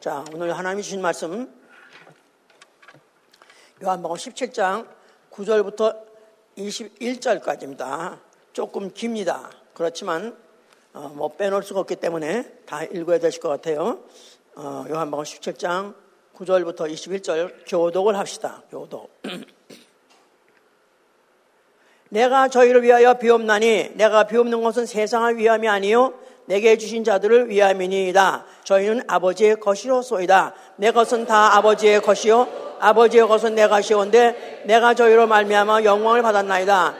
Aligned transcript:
자, 0.00 0.24
오늘 0.32 0.56
하나님이 0.56 0.84
주신 0.84 1.02
말씀 1.02 1.52
요한복음 3.82 4.16
17장 4.16 4.86
9절부터 5.32 5.98
21절까지입니다. 6.56 8.20
조금 8.52 8.94
깁니다. 8.94 9.50
그렇지만 9.74 10.38
어, 10.92 11.10
뭐 11.16 11.34
빼놓을 11.34 11.64
수가 11.64 11.80
없기 11.80 11.96
때문에 11.96 12.44
다 12.64 12.84
읽어야 12.84 13.18
되실 13.18 13.42
것 13.42 13.48
같아요. 13.48 14.04
어, 14.54 14.84
요한복음 14.88 15.24
17장 15.24 15.96
9절부터 16.36 16.88
21절 16.92 17.64
교독을 17.66 18.16
합시다. 18.16 18.62
교독. 18.70 19.10
내가 22.10 22.46
저희를 22.46 22.84
위하여 22.84 23.14
비옵나니 23.14 23.94
내가 23.96 24.28
비옵는 24.28 24.62
것은 24.62 24.86
세상을 24.86 25.38
위함이 25.38 25.66
아니요 25.66 26.14
내게 26.48 26.78
주신 26.78 27.04
자들을 27.04 27.50
위함이니이다. 27.50 28.44
저희는 28.64 29.02
아버지의 29.06 29.60
것이로소이다. 29.60 30.54
내 30.76 30.90
것은 30.90 31.26
다 31.26 31.56
아버지의 31.56 32.00
것이요 32.00 32.48
아버지의 32.80 33.28
것은 33.28 33.54
내 33.54 33.68
것이온데 33.68 34.62
내가 34.64 34.94
저희로 34.94 35.26
말미암아 35.26 35.84
영광을 35.84 36.22
받았나이다. 36.22 36.94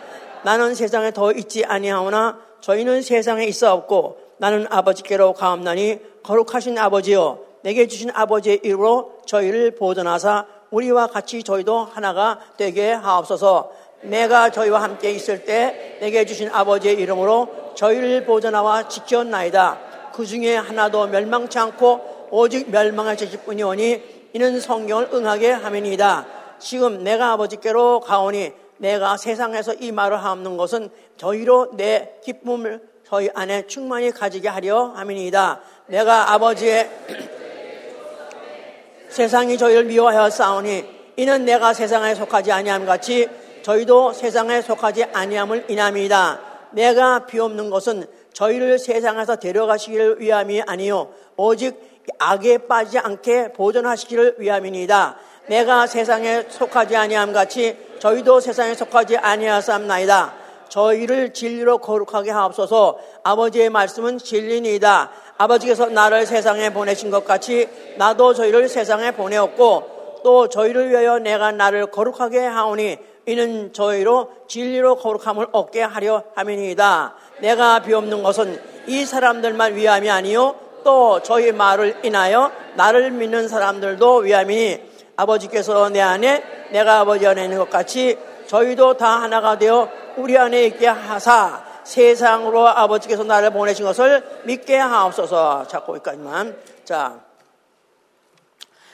나는 0.44 0.74
세상에 0.74 1.12
더 1.12 1.32
있지 1.32 1.64
아니하오나 1.64 2.38
저희는 2.60 3.00
세상에 3.00 3.46
있어 3.46 3.72
없고 3.72 4.18
나는 4.36 4.66
아버지께로 4.68 5.32
가옵나니 5.32 5.98
거룩하신 6.22 6.76
아버지요 6.76 7.38
내게 7.62 7.86
주신 7.86 8.10
아버지의 8.12 8.60
이름으로 8.62 9.20
저희를 9.24 9.76
보존하사 9.76 10.44
우리와 10.70 11.06
같이 11.06 11.42
저희도 11.42 11.84
하나가 11.86 12.38
되게 12.58 12.92
하옵소서. 12.92 13.70
내가 14.02 14.50
저희와 14.50 14.82
함께 14.82 15.10
있을 15.10 15.44
때 15.44 15.98
내게 16.00 16.24
주신 16.24 16.48
아버지의 16.50 16.96
이름으로 16.96 17.72
저희를 17.74 18.24
보존하와 18.24 18.88
지켰나이다. 18.88 19.78
그 20.12 20.26
중에 20.26 20.56
하나도 20.56 21.08
멸망치 21.08 21.58
않고 21.58 22.28
오직 22.30 22.70
멸망할 22.70 23.16
자식 23.16 23.44
뿐이오니 23.44 24.30
이는 24.32 24.60
성경을 24.60 25.10
응하게 25.12 25.50
하면이다. 25.50 26.26
지금 26.58 27.04
내가 27.04 27.32
아버지께로 27.32 28.00
가오니 28.00 28.52
내가 28.78 29.16
세상에서 29.16 29.74
이 29.74 29.92
말을 29.92 30.22
하옵는 30.22 30.56
것은 30.56 30.90
저희로 31.16 31.76
내 31.76 32.14
기쁨을 32.24 32.80
저희 33.06 33.28
안에 33.34 33.66
충만히 33.66 34.10
가지게 34.10 34.48
하려 34.48 34.92
함이니이다. 34.94 35.60
내가 35.86 36.32
아버지의 36.32 36.90
세상이 39.08 39.56
저희를 39.56 39.84
미워하여 39.84 40.30
싸우니 40.30 40.98
이는 41.16 41.44
내가 41.44 41.72
세상에 41.72 42.14
속하지 42.14 42.52
아니함 42.52 42.86
같이 42.86 43.28
저희도 43.62 44.12
세상에 44.12 44.62
속하지 44.62 45.04
아니함을 45.12 45.66
인함이다. 45.68 46.40
내가 46.72 47.26
비옵는 47.26 47.70
것은 47.70 48.06
저희를 48.32 48.78
세상에서 48.78 49.36
데려가시기를 49.36 50.20
위함이 50.20 50.62
아니요 50.66 51.08
오직 51.36 52.04
악에 52.18 52.58
빠지지 52.58 52.98
않게 52.98 53.52
보존하시기를 53.52 54.36
위함이니이다. 54.38 55.16
내가 55.48 55.86
세상에 55.86 56.44
속하지 56.48 56.96
아니함 56.96 57.32
같이 57.32 57.76
저희도 57.98 58.40
세상에 58.40 58.74
속하지 58.74 59.16
아니하삼나이다. 59.16 60.34
저희를 60.68 61.32
진리로 61.32 61.78
거룩하게 61.78 62.30
하옵소서. 62.30 62.98
아버지의 63.22 63.70
말씀은 63.70 64.18
진리니이다. 64.18 65.10
아버지께서 65.38 65.86
나를 65.86 66.26
세상에 66.26 66.70
보내신 66.70 67.10
것 67.10 67.24
같이 67.24 67.68
나도 67.96 68.34
저희를 68.34 68.68
세상에 68.68 69.12
보내었고 69.12 70.20
또 70.24 70.48
저희를 70.48 70.90
위하여 70.90 71.18
내가 71.18 71.52
나를 71.52 71.86
거룩하게 71.86 72.40
하오니 72.40 72.98
이는 73.28 73.74
저희로 73.74 74.30
진리로 74.48 74.96
거룩함을 74.96 75.48
얻게 75.52 75.82
하려 75.82 76.24
함이니이다. 76.34 77.14
내가 77.40 77.80
비옵는 77.80 78.22
것은 78.22 78.58
이 78.86 79.04
사람들만 79.04 79.74
위함이 79.74 80.10
아니요 80.10 80.54
또 80.82 81.20
저희 81.22 81.52
말을 81.52 82.00
인하여 82.04 82.50
나를 82.76 83.10
믿는 83.10 83.48
사람들도 83.48 84.16
위함이니 84.16 84.80
아버지께서 85.16 85.90
내 85.90 86.00
안에 86.00 86.42
내가 86.70 87.00
아버지 87.00 87.26
안에 87.26 87.44
있는 87.44 87.58
것 87.58 87.68
같이 87.68 88.16
저희도 88.46 88.96
다 88.96 89.20
하나가 89.20 89.58
되어 89.58 89.90
우리 90.16 90.38
안에 90.38 90.64
있게 90.64 90.86
하사 90.86 91.64
세상으로 91.84 92.66
아버지께서 92.66 93.24
나를 93.24 93.50
보내신 93.50 93.84
것을 93.84 94.22
믿게 94.44 94.76
하옵소서. 94.76 95.66
자, 95.68 95.80
거기까지만. 95.80 96.56
자. 96.84 97.20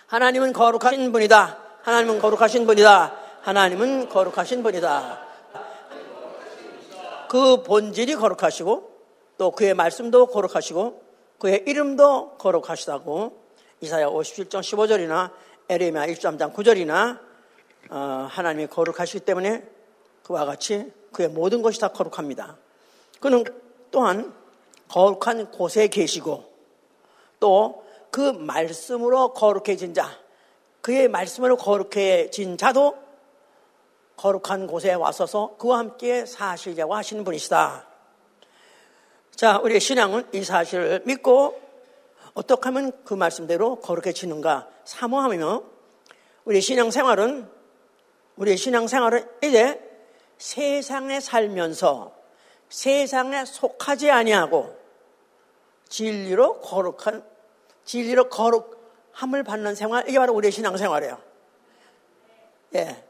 하나님은 0.06 0.52
거룩하신 0.52 1.12
분이다. 1.12 1.56
하나님은 1.82 2.20
거룩하신 2.20 2.66
분이다. 2.66 3.23
하나님은 3.44 4.08
거룩하신 4.08 4.62
분이다. 4.62 5.22
그 7.28 7.62
본질이 7.62 8.16
거룩하시고 8.16 8.90
또 9.38 9.50
그의 9.52 9.74
말씀도 9.74 10.26
거룩하시고 10.26 11.02
그의 11.38 11.64
이름도 11.66 12.36
거룩하시다고 12.38 13.44
이사야 13.80 14.08
57장 14.08 14.60
15절이나 14.60 15.30
에레미야 15.68 16.06
1장 16.06 16.52
9절이나 16.52 17.20
어, 17.90 18.28
하나님이 18.30 18.66
거룩하시기 18.66 19.24
때문에 19.24 19.62
그와 20.22 20.44
같이 20.44 20.90
그의 21.12 21.28
모든 21.28 21.62
것이 21.62 21.80
다 21.80 21.88
거룩합니다. 21.88 22.56
그는 23.20 23.44
또한 23.90 24.34
거룩한 24.88 25.50
곳에 25.52 25.88
계시고 25.88 26.50
또 27.38 27.84
그 28.14 28.20
말씀으로 28.20 29.32
거룩해진 29.32 29.92
자, 29.92 30.08
그의 30.82 31.08
말씀으로 31.08 31.56
거룩해진 31.56 32.56
자도 32.56 32.96
거룩한 34.16 34.66
곳에 34.66 34.94
와서서 34.94 35.56
그와 35.58 35.78
함께 35.78 36.24
사시려고 36.26 36.94
하시는 36.94 37.24
분이시다. 37.24 37.86
자, 39.34 39.58
우리의 39.58 39.80
신앙은 39.80 40.28
이 40.32 40.44
사실을 40.44 41.02
믿고 41.04 41.60
어떻게 42.34 42.62
하면 42.64 42.92
그 43.04 43.14
말씀대로 43.14 43.76
거룩해지는가 43.76 44.68
사모하며 44.84 45.62
우리 46.44 46.60
신앙 46.60 46.90
생활은 46.90 47.48
우리의 48.36 48.56
신앙 48.56 48.86
생활은 48.86 49.28
이제 49.42 49.80
세상에 50.38 51.20
살면서 51.20 52.12
세상에 52.68 53.44
속하지 53.44 54.10
아니하고 54.10 54.76
진리로 55.88 56.60
거룩한 56.60 57.24
진리로 57.84 58.28
거룩함을 58.28 59.44
받는 59.44 59.74
생활 59.74 60.08
이게 60.08 60.18
바로 60.18 60.34
우리의 60.34 60.50
신앙 60.50 60.76
생활이에요. 60.76 61.20
예. 62.74 63.03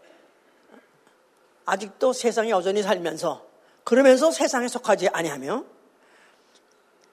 아직도 1.67 2.13
세상에 2.13 2.51
여전히 2.51 2.83
살면서 2.83 3.45
그러면서 3.85 4.31
세상에 4.31 4.69
속하지 4.69 5.09
아니하며 5.09 5.65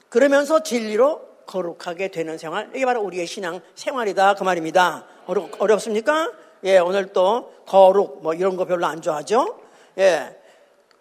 그러면서 0.10 0.64
진리로 0.64 1.22
거룩하게 1.46 2.10
되는 2.10 2.38
생활 2.38 2.70
이게 2.76 2.86
바로 2.86 3.02
우리의 3.02 3.28
신앙 3.28 3.62
생활이다 3.76 4.36
그 4.36 4.44
말입니다. 4.44 5.06
어려, 5.26 5.50
어렵습니까? 5.60 6.32
예, 6.64 6.78
오늘 6.78 7.14
또 7.14 7.54
거룩 7.66 8.22
뭐 8.22 8.34
이런 8.34 8.56
거 8.56 8.66
별로 8.66 8.86
안 8.86 9.02
좋아하죠? 9.02 9.60
예. 9.98 10.38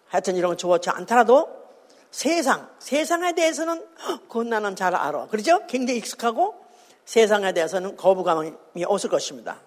하여튼 0.07 0.35
이런 0.35 0.51
거 0.51 0.55
좋지 0.57 0.89
않더라도 0.89 1.61
세상, 2.11 2.69
세상에 2.79 3.33
대해서는 3.33 3.87
그건 4.27 4.49
나는 4.49 4.75
잘 4.75 4.93
알아. 4.93 5.27
그렇죠? 5.27 5.65
굉장히 5.67 5.99
익숙하고 5.99 6.55
세상에 7.05 7.53
대해서는 7.53 7.95
거부감이 7.95 8.53
없을 8.85 9.09
것입니다. 9.09 9.61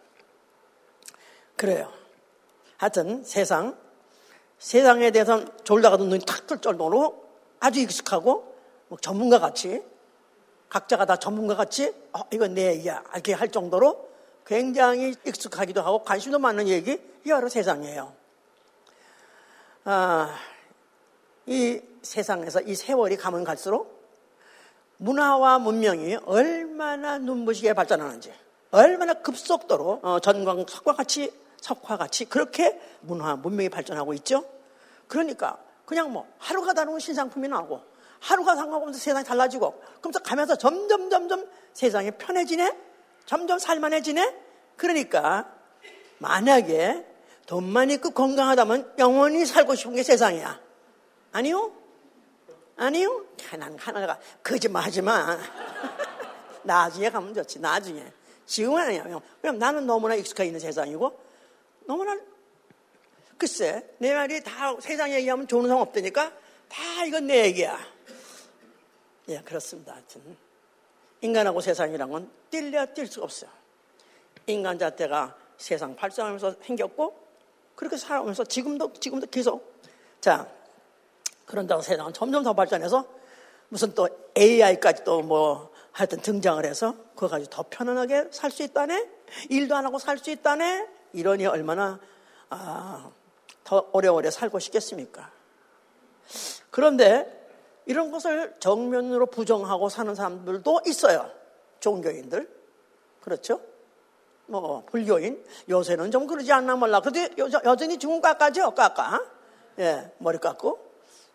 그래요. 1.56 1.90
하여튼 2.76 3.22
세상, 3.24 3.76
세상에 4.58 5.10
대해서는 5.10 5.48
졸다가도 5.64 6.04
눈이 6.04 6.24
탁뜰 6.24 6.60
정도로 6.60 7.24
아주 7.60 7.80
익숙하고 7.80 8.54
뭐 8.88 8.98
전문가 9.00 9.38
같이 9.38 9.82
각자가 10.68 11.04
다 11.06 11.16
전문가 11.16 11.54
같이 11.54 11.92
어, 12.12 12.20
이건 12.32 12.54
내 12.54 12.74
얘기야 12.74 13.02
이렇게 13.12 13.32
할 13.32 13.48
정도로 13.48 14.08
굉장히 14.46 15.14
익숙하기도 15.26 15.82
하고 15.82 16.02
관심도 16.02 16.38
많은 16.38 16.68
얘기 16.68 17.00
이 17.24 17.28
바로 17.30 17.48
세상이에요. 17.48 18.12
아, 19.84 20.34
이 21.46 21.80
세상에서 22.02 22.60
이 22.62 22.74
세월이 22.74 23.16
가면 23.16 23.44
갈수록 23.44 23.94
문화와 24.98 25.58
문명이 25.58 26.16
얼마나 26.26 27.18
눈부시게 27.18 27.74
발전하는지, 27.74 28.32
얼마나 28.70 29.14
급속도로 29.14 30.00
어, 30.02 30.20
전광석과 30.20 30.94
같이 30.94 31.32
석화 31.64 31.96
같이 31.96 32.26
그렇게 32.26 32.78
문화 33.00 33.36
문명이 33.36 33.70
발전하고 33.70 34.12
있죠. 34.14 34.44
그러니까 35.08 35.58
그냥 35.86 36.12
뭐 36.12 36.28
하루가 36.36 36.74
다르면 36.74 37.00
신상품이 37.00 37.48
나오고 37.48 37.80
하루가 38.20 38.54
상관없면서 38.54 38.98
세상이 38.98 39.24
달라지고 39.24 39.80
그러면서 40.00 40.18
가면서 40.18 40.56
점점 40.56 41.08
점점 41.08 41.48
세상이 41.72 42.10
편해지네, 42.18 42.76
점점 43.24 43.58
살만해지네. 43.58 44.36
그러니까 44.76 45.50
만약에 46.18 47.06
돈만 47.46 47.90
있고 47.92 48.10
건강하다면 48.10 48.96
영원히 48.98 49.46
살고 49.46 49.74
싶은 49.74 49.94
게 49.94 50.02
세상이야. 50.02 50.60
아니요? 51.32 51.72
아니요? 52.76 53.24
난 53.58 53.74
하나가 53.78 54.18
거짓말 54.42 54.82
하지 54.82 55.00
마. 55.00 55.38
나중에 56.62 57.08
가면 57.08 57.32
좋지, 57.32 57.58
나중에. 57.60 58.04
지금은 58.44 58.82
아니야. 58.82 59.20
왜냐면 59.40 59.58
나는 59.58 59.86
너무나 59.86 60.14
익숙해 60.14 60.44
있는 60.44 60.60
세상이고, 60.60 61.23
너무나, 61.86 62.18
글쎄, 63.36 63.94
내 63.98 64.14
말이 64.14 64.42
다 64.42 64.74
세상 64.80 65.12
얘기하면 65.12 65.46
좋은 65.46 65.66
상황 65.68 65.82
없다니까, 65.82 66.32
다 66.68 67.04
이건 67.06 67.26
내 67.26 67.44
얘기야. 67.44 67.78
예, 69.28 69.40
그렇습니다. 69.40 69.94
하여튼. 69.94 70.36
인간하고 71.20 71.60
세상이란 71.60 72.10
건 72.10 72.30
뛸래야 72.50 72.94
뛸 72.94 73.06
수가 73.06 73.24
없어요. 73.24 73.50
인간 74.46 74.78
자체가 74.78 75.36
세상 75.56 75.96
발전하면서 75.96 76.56
생겼고 76.62 77.18
그렇게 77.74 77.96
살아오면서 77.96 78.44
지금도 78.44 78.92
지금도 78.94 79.28
계속 79.28 79.80
자 80.20 80.46
그런다고 81.46 81.80
세상은 81.80 82.12
점점 82.12 82.42
더 82.42 82.52
발전해서 82.52 83.06
무슨 83.70 83.94
또 83.94 84.08
AI까지 84.36 85.04
또 85.04 85.22
뭐 85.22 85.72
하여튼 85.92 86.20
등장을 86.20 86.62
해서 86.66 86.94
그거 87.14 87.28
가지고 87.28 87.50
더 87.50 87.64
편안하게 87.70 88.28
살 88.32 88.50
수 88.50 88.62
있다네 88.62 89.08
일도 89.48 89.74
안 89.74 89.86
하고 89.86 89.98
살 89.98 90.18
수 90.18 90.30
있다네 90.30 90.86
이러니 91.14 91.46
얼마나 91.46 91.98
아, 92.50 93.10
더 93.62 93.88
오래오래 93.92 94.30
살고 94.30 94.58
싶겠습니까? 94.58 95.30
그런데 96.70 97.42
이런 97.86 98.10
것을 98.10 98.54
정면으로 98.60 99.26
부정하고 99.26 99.88
사는 99.88 100.14
사람들도 100.14 100.82
있어요. 100.86 101.30
종교인들. 101.80 102.48
그렇죠? 103.20 103.60
뭐, 104.46 104.84
불교인. 104.86 105.42
요새는 105.68 106.10
좀 106.10 106.26
그러지 106.26 106.52
않나 106.52 106.76
몰라. 106.76 107.00
그래도 107.00 107.34
여, 107.38 107.76
전히 107.76 107.98
중국 107.98 108.22
깎아죠? 108.22 108.72
깎아. 108.72 109.24
예, 109.78 110.12
머리 110.18 110.38
깎고. 110.38 110.78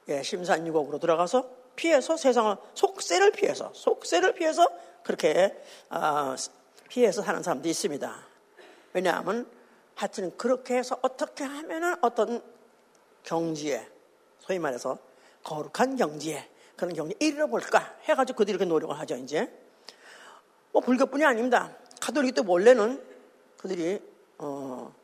예, 0.09 0.23
심산유곡으로 0.23 0.99
들어가서 0.99 1.49
피해서 1.75 2.17
세상을, 2.17 2.57
속세를 2.73 3.31
피해서, 3.31 3.71
속세를 3.73 4.33
피해서 4.33 4.67
그렇게, 5.03 5.55
아, 5.89 6.35
피해서 6.89 7.21
사는 7.21 7.41
사람도 7.41 7.69
있습니다. 7.69 8.15
왜냐하면 8.93 9.47
하여튼 9.99 10.31
그렇게 10.37 10.77
해서 10.77 10.97
어떻게 11.01 11.43
하면은 11.43 11.93
어떤 12.01 12.41
경지에, 13.23 13.85
소위 14.39 14.57
말해서 14.57 14.97
거룩한 15.43 15.97
경지에 15.97 16.49
그런 16.77 16.93
경지에 16.93 17.17
이르러 17.19 17.47
볼까 17.47 17.97
해가지고 18.03 18.37
그들이 18.37 18.55
이렇게 18.55 18.63
노력을 18.63 18.97
하죠, 18.97 19.17
이제. 19.17 19.51
뭐 20.71 20.81
불교뿐이 20.81 21.25
아닙니다. 21.25 21.75
가톨릭도 21.99 22.45
원래는 22.47 23.03
그들이, 23.57 24.01
어, 24.37 24.95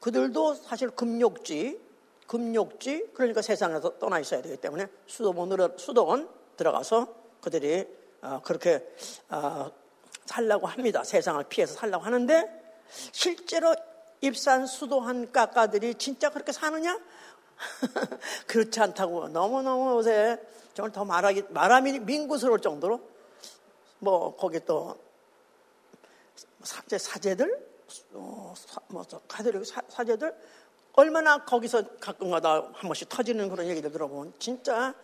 그들도 0.00 0.54
사실 0.54 0.90
금욕지, 0.90 1.80
금욕지, 2.26 3.10
그러니까 3.14 3.42
세상에서 3.42 4.00
떠나 4.00 4.18
있어야 4.18 4.42
되기 4.42 4.56
때문에 4.56 4.88
수도원으로, 5.06 5.78
수도원 5.78 6.28
들어가서 6.56 7.06
그들이 7.40 7.86
어, 8.20 8.40
그렇게 8.42 8.84
어, 9.28 9.70
살라고 10.24 10.66
합니다. 10.66 11.04
세상을 11.04 11.44
피해서 11.44 11.74
살라고 11.74 12.04
하는데 12.04 12.60
실제로 13.12 13.76
입산 14.20 14.66
수도한 14.66 15.32
까까들이 15.32 15.94
진짜 15.94 16.30
그렇게 16.30 16.52
사느냐? 16.52 16.98
그렇지 18.46 18.80
않다고 18.80 19.28
너무너무 19.28 19.96
요새 19.96 20.38
정말 20.74 20.92
더 20.92 21.04
말하기, 21.04 21.44
말하기 21.50 22.00
민구스러울 22.00 22.60
정도로 22.60 23.00
뭐 23.98 24.34
거기 24.36 24.64
또 24.64 24.98
사제, 26.62 26.98
사제들, 26.98 27.68
어, 28.12 28.54
사, 28.56 28.80
뭐, 28.88 29.04
가톨릭 29.28 29.62
사제들 29.88 30.34
얼마나 30.94 31.44
거기서 31.44 31.98
가끔가다 31.98 32.70
한 32.72 32.72
번씩 32.72 33.08
터지는 33.08 33.48
그런 33.48 33.66
얘기를 33.66 33.90
들어보면 33.90 34.34
진짜 34.38 34.94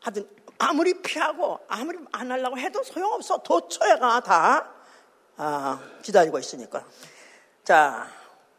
하여튼 0.00 0.28
아무리 0.58 1.00
피하고 1.00 1.58
아무리 1.68 1.98
안 2.12 2.30
하려고 2.30 2.58
해도 2.58 2.82
소용없어. 2.82 3.38
도처에가 3.38 4.20
다 4.20 4.72
아, 5.36 5.80
기다리고 6.02 6.38
있으니까. 6.38 6.84
자, 7.64 8.08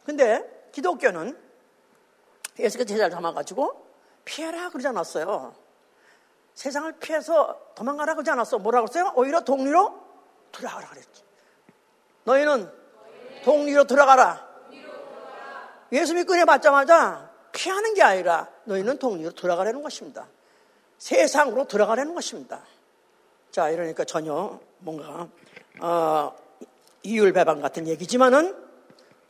근데 0.05 0.69
기독교는 0.71 1.37
예수께서 2.59 2.87
제자를 2.87 3.11
담아가지고 3.11 3.87
피해라 4.25 4.69
그러지 4.69 4.87
않았어요. 4.87 5.55
세상을 6.53 6.91
피해서 6.99 7.59
도망가라 7.75 8.13
그러지 8.13 8.29
않았어. 8.31 8.59
뭐라고 8.59 8.87
했어요? 8.87 9.11
오히려 9.15 9.41
동리로 9.41 9.99
들어가라 10.51 10.89
그랬지. 10.89 11.23
너희는 12.25 12.71
동리로 13.43 13.85
들어가라. 13.85 14.53
예수 15.91 16.13
믿고 16.15 16.35
내 16.35 16.45
받자마자 16.45 17.31
피하는 17.51 17.93
게 17.93 18.01
아니라 18.01 18.49
너희는 18.65 18.97
동리로 18.97 19.31
들어가라는 19.31 19.83
것입니다. 19.83 20.27
세상으로 20.97 21.67
들어가라는 21.67 22.15
것입니다. 22.15 22.61
자, 23.51 23.69
이러니까 23.69 24.05
전혀 24.05 24.59
뭔가 24.79 25.27
어, 25.79 26.35
이율배반 27.03 27.61
같은 27.61 27.87
얘기지만은 27.87 28.62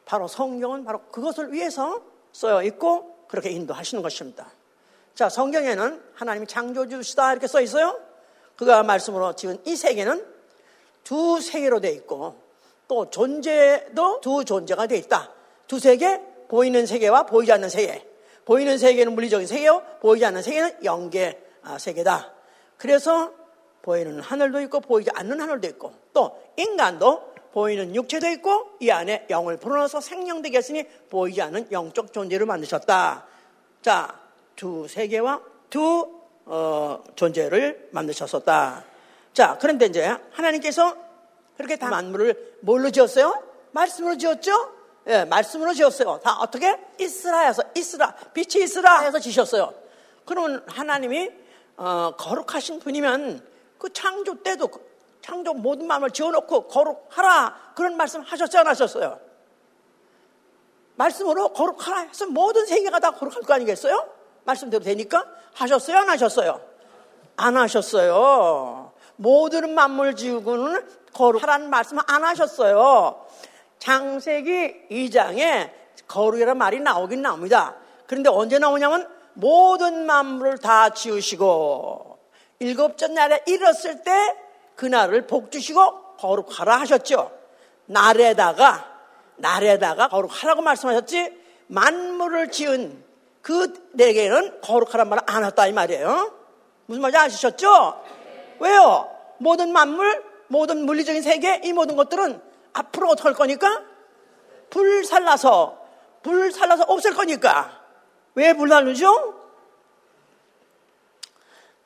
바로 0.05 0.27
성경은 0.27 0.83
바로 0.83 1.01
그것을 1.11 1.53
위해서 1.53 2.01
쓰여 2.31 2.63
있고 2.63 3.25
그렇게 3.27 3.49
인도하시는 3.49 4.01
것입니다. 4.01 4.51
자, 5.15 5.29
성경에는 5.29 6.01
하나님이 6.15 6.47
창조주시다 6.47 7.33
이렇게 7.33 7.47
써 7.47 7.61
있어요. 7.61 7.99
그가 8.55 8.83
말씀으로 8.83 9.33
지은 9.33 9.61
이 9.65 9.75
세계는 9.75 10.25
두 11.03 11.39
세계로 11.39 11.79
되어 11.79 11.91
있고 11.91 12.35
또 12.87 13.09
존재도 13.09 14.21
두 14.21 14.45
존재가 14.45 14.87
되어 14.87 14.97
있다. 14.97 15.31
두 15.67 15.79
세계, 15.79 16.21
보이는 16.47 16.85
세계와 16.85 17.25
보이지 17.25 17.51
않는 17.51 17.69
세계. 17.69 18.07
보이는 18.45 18.77
세계는 18.77 19.13
물리적인 19.13 19.47
세계요, 19.47 19.81
보이지 20.01 20.25
않는 20.25 20.41
세계는 20.41 20.83
영계 20.83 21.41
아, 21.63 21.77
세계다. 21.77 22.33
그래서 22.77 23.31
보이는 23.81 24.19
하늘도 24.19 24.61
있고 24.61 24.79
보이지 24.79 25.09
않는 25.13 25.39
하늘도 25.39 25.67
있고 25.69 25.93
또 26.13 26.41
인간도 26.57 27.32
보이는 27.53 27.95
육체도 27.95 28.27
있고 28.29 28.71
이 28.79 28.89
안에 28.89 29.27
영을 29.29 29.57
불어넣어서 29.57 30.01
생명되게 30.01 30.57
했으니 30.57 30.83
보이지 31.09 31.41
않는 31.43 31.71
영적 31.71 32.11
존재를 32.11 32.47
만드셨다. 32.47 33.25
자, 33.81 34.19
두 34.55 34.87
세계와 34.87 35.39
두 35.69 36.23
어, 36.45 37.01
존재를 37.15 37.89
만드셨었다. 37.91 38.83
자, 39.33 39.57
그런데 39.61 39.85
이제 39.85 40.17
하나님께서 40.31 40.97
그렇게 41.55 41.75
다 41.75 41.89
만물을 41.89 42.57
뭘로 42.61 42.89
지었어요? 42.89 43.41
말씀으로 43.71 44.17
지었죠? 44.17 44.73
예, 45.07 45.25
말씀으로 45.25 45.73
지었어요. 45.73 46.21
다 46.23 46.37
어떻게? 46.39 46.77
이스라에서, 46.99 47.63
이스라, 47.75 48.15
빛이 48.33 48.63
이스라에서 48.63 49.19
지셨어요. 49.19 49.73
그러면 50.25 50.63
하나님이 50.67 51.31
어, 51.77 52.15
거룩하신 52.17 52.79
분이면 52.79 53.45
그 53.77 53.91
창조 53.93 54.41
때도 54.41 54.69
창조 55.23 55.53
모든 55.53 55.87
마음을 55.87 56.11
지어놓고 56.11 56.67
거룩하라 56.67 57.73
그런 57.75 57.97
말씀 57.97 58.21
하셨어요 58.21 58.61
안 58.61 58.67
하셨어요? 58.67 59.19
말씀으로 60.95 61.53
거룩하라 61.53 62.01
해서 62.01 62.27
모든 62.27 62.65
세계가 62.65 62.99
다 62.99 63.11
거룩할 63.11 63.41
거 63.41 63.53
아니겠어요? 63.55 64.07
말씀대로 64.43 64.83
되니까 64.83 65.25
하셨어요 65.55 65.97
안 65.97 66.09
하셨어요? 66.09 66.73
안 67.35 67.57
하셨어요. 67.57 68.93
모든 69.15 69.73
만물 69.73 70.15
지우고는 70.15 70.87
거룩하라는 71.13 71.69
말씀을 71.69 72.03
안 72.07 72.23
하셨어요. 72.23 73.25
장세기 73.79 74.89
2장에 74.89 75.71
거룩이라는 76.07 76.57
말이 76.57 76.79
나오긴 76.79 77.21
나옵니다. 77.21 77.75
그런데 78.07 78.29
언제 78.29 78.59
나오냐면 78.59 79.09
모든 79.33 80.05
만물을 80.05 80.59
다 80.59 80.89
지우시고 80.89 82.19
일곱째 82.59 83.07
날에 83.07 83.41
일었을 83.47 84.03
때 84.03 84.42
그날을 84.83 85.27
복 85.27 85.49
주시고 85.49 86.17
거룩하라 86.17 86.81
하셨죠. 86.81 87.31
날에다가 87.85 88.85
날에다가 89.37 90.09
거룩하라고 90.09 90.61
말씀하셨지 90.61 91.41
만물을 91.67 92.51
지은 92.51 93.01
그 93.41 93.89
내게는 93.93 94.59
거룩하란 94.59 95.07
말을 95.07 95.23
안 95.25 95.45
했다 95.45 95.67
이 95.67 95.71
말이에요. 95.71 96.33
무슨 96.87 97.01
말인지 97.01 97.17
아시셨죠? 97.17 98.03
왜요? 98.59 99.09
모든 99.37 99.71
만물, 99.71 100.21
모든 100.47 100.85
물리적인 100.85 101.21
세계 101.21 101.61
이 101.63 101.71
모든 101.71 101.95
것들은 101.95 102.41
앞으로 102.73 103.07
어떻게 103.11 103.29
할 103.29 103.35
거니까 103.35 103.83
불 104.69 105.05
살라서 105.05 105.79
불 106.23 106.51
살라서 106.51 106.83
없을 106.89 107.13
거니까 107.13 107.79
왜 108.35 108.51
불 108.51 108.67
살르죠? 108.67 109.33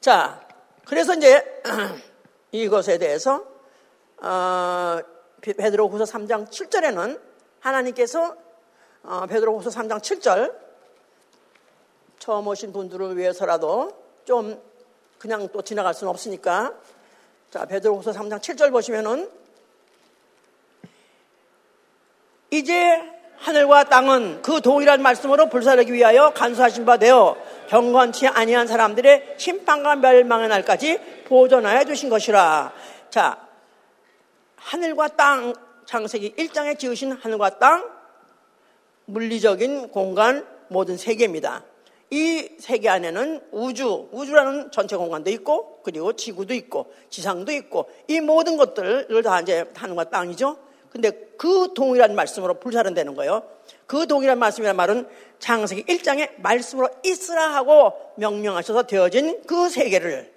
자, 0.02 0.42
그래서 0.86 1.14
이제 1.14 1.62
이것에 2.52 2.98
대해서 2.98 3.46
어, 4.18 5.00
베드로후서 5.42 6.06
3장 6.06 6.50
7절에는 6.50 7.20
하나님께서 7.60 8.36
어, 9.04 9.26
베드로후서 9.28 9.70
3장 9.70 10.00
7절 10.00 10.54
처음 12.20 12.48
오신 12.48 12.74
분들을 12.74 13.18
위해서라도 13.18 13.92
좀 14.26 14.62
그냥 15.18 15.48
또 15.50 15.62
지나갈 15.62 15.94
수는 15.94 16.10
없으니까 16.10 16.74
자 17.50 17.66
베드로후서 17.66 18.12
3장 18.12 18.40
7절 18.40 18.72
보시면은 18.72 19.30
이제 22.52 23.02
하늘과 23.38 23.86
땅은 23.86 24.42
그 24.42 24.62
동일한 24.62 25.02
말씀으로 25.02 25.48
불사르기 25.50 25.94
위하여 25.94 26.32
간수하신 26.34 26.86
바 26.86 26.98
되어 26.98 27.38
경건치 27.70 28.28
아니한 28.28 28.68
사람들의 28.68 29.36
심판과 29.38 29.98
멸망의 29.98 30.48
날까지 30.50 31.17
보존하여 31.28 31.84
주신 31.84 32.10
것이라. 32.10 32.74
자, 33.10 33.48
하늘과 34.56 35.10
땅, 35.10 35.54
창세기 35.86 36.36
1장에 36.36 36.80
지으신 36.80 37.12
하늘과 37.12 37.60
땅, 37.60 37.90
물리적인 39.06 39.90
공간, 39.90 40.46
모든 40.70 40.98
세계입니다. 40.98 41.64
이 42.10 42.50
세계 42.60 42.90
안에는 42.90 43.42
우주, 43.52 44.10
우주라는 44.12 44.72
전체 44.72 44.96
공간도 44.96 45.30
있고, 45.32 45.82
그리고 45.84 46.14
지구도 46.14 46.54
있고, 46.54 46.94
지상도 47.10 47.52
있고, 47.52 47.90
이 48.08 48.22
모든 48.22 48.58
것들을 48.58 49.22
다 49.24 49.42
이제 49.42 49.66
하는과 49.76 50.06
땅이죠. 50.06 50.58
근데 50.90 51.12
그 51.38 51.74
동일한 51.76 52.16
말씀으로 52.16 52.56
불사른되는 52.56 53.16
거예요. 53.16 53.44
그 53.86 54.08
동일한 54.08 54.40
말씀이란 54.40 54.76
말은 54.76 55.08
창세기 55.40 55.84
1장에 55.84 56.42
말씀으로 56.42 56.90
있으라 57.04 57.54
하고 57.54 57.94
명령하셔서 58.16 58.84
되어진 58.84 59.44
그 59.46 59.70
세계를 59.70 60.10
를 60.10 60.37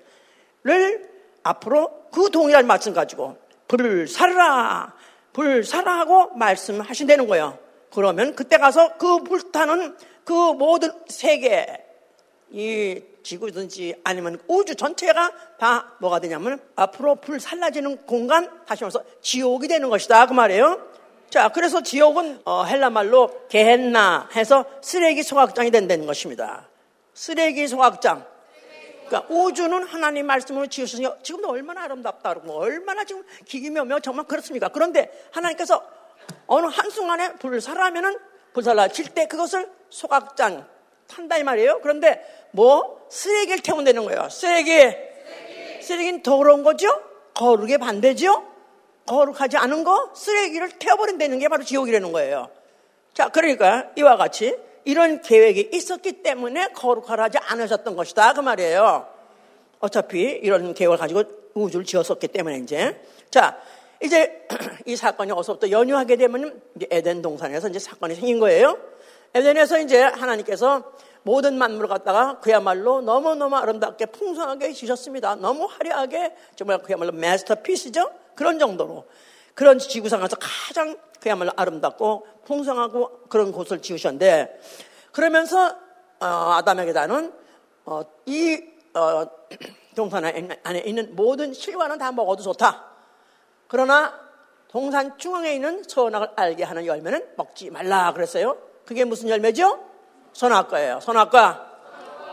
앞으로 1.42 1.90
그 2.12 2.30
동일한 2.30 2.66
말씀 2.66 2.92
가지고 2.92 3.36
불을 3.68 4.08
살라 4.08 4.94
불 5.32 5.64
살라 5.64 5.98
하고 5.98 6.30
말씀하신다는 6.34 7.26
거예요. 7.26 7.58
그러면 7.92 8.34
그때 8.34 8.58
가서 8.58 8.96
그 8.96 9.22
불타는 9.22 9.96
그 10.24 10.32
모든 10.32 10.92
세계 11.08 11.84
이 12.50 13.00
지구든지 13.22 13.96
아니면 14.02 14.40
우주 14.48 14.74
전체가 14.74 15.30
다 15.58 15.92
뭐가 16.00 16.20
되냐면 16.20 16.60
앞으로 16.74 17.16
불 17.16 17.38
살라지는 17.38 18.06
공간 18.06 18.48
다시 18.66 18.82
말해서 18.82 19.02
지옥이 19.20 19.68
되는 19.68 19.88
것이다 19.88 20.26
그 20.26 20.32
말이에요. 20.32 20.90
자, 21.30 21.48
그래서 21.48 21.80
지옥은 21.80 22.40
어, 22.44 22.64
헬라 22.64 22.90
말로 22.90 23.46
게헨나 23.48 24.28
해서 24.34 24.64
쓰레기 24.82 25.22
소각장이 25.22 25.70
된다는 25.70 26.06
것입니다. 26.06 26.68
쓰레기 27.14 27.68
소각장. 27.68 28.26
그러니까 29.10 29.26
우주는 29.28 29.82
하나님 29.82 30.26
말씀으로 30.26 30.68
지으셨으니 30.68 31.08
지금도 31.24 31.50
얼마나 31.50 31.82
아름답다 31.82 32.32
그러고 32.34 32.60
얼마나 32.60 33.04
지금 33.04 33.24
기기묘며 33.44 33.98
정말 34.00 34.24
그렇습니까? 34.26 34.68
그런데 34.68 35.10
하나님께서 35.32 35.84
어느 36.46 36.66
한순간에 36.66 37.34
불을 37.34 37.60
살아하면은 37.60 38.16
불살라 38.52 38.88
칠 38.88 39.12
때 39.12 39.26
그것을 39.26 39.68
소각장 39.90 40.66
탄다 41.08 41.38
이 41.38 41.42
말이에요. 41.42 41.80
그런데 41.82 42.24
뭐 42.52 43.04
쓰레기를 43.10 43.60
태운다는 43.62 44.04
거예요. 44.04 44.28
쓰레기. 44.28 44.70
쓰레기. 44.70 45.82
쓰레기는 45.82 46.22
더러운 46.22 46.62
거죠? 46.62 46.88
거룩의 47.34 47.78
반대죠? 47.78 48.46
거룩하지 49.06 49.56
않은 49.56 49.82
거 49.82 50.12
쓰레기를 50.14 50.70
태워버린다는 50.78 51.40
게 51.40 51.48
바로 51.48 51.64
지옥이라는 51.64 52.12
거예요. 52.12 52.48
자, 53.12 53.28
그러니까 53.28 53.90
이와 53.96 54.16
같이 54.16 54.56
이런 54.84 55.20
계획이 55.22 55.70
있었기 55.72 56.22
때문에 56.22 56.68
거룩하지 56.68 57.38
를 57.38 57.40
않으셨던 57.46 57.96
것이다. 57.96 58.32
그 58.34 58.40
말이에요. 58.40 59.06
어차피 59.80 60.20
이런 60.20 60.74
계획을 60.74 60.96
가지고 60.96 61.24
우주를 61.54 61.84
지었었기 61.84 62.28
때문에 62.28 62.58
이제. 62.58 63.00
자, 63.30 63.58
이제 64.02 64.46
이 64.86 64.96
사건이 64.96 65.32
어서부터 65.32 65.70
연유하게 65.70 66.16
되면 66.16 66.60
에덴 66.90 67.22
동산에서 67.22 67.68
이제 67.68 67.78
사건이 67.78 68.14
생긴 68.14 68.40
거예요. 68.40 68.78
에덴에서 69.34 69.78
이제 69.80 70.02
하나님께서 70.02 70.92
모든 71.22 71.58
만물을 71.58 71.88
갖다가 71.88 72.40
그야말로 72.40 73.00
너무너무 73.02 73.56
아름답게 73.56 74.06
풍성하게 74.06 74.72
지셨습니다. 74.72 75.36
너무 75.36 75.66
화려하게 75.66 76.34
정말 76.56 76.78
그야말로 76.78 77.12
마스터피스죠? 77.12 78.10
그런 78.34 78.58
정도로. 78.58 79.04
그런 79.60 79.78
지구상에서 79.78 80.38
가장 80.40 80.96
그야말로 81.20 81.50
아름답고 81.54 82.26
풍성하고 82.46 83.24
그런 83.28 83.52
곳을 83.52 83.82
지으셨는데 83.82 84.58
그러면서 85.12 85.76
어, 86.18 86.54
아담에게 86.54 86.94
다는 86.94 87.30
어, 87.84 88.00
이 88.24 88.58
어, 88.94 89.26
동산 89.94 90.24
안에 90.24 90.78
있는 90.86 91.14
모든 91.14 91.52
실과는 91.52 91.98
다 91.98 92.10
먹어도 92.10 92.42
좋다. 92.42 92.86
그러나 93.68 94.18
동산 94.68 95.18
중앙에 95.18 95.52
있는 95.52 95.82
선악을 95.86 96.30
알게 96.36 96.64
하는 96.64 96.86
열매는 96.86 97.32
먹지 97.36 97.68
말라 97.68 98.14
그랬어요. 98.14 98.56
그게 98.86 99.04
무슨 99.04 99.28
열매죠? 99.28 99.78
선악과예요. 100.32 101.00
선악과. 101.00 101.70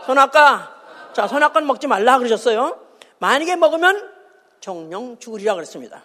선악과. 0.06 1.12
자, 1.12 1.28
선악과는 1.28 1.68
먹지 1.68 1.88
말라 1.88 2.16
그러셨어요. 2.16 2.80
만약에 3.18 3.56
먹으면 3.56 4.14
정령 4.60 5.18
죽으리라 5.18 5.56
그랬습니다. 5.56 6.04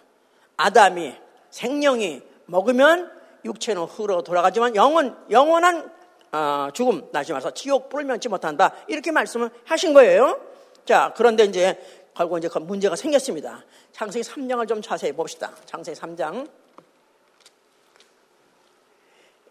아담이 0.56 1.14
생명이 1.50 2.22
먹으면 2.46 3.10
육체는 3.44 3.82
흐러 3.84 4.22
돌아가지만 4.22 4.74
영원 4.76 5.16
영원한 5.30 5.90
어, 6.32 6.68
죽음 6.72 7.08
나지 7.12 7.32
말서 7.32 7.52
지옥 7.52 7.88
불을 7.88 8.04
면치 8.04 8.28
못한다 8.28 8.72
이렇게 8.88 9.12
말씀을 9.12 9.50
하신 9.64 9.94
거예요. 9.94 10.40
자 10.84 11.12
그런데 11.16 11.44
이제 11.44 11.78
결국 12.14 12.38
이제 12.38 12.48
그 12.48 12.58
문제가 12.58 12.96
생겼습니다. 12.96 13.64
창세기 13.92 14.28
3장을 14.28 14.66
좀 14.68 14.82
자세히 14.82 15.12
봅시다. 15.12 15.52
창세기 15.66 15.98
3장 15.98 16.48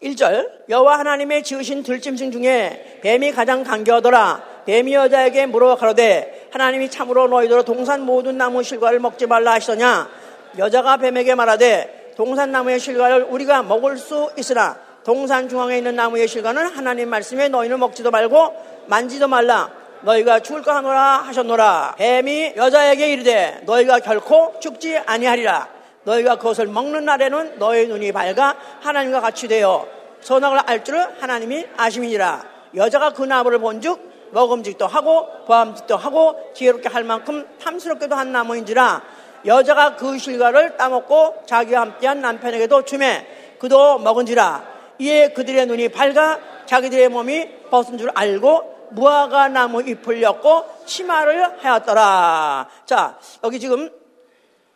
1절 0.01 0.69
여호와 0.69 0.99
하나님의 0.99 1.43
지으신 1.43 1.83
들짐승 1.83 2.31
중에 2.31 2.99
뱀이 3.01 3.31
가장 3.31 3.63
간교하더라 3.63 4.63
뱀이 4.65 4.93
여자에게 4.93 5.45
물어 5.45 5.75
가로되 5.75 6.49
하나님이 6.51 6.89
참으로 6.89 7.27
너희들 7.27 7.63
동산 7.63 8.01
모든 8.01 8.37
나무 8.37 8.63
실과를 8.63 8.99
먹지 8.99 9.27
말라 9.27 9.53
하시더냐 9.53 10.09
여자가 10.57 10.97
뱀에게 10.97 11.35
말하되 11.35 12.13
동산 12.15 12.51
나무의 12.51 12.79
실과를 12.79 13.23
우리가 13.29 13.63
먹을 13.63 13.97
수 13.97 14.31
있으나 14.37 14.77
동산 15.03 15.49
중앙에 15.49 15.77
있는 15.77 15.95
나무의 15.95 16.27
실과는 16.27 16.67
하나님 16.67 17.09
말씀에 17.09 17.49
너희는 17.49 17.79
먹지도 17.79 18.11
말고 18.11 18.85
만지도 18.87 19.27
말라. 19.27 19.71
너희가 20.01 20.41
죽을까 20.41 20.75
하노라 20.75 21.23
하셨노라. 21.25 21.95
뱀이 21.97 22.53
여자에게 22.55 23.13
이르되 23.13 23.61
너희가 23.65 23.99
결코 23.99 24.53
죽지 24.59 24.97
아니하리라. 24.97 25.67
너희가 26.03 26.35
그것을 26.35 26.67
먹는 26.67 27.05
날에는 27.05 27.59
너희 27.59 27.87
눈이 27.87 28.11
밝아 28.11 28.55
하나님과 28.81 29.21
같이 29.21 29.47
되어 29.47 29.87
선악을 30.21 30.59
알 30.65 30.83
줄을 30.83 31.07
하나님이 31.19 31.65
아심이니라. 31.77 32.43
여자가 32.75 33.11
그 33.11 33.23
나무를 33.23 33.59
본즉 33.59 34.13
먹음직도 34.31 34.87
하고 34.87 35.27
보암직도 35.45 35.95
하고 35.95 36.35
지혜롭게 36.53 36.89
할 36.89 37.03
만큼 37.03 37.45
탐스럽게도 37.61 38.15
한 38.15 38.31
나무인지라 38.31 39.03
여자가 39.45 39.95
그 39.95 40.17
실과를 40.17 40.77
따먹고 40.77 41.43
자기와 41.45 41.81
함께한 41.81 42.21
남편에게도 42.21 42.83
주매 42.85 43.25
그도 43.59 43.99
먹은지라 43.99 44.63
이에 44.99 45.29
그들의 45.29 45.65
눈이 45.65 45.89
밝아 45.89 46.65
자기들의 46.65 47.09
몸이 47.09 47.69
벗은 47.69 47.97
줄 47.97 48.09
알고 48.13 48.89
무화과 48.91 49.49
나무 49.49 49.81
잎을 49.81 50.21
엮고 50.21 50.85
치마를 50.85 51.63
하였더라. 51.63 52.69
자 52.85 53.19
여기 53.43 53.59
지금 53.59 53.89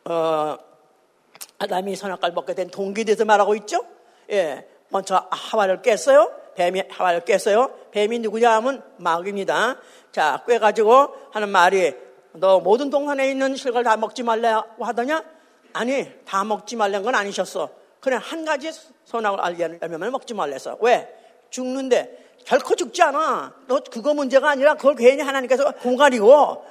어, 0.05 0.57
아담이 1.59 1.95
선악과를 1.95 2.33
먹게 2.33 2.53
된 2.53 2.69
동기에 2.69 3.03
대해서 3.03 3.25
말하고 3.25 3.55
있죠. 3.55 3.85
예, 4.31 4.67
먼저 4.89 5.27
하와를 5.29 5.81
깼어요. 5.81 6.31
뱀이 6.55 6.83
하와를 6.89 7.21
깼어요. 7.21 7.71
뱀이 7.91 8.19
누구냐 8.19 8.51
하면 8.55 8.83
마귀입니다. 8.97 9.77
자, 10.11 10.43
꿰가지고 10.47 11.13
하는 11.31 11.49
말이 11.49 11.93
너 12.39 12.59
모든 12.59 12.89
동산에 12.89 13.29
있는 13.29 13.55
실과를 13.55 13.83
다 13.83 13.97
먹지 13.97 14.23
말라고 14.23 14.85
하더냐? 14.85 15.23
아니, 15.73 16.07
다 16.25 16.43
먹지 16.43 16.75
말란 16.75 17.03
건 17.03 17.15
아니셨어. 17.15 17.69
그냥 17.99 18.19
한 18.23 18.45
가지 18.45 18.71
선악을 19.05 19.41
알게 19.41 19.79
하면 19.81 20.11
먹지 20.11 20.33
말랬어. 20.33 20.77
왜? 20.81 21.13
죽는데 21.49 22.35
결코 22.45 22.75
죽지 22.75 23.01
않아. 23.03 23.53
너 23.67 23.79
그거 23.91 24.13
문제가 24.13 24.49
아니라 24.49 24.75
그걸 24.75 24.95
괜히 24.95 25.21
하나님께서 25.21 25.71
공갈이고 25.71 26.65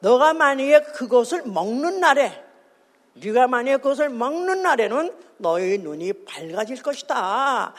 너가 0.00 0.32
만약에 0.32 0.80
그것을 0.92 1.42
먹는 1.44 2.00
날에 2.00 2.44
네가 3.14 3.48
만약에 3.48 3.78
그것을 3.78 4.08
먹는 4.10 4.62
날에는 4.62 5.14
너의 5.38 5.78
눈이 5.78 6.24
밝아질 6.24 6.82
것이다. 6.82 7.74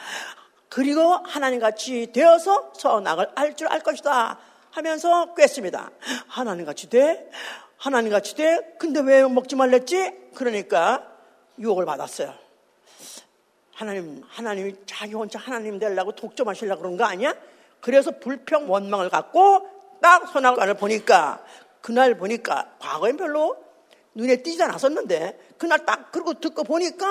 그리고 0.68 1.02
하나님같이 1.24 2.12
되어서 2.12 2.72
선악을 2.76 3.30
알 3.34 3.54
줄 3.56 3.66
알 3.68 3.80
것이다. 3.80 4.38
하면서 4.70 5.34
꿰습니다. 5.34 5.90
하나님 6.26 6.64
같이 6.64 6.88
돼? 6.88 7.28
하나님 7.76 8.10
같이 8.10 8.34
돼? 8.34 8.76
근데 8.78 9.00
왜 9.00 9.22
먹지 9.24 9.56
말랬지? 9.56 10.30
그러니까 10.34 11.06
유혹을 11.58 11.84
받았어요. 11.86 12.34
하나님, 13.74 14.22
하나님이 14.28 14.76
자기 14.86 15.14
혼자 15.14 15.38
하나님 15.38 15.78
되려고 15.78 16.12
독점하시려고 16.12 16.82
그런 16.82 16.96
거 16.96 17.04
아니야? 17.04 17.34
그래서 17.80 18.10
불평 18.18 18.70
원망을 18.70 19.08
갖고 19.08 19.66
딱 20.02 20.28
선악관을 20.28 20.74
보니까 20.74 21.42
그날 21.80 22.16
보니까 22.16 22.74
과거엔 22.78 23.16
별로 23.16 23.56
눈에 24.14 24.42
띄지 24.42 24.62
않았었는데 24.62 25.54
그날 25.56 25.84
딱 25.86 26.12
그러고 26.12 26.34
듣고 26.34 26.64
보니까 26.64 27.06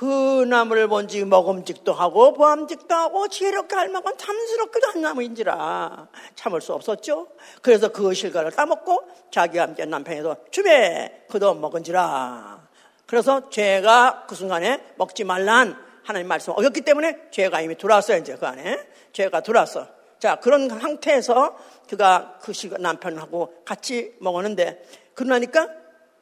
그 0.00 0.44
나무를 0.48 0.88
본지 0.88 1.22
먹음직도 1.26 1.92
하고 1.92 2.32
보암직도 2.32 2.94
하고 2.94 3.28
지혜롭게 3.28 3.76
할 3.76 3.90
만큼 3.90 4.16
탐스럽기도 4.16 4.86
한 4.88 5.02
나무인지라 5.02 6.08
참을 6.36 6.62
수 6.62 6.72
없었죠. 6.72 7.28
그래서 7.60 7.88
그 7.88 8.14
실과를 8.14 8.52
따먹고 8.52 9.02
자기와 9.30 9.64
함께 9.64 9.84
남편에도 9.84 10.36
주배 10.50 11.26
그도 11.28 11.52
먹은지라. 11.52 12.66
그래서 13.04 13.50
죄가 13.50 14.24
그 14.26 14.34
순간에 14.34 14.82
먹지 14.96 15.24
말란 15.24 15.76
하나님 16.02 16.28
말씀 16.28 16.54
어겼기 16.54 16.80
때문에 16.80 17.28
죄가 17.30 17.60
이미 17.60 17.76
들어왔어요 17.76 18.16
이제 18.16 18.36
그 18.36 18.46
안에 18.46 18.78
죄가 19.12 19.42
들어왔어. 19.42 19.86
자 20.18 20.36
그런 20.36 20.70
상태에서 20.70 21.58
그가 21.90 22.38
그 22.40 22.54
실과 22.54 22.78
남편하고 22.78 23.52
같이 23.66 24.14
먹었는데 24.20 24.82
그러니까 25.12 25.68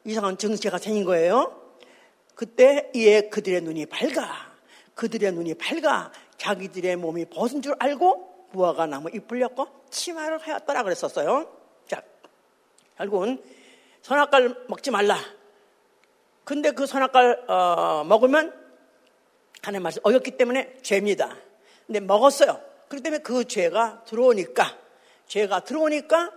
이상한 0.05 0.37
증세가 0.37 0.79
생긴 0.79 1.05
거예요. 1.05 1.58
그때 2.39 2.89
이에 2.95 3.23
그들의 3.31 3.63
눈이 3.63 3.87
밝아. 3.87 4.53
그들의 4.95 5.33
눈이 5.33 5.55
밝아. 5.55 6.13
자기들의 6.37 6.95
몸이 6.95 7.25
벗은 7.25 7.63
줄 7.63 7.75
알고 7.81 8.47
무화과 8.53 8.87
나무 8.87 9.11
잎을 9.13 9.41
엮고 9.41 9.67
치마를 9.91 10.39
하였더라 10.39 10.85
그랬었어요. 10.85 11.53
자, 11.89 12.01
결국은 12.97 13.43
선악과를 14.03 14.67
먹지 14.69 14.93
말라. 14.93 15.19
근데 16.45 16.71
그 16.71 16.87
선악과를 16.87 17.51
어, 17.51 18.05
먹으면 18.05 18.55
하나님 19.61 19.83
말씀 19.83 20.01
어겼기 20.05 20.37
때문에 20.37 20.77
죄입니다. 20.83 21.37
근데 21.89 21.99
먹었어요. 21.99 22.61
그렇기 22.87 23.03
때문에 23.03 23.23
그 23.25 23.49
죄가 23.49 24.05
들어오니까 24.05 24.79
죄가 25.27 25.65
들어오니까 25.65 26.31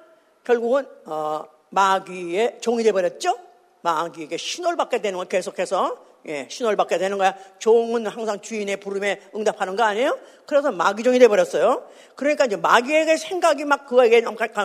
결국은 0.43 0.87
어, 1.05 1.43
마귀의 1.69 2.57
종이 2.59 2.81
되어버렸죠. 2.81 3.50
마귀에게 3.81 4.37
신호를 4.37 4.77
받게 4.77 5.01
되는 5.01 5.17
거 5.17 5.25
계속해서 5.25 6.11
예, 6.27 6.47
신호를 6.49 6.77
받게 6.77 6.97
되는 6.99 7.17
거야. 7.17 7.35
종은 7.57 8.05
항상 8.05 8.41
주인의 8.41 8.77
부름에 8.77 9.21
응답하는 9.35 9.75
거 9.75 9.83
아니에요? 9.83 10.19
그래서 10.45 10.71
마귀종이 10.71 11.17
돼버렸어요. 11.19 11.87
그러니까 12.15 12.45
이제 12.45 12.57
마귀에게 12.57 13.17
생각이 13.17 13.65
막 13.65 13.87
그에게 13.87 14.23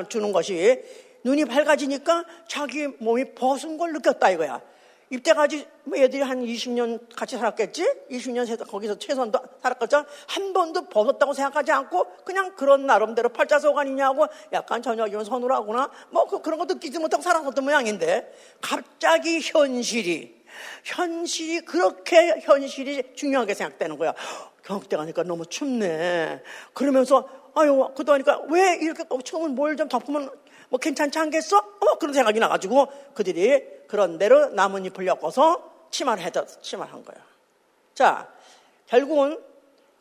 주는 0.08 0.32
것이 0.32 0.82
눈이 1.24 1.46
밝아지니까 1.46 2.24
자기 2.46 2.86
몸이 2.98 3.34
벗은 3.34 3.78
걸 3.78 3.92
느꼈다 3.94 4.30
이거야. 4.30 4.60
입대까지 5.10 5.66
뭐 5.84 5.98
애들이 5.98 6.22
한 6.22 6.40
20년 6.44 7.14
같이 7.14 7.36
살았겠지? 7.36 8.06
20년 8.10 8.66
거기서 8.68 8.98
최소한도 8.98 9.38
살았겠죠? 9.62 10.04
한 10.26 10.52
번도 10.52 10.88
벗었다고 10.88 11.32
생각하지 11.32 11.72
않고 11.72 12.16
그냥 12.24 12.54
그런 12.56 12.86
나름대로 12.86 13.28
팔자소관이냐고 13.28 14.26
약간 14.52 14.82
저녁이면 14.82 15.24
서늘하구나 15.24 15.90
뭐 16.10 16.26
그, 16.26 16.48
런 16.48 16.58
것도 16.58 16.74
느끼지 16.74 16.98
못하고 16.98 17.22
살았었던 17.22 17.64
모양인데 17.64 18.32
갑자기 18.60 19.40
현실이 19.40 20.44
현실이 20.84 21.60
그렇게 21.60 22.40
현실이 22.40 23.14
중요하게 23.14 23.54
생각되는 23.54 23.98
거야. 23.98 24.14
경흑대 24.64 24.96
가니까 24.96 25.22
너무 25.22 25.46
춥네. 25.46 26.42
그러면서 26.72 27.28
아유 27.54 27.88
그러니까 27.96 28.40
왜 28.48 28.76
이렇게 28.80 29.04
추우면 29.24 29.54
뭘 29.54 29.76
좀 29.76 29.88
덮으면 29.88 30.30
뭐 30.68 30.78
괜찮지 30.78 31.18
않겠어? 31.18 31.56
어 31.58 31.98
그런 31.98 32.14
생각이 32.14 32.38
나가지고 32.38 32.88
그들이 33.14 33.62
그런 33.86 34.18
대로 34.18 34.48
나뭇잎을 34.48 35.06
엮어서 35.06 35.88
치마를 35.90 36.22
해서 36.22 36.44
치마를 36.60 36.92
한 36.92 37.04
거야. 37.04 37.16
자 37.94 38.28
결국은 38.86 39.42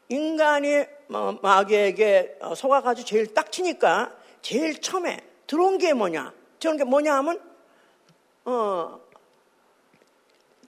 인간이 0.09 0.85
뭐 1.07 1.39
마귀에게 1.41 2.37
어, 2.41 2.55
속아가지고 2.55 3.05
제일 3.05 3.33
딱 3.33 3.51
치니까 3.51 4.15
제일 4.41 4.79
처음에 4.79 5.19
들어온 5.47 5.77
게 5.77 5.93
뭐냐? 5.93 6.33
저런 6.59 6.77
게 6.77 6.83
뭐냐 6.83 7.15
하면 7.15 7.41
어 8.45 8.99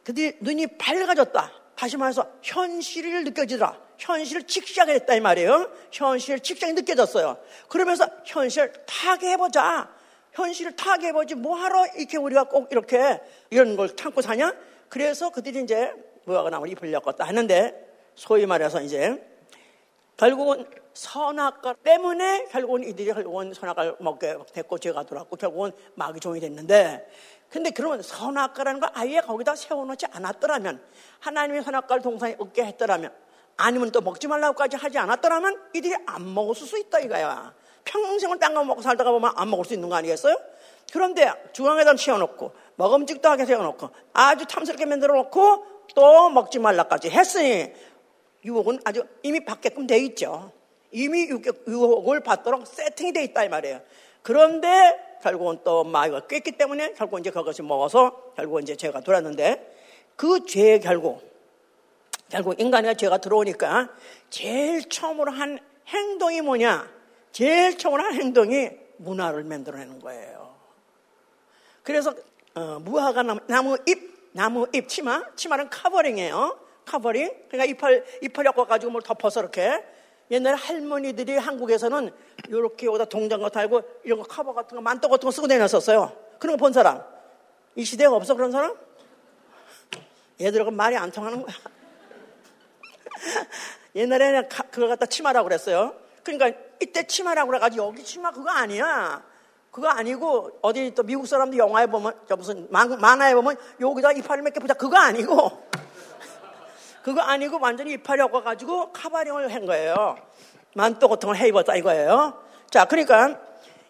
그들이 0.04 0.38
눈이 0.40 0.78
밝아졌다. 0.78 1.52
다시 1.76 1.98
말해서 1.98 2.28
현실을 2.42 3.24
느껴지더라. 3.26 3.87
현실을 3.98 4.44
직시하게 4.44 4.94
됐다 5.00 5.16
이 5.16 5.20
말이에요. 5.20 5.72
현실 5.92 6.40
직시하게 6.40 6.74
느껴졌어요. 6.74 7.38
그러면서 7.68 8.08
현실 8.26 8.72
타개해보자. 8.86 9.90
현실을 10.34 10.76
타개해보지 10.76 11.36
뭐하러 11.36 11.88
이렇게 11.96 12.18
우리가 12.18 12.44
꼭 12.46 12.72
이렇게 12.72 13.20
이런 13.50 13.76
걸 13.76 13.96
참고 13.96 14.22
사냐? 14.22 14.54
그래서 14.90 15.30
그들이 15.30 15.64
이제 15.64 15.92
무화과 16.26 16.50
나무를 16.50 16.72
잎을 16.74 16.94
엮었다 16.94 17.26
하는데 17.26 17.88
소위 18.16 18.46
말해서 18.46 18.82
이제 18.82 19.24
결국은 20.16 20.66
선악과 20.94 21.76
때문에 21.84 22.46
결국은 22.46 22.84
이들이 22.84 23.14
결국은 23.14 23.54
선악과를 23.54 23.98
먹게 24.00 24.36
됐고 24.52 24.80
죄가 24.80 25.04
들어왔고 25.04 25.36
결국은 25.36 25.72
마귀 25.96 26.20
종이 26.20 26.40
됐는데 26.40 27.08
근데 27.50 27.70
그러면 27.70 28.02
선악과라는 28.02 28.80
걸 28.80 28.90
아예 28.94 29.20
거기다 29.22 29.56
세워놓지 29.56 30.08
않았더라면 30.12 30.82
하나님의 31.20 31.64
선악과를 31.64 32.02
동산에 32.02 32.36
얻게 32.40 32.66
했더라면 32.66 33.14
아니면 33.58 33.92
또 33.92 34.02
먹지 34.02 34.28
말라고까지 34.28 34.78
하지 34.78 34.98
않았더라면 35.00 35.70
이들이 35.74 35.96
안 36.06 36.34
먹었을 36.34 36.68
수 36.68 36.78
있다 36.78 37.00
이거야. 37.00 37.54
평생을 37.84 38.40
딴거 38.40 38.64
먹고 38.64 38.82
살다가 38.82 39.12
보면 39.12 39.32
안 39.36 39.50
먹을 39.50 39.66
수 39.66 39.74
있는 39.74 39.90
거 39.90 39.96
아니겠어요? 39.96 40.38
그런데 40.94 41.32
중앙에다 41.54 41.96
채워놓고 41.96 42.52
먹음직도 42.76 43.28
하게 43.28 43.46
세워놓고 43.46 43.90
아주 44.14 44.46
탐스럽게 44.46 44.86
만들어 44.86 45.16
놓고 45.16 45.66
또 45.96 46.30
먹지 46.30 46.60
말라까지 46.60 47.10
했으니 47.10 47.74
유혹은 48.46 48.80
아주 48.86 49.04
이미 49.24 49.44
받게끔 49.44 49.88
돼 49.88 49.98
있죠. 50.00 50.52
이미 50.92 51.28
유혹을 51.68 52.22
받도록 52.22 52.66
세팅이 52.68 53.14
돼 53.14 53.24
있다 53.24 53.44
이 53.44 53.50
말이에요. 53.50 53.82
그런데 54.22 55.18
결국은 55.24 55.60
또 55.64 55.84
마귀가 55.84 56.28
깼기 56.28 56.52
때문에 56.52 56.94
결국 56.94 57.20
이제 57.20 57.32
그것을 57.32 57.66
먹어서 57.66 58.34
결국 58.36 58.62
이제 58.62 58.76
죄가 58.76 59.02
돌았는데 59.02 59.76
그 60.16 60.46
죄의 60.46 60.82
결국 60.82 61.22
결국 62.30 62.60
인간의 62.60 62.98
죄가 62.98 63.18
들어오니까 63.20 63.90
제일 64.30 64.88
처음으로 64.90 65.32
한 65.32 65.60
행동이 65.88 66.42
뭐냐? 66.42 66.90
제일 67.32 67.78
처음으로 67.78 68.04
한 68.04 68.14
행동이 68.14 68.70
문화를 68.98 69.44
만들어내는 69.44 70.00
거예요. 70.00 70.56
그래서 71.84 72.14
어, 72.56 72.80
무화과 72.80 73.24
나무, 73.24 73.40
나무 73.48 73.78
잎, 73.88 74.32
나무 74.34 74.68
잎 74.74 74.90
치마, 74.90 75.24
치마는 75.36 75.70
covering이에요. 75.70 76.60
covering. 76.86 77.30
그러니까 77.50 77.66
이파리 77.66 78.06
이파리 78.22 78.46
엮어가지고 78.46 78.92
뭘 78.92 79.02
덮어서 79.04 79.42
이렇게 79.42 79.84
옛날에 80.32 80.56
할머니들이 80.58 81.38
한국에서는 81.38 82.12
이렇게 82.50 82.88
여기다 82.88 83.06
동장거 83.06 83.50
달고 83.50 83.82
이런 84.04 84.20
거 84.20 84.26
커버 84.26 84.54
같은 84.54 84.76
거 84.76 84.82
만떡 84.82 85.10
같은 85.12 85.26
거 85.28 85.32
쓰고 85.32 85.48
다녔었어요. 85.48 86.12
그런 86.40 86.58
거 86.58 86.62
본 86.62 86.74
사람. 86.74 87.02
이 87.76 87.86
시대가 87.86 88.14
없어 88.16 88.36
그런 88.36 88.52
사람? 88.52 88.76
얘들하고 90.42 90.72
말이 90.72 90.98
안 90.98 91.12
통하는 91.12 91.42
거야. 91.42 91.56
옛날에는 93.96 94.50
그걸 94.72 94.90
갖다 94.90 95.06
치마라고 95.06 95.48
그랬어요. 95.48 95.94
그러니까 96.24 96.60
이때 96.82 97.06
치마라고 97.08 97.48
그래가지고 97.48 97.88
여기 97.88 98.04
치마 98.04 98.32
그거 98.32 98.50
아니야. 98.50 99.24
그거 99.72 99.90
아니고 99.90 100.60
어디 100.62 100.94
또 100.96 101.04
미국 101.04 101.28
사람들 101.28 101.58
영화에 101.60 101.86
보면 101.86 102.14
저 102.28 102.36
무슨 102.36 102.68
만화에 102.72 103.36
보면 103.36 103.58
여기다 103.80 104.12
이파리 104.14 104.42
몇 104.42 104.52
개 104.54 104.60
보자 104.60 104.74
그거 104.74 104.98
아니고 104.98 105.68
그거 107.04 107.22
아니고 107.22 107.60
완전히 107.62 107.94
이파리 107.94 108.22
엮어가지고 108.22 108.92
카바링을 108.92 109.54
한 109.54 109.66
거예요. 109.66 110.18
만또 110.76 111.08
같은 111.08 111.28
걸 111.28 111.36
해입었다 111.36 111.76
이거예요. 111.76 112.42
자, 112.70 112.86
그러니까 112.86 113.40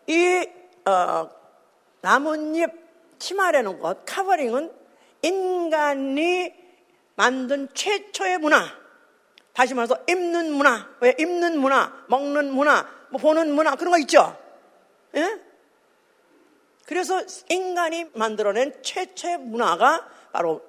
이 0.08 0.48
어, 0.86 1.30
나뭇잎 2.02 2.70
치마라는 3.20 3.80
것, 3.80 4.06
카버링은 4.06 4.72
인간이 5.22 6.54
만든 7.16 7.68
최초의 7.74 8.38
문화. 8.38 8.64
다시 9.58 9.74
말해서 9.74 9.98
입는 10.08 10.54
문화, 10.54 10.88
왜 11.02 11.16
입는 11.18 11.58
문화, 11.58 11.92
먹는 12.10 12.54
문화, 12.54 12.88
뭐 13.10 13.20
보는 13.20 13.56
문화 13.56 13.74
그런 13.76 13.90
거 13.90 13.98
있죠. 13.98 14.38
예? 15.16 15.42
그래서 16.86 17.24
인간이 17.50 18.06
만들어낸 18.14 18.80
최초의 18.84 19.40
문화가 19.40 20.08
바로 20.32 20.62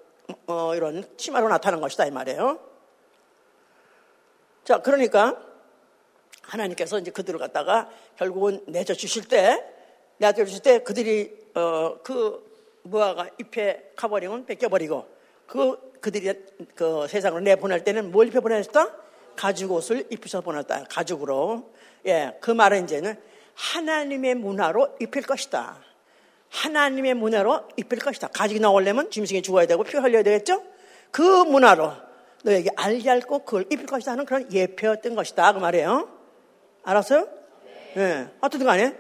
어, 0.47 0.75
이런 0.75 1.05
치마로 1.19 1.49
나타난 1.49 1.83
것이다 1.83 2.07
이 2.07 2.11
말이에요. 2.11 2.59
자, 4.65 4.79
그러니까 4.79 5.39
하나님께서 6.45 6.99
이제 6.99 7.11
그들을 7.11 7.39
갖다가 7.39 7.91
결국은 8.17 8.65
내줘 8.69 8.95
주실 8.95 9.29
때, 9.29 9.71
내줘 10.17 10.47
주실 10.47 10.63
때 10.63 10.79
그들이 10.79 11.51
어, 11.55 11.99
그 12.03 12.43
무화과 12.85 13.33
잎에 13.39 13.93
카버링은 13.97 14.47
벗겨버리고 14.47 15.18
그 15.49 15.89
그들이 16.01 16.33
그 16.77 17.07
세상으로 17.09 17.41
내보낼 17.41 17.83
때는 17.83 18.13
뭘 18.13 18.29
입혀 18.29 18.41
보냈다? 18.41 18.95
가죽 19.35 19.73
옷을 19.73 20.07
입히셔 20.11 20.43
보냈다. 20.43 20.85
가죽으로. 20.85 21.73
예, 22.07 22.37
그 22.41 22.53
말은 22.53 22.85
이제는 22.85 23.17
하나님의 23.55 24.37
문화로 24.37 24.97
입힐 25.01 25.23
것이다. 25.23 25.79
하나님의 26.51 27.15
문화로 27.15 27.69
입힐 27.77 27.99
것이다. 27.99 28.29
가죽이 28.29 28.61
나오려면 28.61 29.11
짐승이 29.11 29.43
죽어야 29.43 29.67
되고 29.67 29.83
피 29.83 29.97
흘려야 29.97 30.23
되겠죠? 30.23 30.63
그 31.11 31.23
문화로 31.23 31.93
너에게 32.45 32.71
알게 32.77 33.11
앓고 33.11 33.41
그걸 33.41 33.63
입힐 33.71 33.87
것이다 33.87 34.13
하는 34.13 34.25
그런 34.25 34.53
예표였던 34.53 35.15
것이다. 35.17 35.53
그 35.55 35.59
말이에요. 35.59 36.09
알았어요? 36.85 37.27
예. 37.97 38.01
네. 38.01 38.29
어떻든 38.41 38.67
간에 38.67 38.97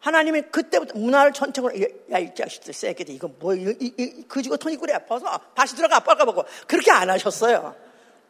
하나님이 0.00 0.42
그때부터 0.50 0.98
문화를 0.98 1.32
전체적으로 1.32 1.74
야, 2.10 2.18
이 2.18 2.34
자식들 2.34 2.72
새끼들 2.72 3.14
이거 3.14 3.28
뭐, 3.38 3.54
이, 3.54 3.76
이, 3.80 3.94
이 3.98 4.24
그지고 4.26 4.56
돈이 4.56 4.76
꾸려 4.76 4.98
벗어. 5.04 5.38
다시 5.54 5.76
들어가, 5.76 6.00
빨가보고. 6.00 6.44
그렇게 6.66 6.90
안 6.90 7.10
하셨어요. 7.10 7.74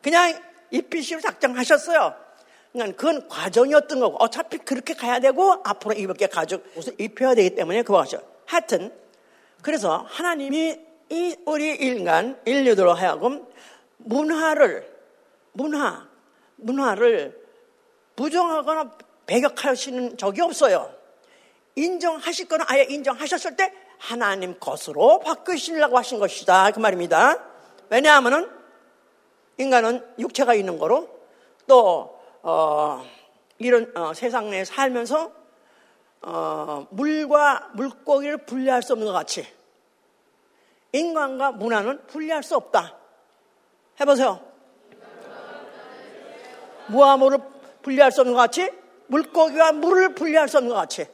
그냥 0.03 0.39
입히시로 0.71 1.21
작정하셨어요. 1.21 2.15
그러니까 2.73 2.97
그건 2.97 3.29
과정이었던 3.29 4.01
거고 4.01 4.17
어차피 4.19 4.59
그렇게 4.59 4.95
가야 4.95 5.21
되고 5.21 5.61
앞으로 5.65 6.15
게 6.15 6.27
가죽 6.27 6.65
옷을 6.77 6.95
입혀야 6.99 7.35
되기 7.35 7.55
때문에 7.55 7.83
그거 7.83 8.01
하죠. 8.03 8.21
하여튼 8.47 8.93
그래서 9.63 10.05
하나님이 10.09 10.79
이 11.11 11.37
우리 11.45 11.75
인간 11.75 12.41
인류들로 12.45 12.95
하여금 12.95 13.47
문화를 13.99 14.89
문화 15.53 16.09
문화를 16.57 17.41
부정하거나 18.17 18.93
배격하시는 19.27 20.17
적이 20.17 20.43
없어요. 20.43 21.00
인정하실 21.77 22.49
거는 22.49 22.65
아예 22.69 22.85
인정하셨을 22.85 23.57
때 23.57 23.73
하나님 23.99 24.59
것으로 24.59 25.21
바꾸시려고 25.21 25.99
하신 25.99 26.19
것이다. 26.19 26.71
그 26.71 26.81
말입니다. 26.81 27.37
왜냐하면은 27.91 28.51
인간은 29.59 30.05
육체가 30.19 30.55
있는 30.55 30.79
거로 30.79 31.09
또, 31.67 32.19
어, 32.43 33.05
이런 33.59 33.93
어, 33.95 34.15
세상에 34.15 34.65
살면서 34.65 35.33
어, 36.23 36.87
물과 36.91 37.71
물고기를 37.75 38.39
분리할 38.39 38.83
수 38.83 38.93
없는 38.93 39.07
것 39.07 39.13
같이 39.13 39.47
인간과 40.93 41.53
문화는 41.53 42.07
분리할 42.07 42.43
수 42.43 42.57
없다. 42.57 42.97
해보세요. 44.01 44.41
무와 46.89 47.17
물을 47.17 47.39
분리할 47.83 48.11
수 48.11 48.23
없는 48.23 48.35
것 48.35 48.41
같이 48.41 48.71
물고기와 49.07 49.73
물을 49.73 50.15
분리할 50.15 50.49
수 50.49 50.59
없는 50.59 50.71
것 50.71 50.77
같이 50.77 51.07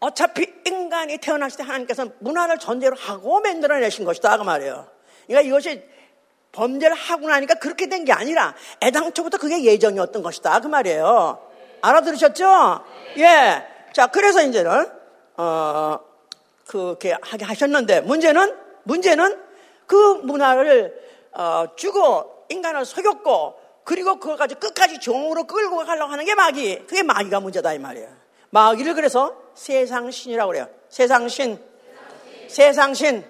어차피 0.00 0.46
인간이 0.64 1.18
태어났을 1.18 1.58
때 1.58 1.62
하나님께서는 1.64 2.12
문화를 2.20 2.58
전제로 2.58 2.96
하고 2.96 3.40
만들어내신 3.40 4.04
것이다 4.04 4.36
그 4.38 4.42
말이에요. 4.44 4.86
그러니까 5.26 5.46
이것이 5.48 5.82
범죄를 6.52 6.96
하고 6.96 7.28
나니까 7.28 7.54
그렇게 7.54 7.88
된 7.88 8.04
게 8.04 8.12
아니라 8.12 8.54
애당초부터 8.82 9.38
그게 9.38 9.62
예정이었던 9.64 10.22
것이다 10.22 10.60
그 10.60 10.68
말이에요. 10.68 11.38
알아들으셨죠? 11.82 12.84
예. 13.18 13.66
자 13.92 14.06
그래서 14.06 14.42
이제는 14.42 14.90
어 15.36 15.98
그렇게 16.66 17.16
하게 17.20 17.44
하셨는데 17.44 18.02
문제는 18.02 18.56
문제는 18.84 19.38
그 19.86 19.94
문화를 20.22 20.94
어, 21.32 21.66
주고 21.76 22.44
인간을 22.48 22.84
속였고 22.84 23.58
그리고 23.84 24.18
가지고 24.18 24.60
끝까지 24.60 25.00
종으로 25.00 25.44
끌고 25.44 25.78
가려고 25.84 26.12
하는 26.12 26.24
게 26.24 26.34
마귀. 26.34 26.84
그게 26.86 27.02
마귀가 27.02 27.40
문제다 27.40 27.72
이 27.72 27.78
말이에요. 27.78 28.08
마귀를 28.50 28.94
그래서 28.94 29.34
세상신이라고 29.58 30.52
그래요. 30.52 30.68
세상신. 30.88 31.58
세상신. 32.48 33.24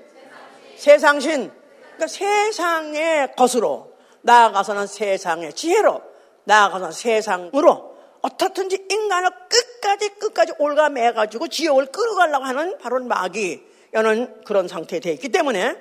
세상신. 0.77 1.51
그러니까 1.97 2.07
세상의 2.07 3.35
것으로 3.35 3.93
나아가서는 4.21 4.87
세상의 4.87 5.55
지혜로 5.55 6.03
나아가서는 6.45 6.93
세상으로 6.93 7.97
어떻든지 8.21 8.87
인간을 8.91 9.31
끝까지 9.49 10.11
끝까지 10.11 10.53
올가매가지고 10.59 11.49
지옥을 11.49 11.87
끌어가려고 11.87 12.45
하는 12.45 12.79
바로 12.79 13.03
마귀라는 13.03 14.45
그런 14.45 14.69
상태에 14.69 15.01
되어 15.01 15.13
있기 15.15 15.31
때문에 15.31 15.77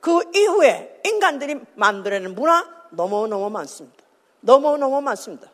그 0.00 0.22
이후에 0.34 1.00
인간들이 1.04 1.60
만들어낸 1.74 2.34
문화 2.34 2.66
너무너무 2.90 3.50
많습니다. 3.50 4.02
너무너무 4.40 5.00
많습니다. 5.02 5.50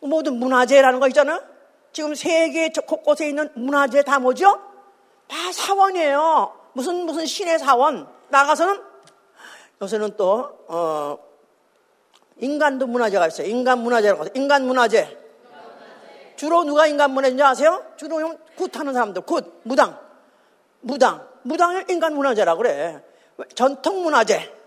모든 0.00 0.34
문화재라는 0.34 1.00
거 1.00 1.08
있잖아요. 1.08 1.42
지금 1.92 2.14
세계 2.14 2.70
곳곳에 2.70 3.28
있는 3.28 3.50
문화재 3.54 4.02
다 4.02 4.18
뭐죠? 4.18 4.60
다 5.26 5.36
사원이에요. 5.52 6.54
무슨 6.72 7.06
무슨 7.06 7.26
신의 7.26 7.58
사원. 7.58 8.06
나가서는 8.28 8.80
요새는 9.82 10.16
또 10.16 10.58
어, 10.68 11.18
인간도 12.38 12.86
문화재가 12.86 13.26
있어요. 13.28 13.46
인간 13.46 13.78
문화재라고 13.80 14.22
해서 14.22 14.30
인간 14.34 14.66
문화재. 14.66 15.16
주로 16.36 16.64
누가 16.64 16.86
인간 16.86 17.10
문화재인지 17.10 17.42
아세요? 17.42 17.84
주로 17.96 18.16
굿하는 18.56 18.94
사람들, 18.94 19.22
굿, 19.22 19.60
무당, 19.62 19.98
무당, 20.80 21.26
무당을 21.42 21.90
인간 21.90 22.14
문화재라고 22.14 22.62
그래. 22.62 23.02
전통 23.54 24.02
문화재. 24.02 24.59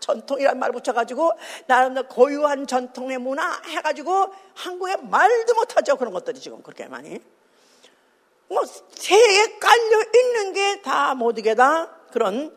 전통이란 0.00 0.58
말 0.58 0.72
붙여가지고 0.72 1.32
나름 1.66 1.94
고유한 2.08 2.66
전통의 2.66 3.18
문화 3.18 3.60
해가지고 3.66 4.28
한국에 4.54 4.96
말도 4.96 5.54
못하죠 5.54 5.96
그런 5.96 6.12
것들이 6.12 6.40
지금 6.40 6.62
그렇게 6.62 6.86
많이 6.86 7.20
뭐 8.48 8.62
새에 8.66 9.58
깔려 9.58 10.02
있는 10.14 10.52
게 10.52 10.82
다 10.82 11.14
모두게 11.14 11.54
다 11.54 11.88
그런 12.12 12.54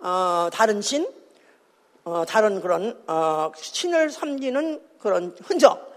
어, 0.00 0.48
다른 0.52 0.80
신, 0.80 1.10
어, 2.04 2.24
다른 2.26 2.60
그런 2.60 3.02
어, 3.06 3.50
신을 3.56 4.10
섬기는 4.10 4.80
그런 5.00 5.36
흔적, 5.42 5.92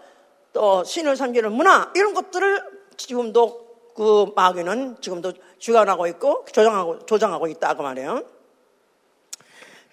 또 0.54 0.84
신을 0.84 1.16
섬기는 1.16 1.52
문화 1.52 1.92
이런 1.96 2.14
것들을 2.14 2.82
지금도 2.98 3.94
그 3.96 4.32
마귀는 4.36 4.98
지금도 5.02 5.34
주관하고 5.60 6.08
있고 6.08 6.46
조장하고 6.52 7.06
조장하고 7.06 7.48
있다 7.48 7.76
그 7.76 7.82
말이에요. 7.82 8.24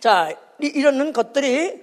자, 0.01 0.31
이런 0.61 1.13
것들이 1.13 1.83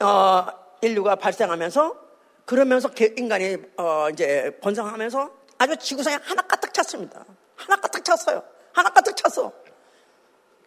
어, 0.00 0.46
인류가 0.82 1.16
발생하면서 1.16 2.04
그러면서 2.44 2.90
인간이 3.16 3.56
어, 3.78 4.08
이제 4.12 4.58
번성하면서 4.60 5.30
아주 5.58 5.76
지구상에 5.76 6.18
하나 6.22 6.42
가득 6.42 6.74
찼습니다. 6.74 7.24
하나 7.56 7.80
가득 7.80 8.04
찼어요. 8.04 8.42
하나 8.72 8.90
가득 8.90 9.16
찼어. 9.16 9.52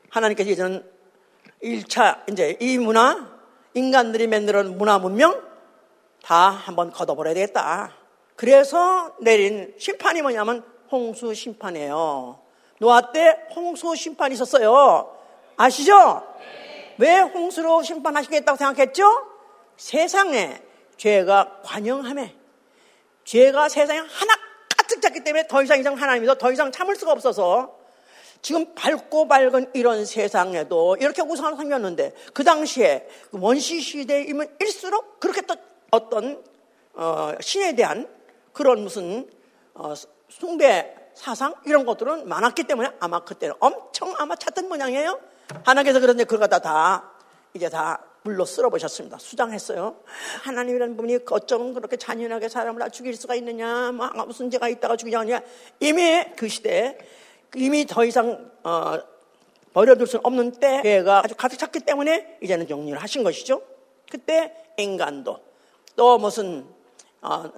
하나님께서 0.10 0.50
이제는 0.50 0.92
1차 1.62 2.32
이제 2.32 2.58
이 2.60 2.78
문화 2.78 3.28
인간들이 3.74 4.26
만들어낸 4.28 4.78
문화 4.78 4.98
문명 4.98 5.40
다 6.24 6.50
한번 6.50 6.92
걷어버려야 6.92 7.36
되겠다. 7.36 7.94
그래서 8.36 9.16
내린 9.22 9.76
심판이 9.78 10.22
뭐냐면 10.22 10.64
홍수 10.92 11.34
심판이에요. 11.34 12.40
노아 12.80 13.12
때 13.12 13.48
홍수 13.56 13.96
심판이 13.96 14.34
있었어요. 14.34 15.16
아시죠? 15.58 16.24
왜 16.98 17.20
홍수로 17.20 17.84
심판하시겠다고 17.84 18.58
생각했죠? 18.58 19.04
세상에 19.76 20.62
죄가 20.98 21.62
관영함에 21.64 22.36
죄가 23.24 23.70
세상에 23.70 24.00
하나 24.00 24.34
가득 24.76 25.02
찼기 25.02 25.24
때문에 25.24 25.48
더 25.48 25.62
이상 25.62 25.80
이상 25.80 25.94
하나님도 25.94 26.36
더 26.36 26.52
이상 26.52 26.72
참을 26.72 26.96
수가 26.96 27.12
없어서 27.12 27.78
지금 28.42 28.74
밝고 28.74 29.28
밝은 29.28 29.72
이런 29.74 30.06
세상에도 30.06 30.96
이렇게 31.00 31.22
우상을 31.22 31.58
섬겼는데 31.58 32.14
그 32.34 32.44
당시에 32.44 33.08
원시 33.32 33.82
시대이면 33.82 34.56
일수록 34.60 35.20
그렇게 35.20 35.42
또 35.42 35.56
어떤 35.92 36.44
어, 36.94 37.34
신에 37.40 37.76
대한 37.76 38.08
그런 38.54 38.82
무슨 38.84 39.30
어, 39.74 39.94
숭배 40.30 40.96
사상 41.14 41.54
이런 41.66 41.86
것들은 41.86 42.28
많았기 42.28 42.64
때문에 42.64 42.90
아마 43.00 43.20
그때는 43.24 43.56
엄청 43.60 44.14
아마 44.18 44.36
찾던 44.36 44.70
모양이에요. 44.70 45.20
하나님께서 45.64 46.00
그런데 46.00 46.24
그걸 46.24 46.40
갖다 46.40 46.60
다 46.60 47.12
이제 47.54 47.70
다 47.70 48.04
물로 48.24 48.46
쓸어보셨습니다. 48.46 49.18
수장했어요. 49.20 49.96
하나님이라는 50.44 50.98
분이 50.98 51.20
어쩌면 51.30 51.74
그렇게 51.74 51.96
잔인하게 51.96 52.50
사람을 52.50 52.80
다 52.80 52.90
죽일 52.90 53.16
수가 53.16 53.36
있느냐, 53.36 53.92
뭐 53.94 54.10
무슨 54.26 54.50
죄가 54.50 54.68
있다가 54.68 54.98
죽이냐 54.98 55.20
하냐. 55.20 55.42
이미 55.80 56.26
그 56.36 56.48
시대에 56.50 56.98
이미 57.56 57.86
더 57.86 58.04
이상 58.04 58.52
어, 58.64 59.00
버려둘 59.74 60.08
수 60.08 60.18
없는 60.24 60.52
때가 60.52 61.20
아주 61.20 61.36
가득 61.36 61.58
찼기 61.58 61.82
때문에 61.82 62.40
이제는 62.44 62.68
정리를 62.68 63.02
하신 63.02 63.24
것이죠. 63.24 63.62
그때 64.12 64.54
인간도 64.78 65.40
또 65.96 66.18
무슨 66.18 66.66
어, 67.22 67.50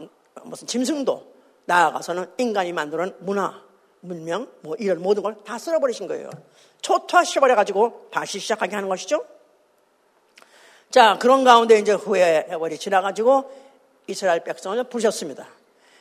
무슨 0.43 0.67
짐승도 0.67 1.33
나아가서는 1.65 2.27
인간이 2.37 2.73
만드는 2.73 3.15
문화, 3.19 3.61
문명, 4.01 4.47
뭐 4.61 4.75
이런 4.79 5.01
모든 5.01 5.23
걸 5.23 5.35
다 5.43 5.57
쓸어버리신 5.57 6.07
거예요. 6.07 6.29
초토화시켜버려가지고 6.81 8.09
다시 8.11 8.39
시작하게 8.39 8.75
하는 8.75 8.89
것이죠. 8.89 9.25
자, 10.89 11.17
그런 11.19 11.43
가운데 11.43 11.77
이제 11.77 11.95
해월이 11.95 12.77
지나가지고 12.77 13.51
이스라엘 14.07 14.43
백성을 14.43 14.83
부르셨습니다. 14.85 15.47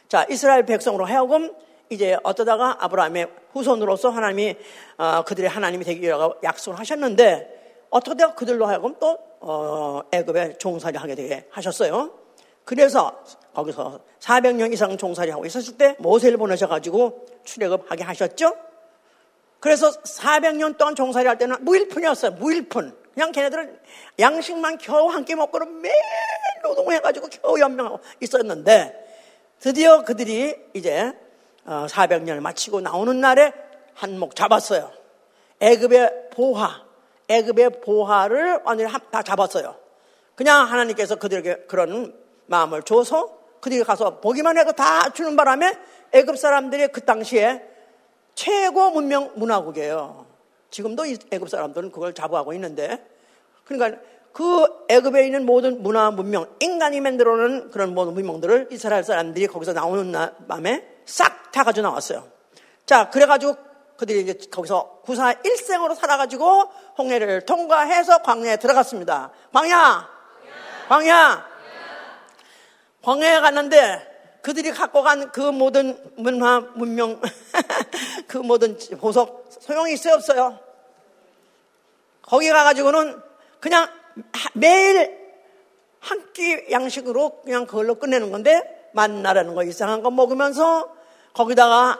자, 0.09 0.27
이스라엘 0.31 0.65
백성으로 0.65 1.05
하여금 1.05 1.55
이제 1.91 2.17
어떠다가 2.23 2.85
아브라함의 2.85 3.29
후손으로서 3.53 4.11
하나님이 4.11 4.57
어, 4.97 5.23
그들의 5.25 5.49
하나님이 5.51 5.85
되기라고 5.85 6.37
약속을 6.43 6.79
하셨는데 6.79 7.87
어떻게 7.91 8.27
그들로 8.35 8.67
하여금 8.67 8.95
또 8.99 9.19
어, 9.41 10.01
애굽에 10.11 10.59
종살이 10.59 10.97
하게 10.97 11.15
되게 11.15 11.47
하셨어요. 11.51 12.11
그래서 12.65 13.23
거기서 13.55 14.01
400년 14.21 14.73
이상 14.73 14.97
종살이 14.97 15.31
하고 15.31 15.47
있었을 15.47 15.77
때 15.77 15.97
모세를 15.99 16.37
보내셔가지고 16.37 17.27
출애굽하게 17.45 18.05
하셨죠. 18.05 18.68
그래서 19.61 19.91
400년 19.91 20.77
동안 20.79 20.95
종살이 20.95 21.27
할 21.27 21.39
때는 21.39 21.57
무일푼이었어요. 21.65 22.33
무일푼. 22.33 22.97
그냥 23.15 23.33
걔네들은 23.33 23.81
양식만 24.21 24.79
겨우 24.79 25.09
한 25.09 25.25
끼 25.25 25.35
먹고 25.35 25.59
매일 25.65 25.95
노동해가지고 26.63 27.29
겨우 27.29 27.59
연명하고 27.59 28.01
있었는데 28.21 29.07
드디어 29.59 30.05
그들이 30.05 30.55
이제 30.75 31.13
400년을 31.67 32.39
어, 32.39 32.41
마치고 32.41 32.81
나오는 32.81 33.21
날에 33.21 33.53
한목 33.95 34.37
잡았어요. 34.37 34.93
애급의 35.61 36.29
보화, 36.31 36.85
애급의 37.29 37.81
보화를 37.81 38.61
완전히 38.65 38.93
다 39.11 39.23
잡았어요. 39.23 39.77
그냥 40.37 40.71
하나님께서 40.71 41.17
그들에게 41.17 41.65
그런 41.67 42.15
마음을 42.47 42.85
줘서 42.85 43.37
그들이 43.61 43.83
가서 43.83 44.21
보기만 44.21 44.57
해도 44.57 44.71
다 44.73 45.11
주는 45.11 45.35
바람에 45.35 45.77
애급 46.13 46.39
사람들이 46.39 46.89
그 46.89 47.05
당시에 47.05 47.61
최고 48.39 48.91
문명 48.91 49.33
문화국이에요. 49.35 50.25
지금도 50.71 51.05
애굽 51.33 51.51
사람들은 51.51 51.91
그걸 51.91 52.15
자부하고 52.15 52.53
있는데 52.53 53.05
그러니까 53.65 54.01
그 54.33 54.65
애굽에 54.89 55.27
있는 55.27 55.45
모든 55.45 55.83
문화 55.83 56.13
문명 56.13 56.47
인간이 56.61 57.01
만들어 57.01 57.37
놓은 57.37 57.73
그런 57.73 57.95
모든 57.95 58.15
문명들을 58.15 58.69
이스라엘 58.71 59.03
사람들이 59.03 59.49
거기서 59.49 59.73
나오는 59.73 60.15
밤에 60.47 60.87
싹 61.05 61.51
다 61.51 61.65
가지고 61.65 61.89
나왔어요. 61.89 62.29
자 62.87 63.11
그래 63.11 63.27
가지고 63.27 63.57
그들이 63.97 64.21
이제 64.21 64.39
거기서 64.53 65.01
구사 65.03 65.33
일생으로 65.33 65.97
살아 65.97 66.17
가지고 66.17 66.71
홍해를 66.97 67.41
통과해서 67.45 68.19
광야에 68.19 68.59
들어갔습니다. 68.59 69.33
광야, 69.53 70.09
광야, 70.89 71.47
광야에 73.03 73.41
갔는데 73.41 74.18
그들이 74.43 74.71
갖고 74.71 75.03
간 75.03 75.31
그 75.33 75.41
모든 75.41 75.99
문화, 76.17 76.61
문명, 76.75 77.21
그 78.27 78.39
모든 78.39 78.79
보석 79.01 79.49
소용이 79.61 79.93
있어요, 79.95 80.15
없어요? 80.15 80.59
거기 82.23 82.49
가가지고는 82.51 83.21
그냥 83.61 83.89
매일 84.55 85.19
한 86.01 86.33
끼 86.33 86.67
양식으로 86.71 87.43
그냥 87.43 87.67
그걸로 87.67 87.97
끝내는 87.97 88.31
건데 88.31 88.91
만나라는 88.95 89.55
거 89.57 89.65
이상한 89.65 90.03
거 90.03 90.11
먹으면서 90.11 90.89
거기다가 91.35 91.99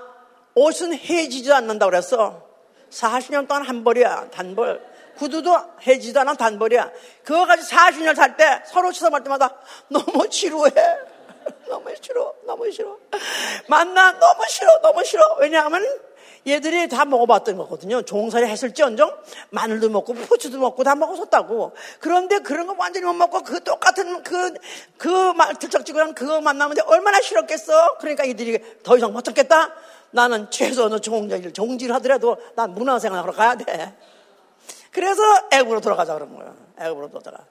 옷은 0.55 0.95
해지지도 0.95 1.55
않는다고 1.55 1.91
그랬어. 1.91 2.47
40년 2.91 3.49
동안 3.49 3.65
한 3.65 3.85
벌이야, 3.85 4.31
단벌. 4.31 4.81
구두도 5.19 5.57
해지도 5.87 6.21
않아, 6.21 6.35
단벌이야. 6.35 6.91
그거 7.25 7.45
가지고 7.47 7.69
40년 7.69 8.15
살 8.15 8.37
때 8.37 8.63
서로 8.67 8.93
쳐다볼 8.93 9.25
때마다 9.25 9.57
너무 9.89 10.29
지루해. 10.31 10.71
너무 11.69 11.95
싫어, 12.01 12.35
너무 12.47 12.71
싫어. 12.71 12.97
만나 13.69 14.13
너무 14.19 14.43
싫어, 14.49 14.81
너무 14.81 15.05
싫어. 15.05 15.37
왜냐하면 15.41 15.85
얘들이 16.47 16.89
다 16.89 17.05
먹어봤던 17.05 17.57
거거든요. 17.57 18.03
종살이 18.03 18.47
했을지언정 18.47 19.15
마늘도 19.51 19.91
먹고 19.91 20.15
후추도 20.15 20.59
먹고 20.59 20.83
다 20.85 20.95
먹었었다고. 20.95 21.73
그런데 22.01 22.39
그런 22.39 22.67
거 22.67 22.75
완전히 22.79 23.07
못 23.07 23.13
먹고 23.13 23.43
그 23.43 23.63
똑같은 23.63 24.23
그, 24.23 24.55
그 24.97 25.33
들쩍지근한 25.61 26.15
그거 26.15 26.41
만나면 26.41 26.77
얼마나 26.87 27.21
싫었겠어? 27.21 27.99
그러니까 27.99 28.25
이들이 28.25 28.83
더 28.83 28.97
이상 28.97 29.13
못 29.13 29.23
참겠다? 29.23 29.75
나는 30.11 30.51
최소한 30.51 31.01
종질, 31.01 31.53
종질 31.53 31.93
하더라도 31.95 32.39
난 32.55 32.73
문화생활하러 32.73 33.33
가야 33.33 33.55
돼. 33.57 33.95
그래서 34.91 35.23
애굽으로 35.53 35.81
돌아가자 35.81 36.15
그런 36.15 36.35
거야. 36.35 36.55
애굽으로 36.81 37.11
돌아가. 37.11 37.45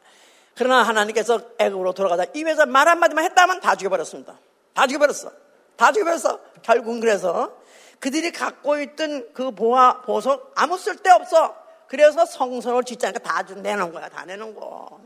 그러나 0.58 0.82
하나님께서 0.82 1.39
애굽으로 1.60 1.93
돌아가자 1.93 2.26
입에서 2.34 2.65
말 2.65 2.88
한마디만 2.88 3.24
했다면 3.26 3.60
다 3.60 3.76
죽여버렸습니다. 3.76 4.39
다 4.74 4.88
죽여버렸어. 4.88 5.32
다 5.76 5.91
죽여버렸어. 5.91 6.39
결국은 6.63 7.00
그래서 7.00 7.56
그들이 8.00 8.32
갖고 8.32 8.80
있던 8.82 9.34
그 9.34 9.52
보화, 9.52 10.02
보석 10.02 10.54
아무 10.56 10.78
쓸데 10.78 11.12
없어. 11.12 11.56
그래서 11.88 12.26
성선을 12.26 12.84
짓자니까 12.84 13.20
다 13.20 13.43
내놓은 13.43 13.91
거야. 13.91 14.10
다 14.10 14.26
내놓은 14.26 14.56
거. 14.56 15.00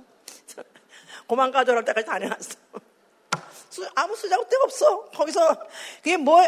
고만 1.28 1.52
가져올 1.52 1.84
때까지 1.84 2.08
다 2.08 2.18
내놨어. 2.18 2.56
아무 3.96 4.16
쓰자고 4.16 4.48
데가 4.48 4.64
없어. 4.64 5.06
거기서 5.06 5.56
그게 5.98 6.16
뭐, 6.18 6.42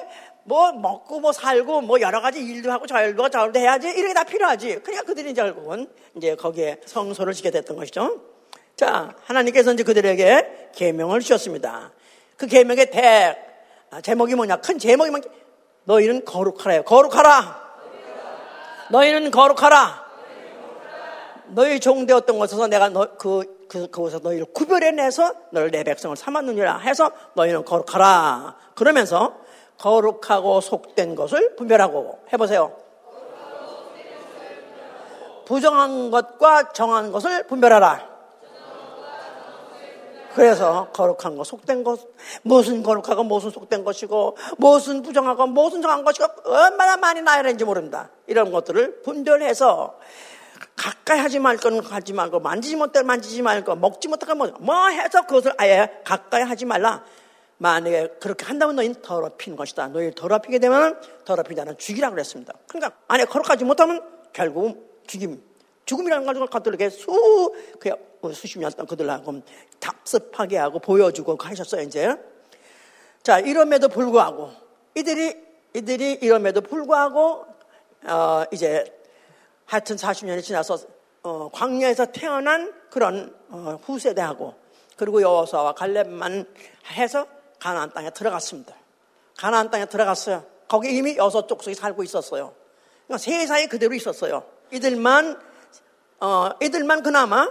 뭐 0.43 0.71
먹고 0.71 1.19
뭐 1.19 1.31
살고 1.33 1.81
뭐 1.81 1.99
여러 1.99 2.21
가지 2.21 2.39
일도 2.39 2.71
하고 2.71 2.87
저 2.87 3.01
일도 3.01 3.29
저일도 3.29 3.59
해야지 3.59 3.87
이런 3.89 4.07
게 4.07 4.13
다 4.13 4.23
필요하지. 4.23 4.79
그냥 4.79 5.05
그들이 5.05 5.33
결국은 5.33 5.89
이제 6.15 6.35
거기에 6.35 6.79
성소를 6.85 7.33
지게 7.33 7.51
됐던 7.51 7.75
것이죠. 7.77 8.32
자, 8.83 9.15
하나님께서 9.23 9.71
이제 9.71 9.83
그들에게 9.83 10.71
계명을 10.75 11.21
주셨습니다. 11.21 11.93
그 12.35 12.47
계명의 12.47 12.91
대 12.91 13.37
아, 13.89 14.01
제목이 14.01 14.35
뭐냐? 14.35 14.57
큰 14.57 14.77
제목이 14.77 15.09
뭐냐? 15.09 15.23
너희는 15.85 16.25
거룩하라요. 16.25 16.83
거룩하라. 16.83 17.63
너희는 18.91 19.31
거룩하라. 19.31 20.03
너희 21.47 21.79
종되었던 21.79 22.37
곳에서 22.37 22.67
내가 22.67 22.89
너, 22.89 23.15
그, 23.17 23.65
그, 23.69 23.89
그곳에서 23.89 24.19
너희를 24.19 24.47
구별해내서 24.53 25.33
너를 25.51 25.71
내 25.71 25.85
백성을 25.85 26.13
삼았느니라 26.17 26.79
해서 26.79 27.09
너희는 27.35 27.63
거룩하라. 27.63 28.57
그러면서 28.75 29.37
거룩하고 29.77 30.59
속된 30.59 31.15
것을 31.15 31.55
분별하고 31.55 32.19
해보세요. 32.33 32.75
부정한 35.45 36.11
것과 36.11 36.73
정한 36.73 37.13
것을 37.13 37.47
분별하라. 37.47 38.12
그래서 40.35 40.89
거룩한 40.93 41.37
것, 41.37 41.45
속된 41.45 41.83
것, 41.83 41.99
무슨 42.41 42.83
거룩하고 42.83 43.23
무슨 43.23 43.51
속된 43.51 43.83
것이고, 43.83 44.37
무슨 44.57 45.01
부정하고 45.01 45.47
무슨 45.47 45.81
정한 45.81 46.03
것이고, 46.03 46.25
얼마나 46.45 46.97
많이 46.97 47.21
나야 47.21 47.43
되는지 47.43 47.65
모른다. 47.65 48.09
이런 48.27 48.51
것들을 48.51 49.01
분별해서 49.03 49.99
가까이 50.75 51.19
하지 51.19 51.39
말 51.39 51.57
거는 51.57 51.81
하지 51.83 52.13
말고, 52.13 52.39
만지지 52.39 52.75
못할 52.75 53.03
만지지 53.03 53.41
말고, 53.41 53.75
먹지 53.75 54.07
못할 54.07 54.35
뭐, 54.35 54.51
뭐 54.59 54.87
해서 54.87 55.21
그것을 55.25 55.53
아예 55.57 56.01
가까이 56.03 56.41
하지 56.41 56.65
말라. 56.65 57.03
만약에 57.57 58.15
그렇게 58.19 58.45
한다면 58.45 58.75
너희는 58.75 59.01
더럽히는 59.01 59.55
것이다. 59.55 59.87
너희를 59.89 60.13
더럽히게 60.15 60.59
되면 60.59 60.99
더럽히다는 61.23 61.77
죽이라 61.77 62.09
고 62.09 62.15
그랬습니다. 62.15 62.53
그러니까 62.67 62.97
안에 63.07 63.25
거룩하지 63.25 63.63
못하면 63.63 64.01
결국 64.33 65.03
죽임. 65.07 65.41
죽음이라는 65.85 66.25
가지고 66.25 66.47
그들에게 66.47 66.89
수, 66.89 67.53
그냥 67.79 67.97
뭐 68.21 68.31
수십 68.31 68.59
년 68.59 68.71
동안 68.71 68.87
그들하고 68.87 69.41
답습하게 69.79 70.57
하고 70.57 70.79
보여주고 70.79 71.37
하셨어요, 71.39 71.81
이제. 71.81 72.15
자, 73.21 73.39
이럼에도 73.39 73.89
불구하고, 73.89 74.51
이들이, 74.95 75.35
이들이 75.73 76.19
이럼에도 76.21 76.61
불구하고, 76.61 77.45
어, 78.05 78.43
이제, 78.51 78.85
하여튼 79.65 79.95
40년이 79.95 80.43
지나서, 80.43 80.77
어, 81.23 81.49
광야에서 81.51 82.07
태어난 82.07 82.73
그런, 82.89 83.35
어, 83.49 83.79
후세대하고, 83.83 84.53
그리고 84.95 85.21
여호수아와 85.21 85.73
갈렙만 85.73 86.45
해서 86.91 87.27
가나안 87.59 87.93
땅에 87.93 88.09
들어갔습니다. 88.09 88.75
가나안 89.37 89.69
땅에 89.71 89.85
들어갔어요. 89.85 90.45
거기 90.67 90.95
이미 90.95 91.15
여섯 91.17 91.47
족속이 91.47 91.75
살고 91.75 92.03
있었어요. 92.03 92.53
그러니까 93.07 93.17
세상에 93.17 93.67
그대로 93.67 93.93
있었어요. 93.93 94.43
이들만 94.71 95.39
어, 96.19 96.49
이들만 96.61 97.03
그나마 97.03 97.49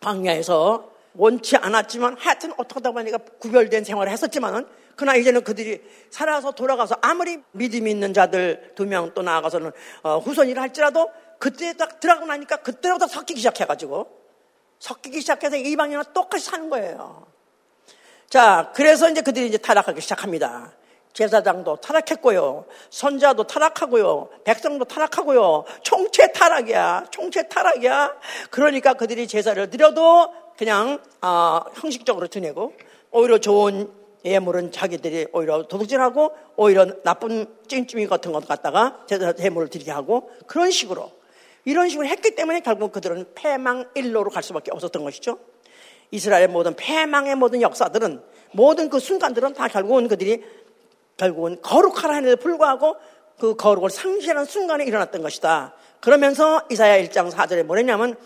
광야에서 0.00 0.90
원치 1.14 1.56
않았지만 1.56 2.16
하여튼 2.18 2.52
어떻게 2.56 2.74
하다 2.74 2.92
보니까 2.92 3.18
구별된 3.40 3.84
생활을 3.84 4.12
했었지만은 4.12 4.66
그러나 4.96 5.16
이제는 5.16 5.42
그들이 5.44 5.82
살아서 6.10 6.50
돌아가서 6.52 6.96
아무리 7.00 7.40
믿음이 7.52 7.90
있는 7.90 8.12
자들 8.12 8.72
두 8.74 8.84
명 8.84 9.12
또 9.14 9.22
나아가서는 9.22 9.72
어, 10.02 10.18
후손이라 10.18 10.60
할지라도 10.62 11.10
그때 11.38 11.72
딱 11.76 12.00
들어가고 12.00 12.26
나니까 12.26 12.56
그때부터 12.58 13.06
섞이기 13.06 13.40
시작해가지고 13.40 14.08
섞이기 14.80 15.20
시작해서 15.20 15.56
이방인과 15.56 16.12
똑같이 16.12 16.44
사는 16.44 16.68
거예요. 16.70 17.26
자, 18.28 18.72
그래서 18.74 19.08
이제 19.08 19.20
그들이 19.22 19.46
이제 19.46 19.56
타락하기 19.58 20.00
시작합니다. 20.00 20.72
제사장도 21.18 21.78
타락했고요. 21.78 22.64
선자도 22.90 23.42
타락하고요. 23.48 24.28
백성도 24.44 24.84
타락하고요. 24.84 25.64
총체 25.82 26.30
타락이야. 26.30 27.06
총체 27.10 27.48
타락이야. 27.48 28.14
그러니까 28.50 28.94
그들이 28.94 29.26
제사를 29.26 29.68
드려도 29.68 30.32
그냥 30.56 31.02
아, 31.20 31.64
형식적으로 31.74 32.28
드내고 32.28 32.72
오히려 33.10 33.38
좋은 33.38 33.90
예물은 34.24 34.70
자기들이 34.70 35.26
오히려 35.32 35.64
도둑질하고 35.64 36.36
오히려 36.54 36.86
나쁜 37.02 37.46
찜찜이 37.66 38.06
같은 38.06 38.30
것 38.30 38.46
갖다가 38.46 39.04
제사 39.08 39.34
예물을 39.40 39.70
드리게 39.70 39.90
하고 39.90 40.30
그런 40.46 40.70
식으로 40.70 41.10
이런 41.64 41.88
식으로 41.88 42.06
했기 42.06 42.36
때문에 42.36 42.60
결국 42.60 42.92
그들은 42.92 43.32
패망일로로 43.34 44.30
갈 44.30 44.44
수밖에 44.44 44.70
없었던 44.70 45.02
것이죠. 45.02 45.40
이스라엘의 46.12 46.46
모든 46.46 46.76
패망의 46.76 47.34
모든 47.34 47.60
역사들은 47.60 48.22
모든 48.52 48.88
그 48.88 49.00
순간들은 49.00 49.54
다 49.54 49.66
결국은 49.66 50.06
그들이 50.06 50.42
결국은 51.18 51.60
거룩하라 51.60 52.14
하는데 52.14 52.36
불구하고 52.36 52.96
그 53.38 53.54
거룩을 53.54 53.90
상실하는 53.90 54.46
순간에 54.46 54.84
일어났던 54.84 55.20
것이다. 55.22 55.74
그러면서 56.00 56.62
이사야 56.70 57.02
1장 57.04 57.30
4절에 57.30 57.64
뭐랬냐면 57.64 58.16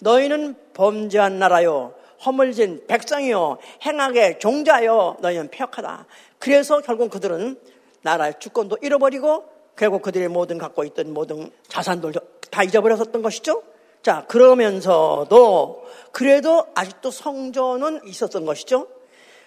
너희는 0.00 0.54
범죄한 0.74 1.38
나라요. 1.38 1.94
허물진 2.24 2.84
백성이요. 2.86 3.58
행하게 3.84 4.38
종자요. 4.38 5.16
너희는 5.20 5.50
폐역하다. 5.50 6.06
그래서 6.38 6.80
결국 6.80 7.10
그들은 7.10 7.58
나라의 8.02 8.34
주권도 8.38 8.78
잃어버리고 8.82 9.44
결국 9.76 10.02
그들의 10.02 10.28
모든 10.28 10.58
갖고 10.58 10.84
있던 10.84 11.12
모든 11.12 11.50
자산들 11.68 12.12
다 12.50 12.62
잊어버렸었던 12.62 13.22
것이죠. 13.22 13.62
자, 14.02 14.24
그러면서도 14.26 15.84
그래도 16.10 16.66
아직도 16.74 17.10
성전은 17.10 18.00
있었던 18.06 18.44
것이죠. 18.44 18.88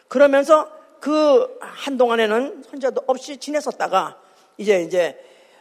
그러면서 0.08 0.70
그 1.06 1.60
한동안에는 1.60 2.64
혼자도 2.72 3.04
없이 3.06 3.38
지냈었다가 3.38 4.18
이제 4.58 4.82
이제 4.82 5.16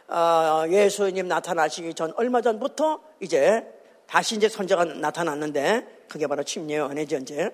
어, 0.07 0.63
예수님 0.67 1.27
나타나시기 1.27 1.93
전 1.93 2.11
얼마 2.17 2.41
전부터 2.41 2.99
이제 3.19 3.63
다시 4.07 4.37
이제 4.37 4.49
선자가 4.49 4.85
나타났는데 4.85 6.05
그게 6.07 6.25
바로 6.25 6.41
침례 6.41 6.77
요한이죠 6.77 7.17
이제. 7.17 7.51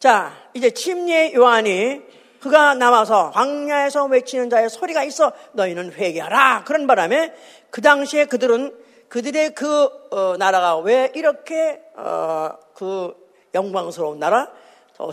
자 0.00 0.32
이제 0.52 0.70
침례 0.70 1.32
요한이 1.32 2.02
그가 2.40 2.74
나와서 2.74 3.30
광야에서 3.30 4.06
외치는 4.06 4.50
자의 4.50 4.68
소리가 4.68 5.04
있어 5.04 5.30
너희는 5.52 5.92
회개하라 5.92 6.64
그런 6.64 6.88
바람에 6.88 7.32
그 7.70 7.82
당시에 7.82 8.24
그들은 8.24 8.76
그들의 9.06 9.54
그 9.54 9.88
어, 10.10 10.36
나라가 10.36 10.76
왜 10.78 11.12
이렇게 11.14 11.80
어, 11.94 12.50
그 12.74 13.14
영광스러운 13.54 14.18
나라, 14.18 14.50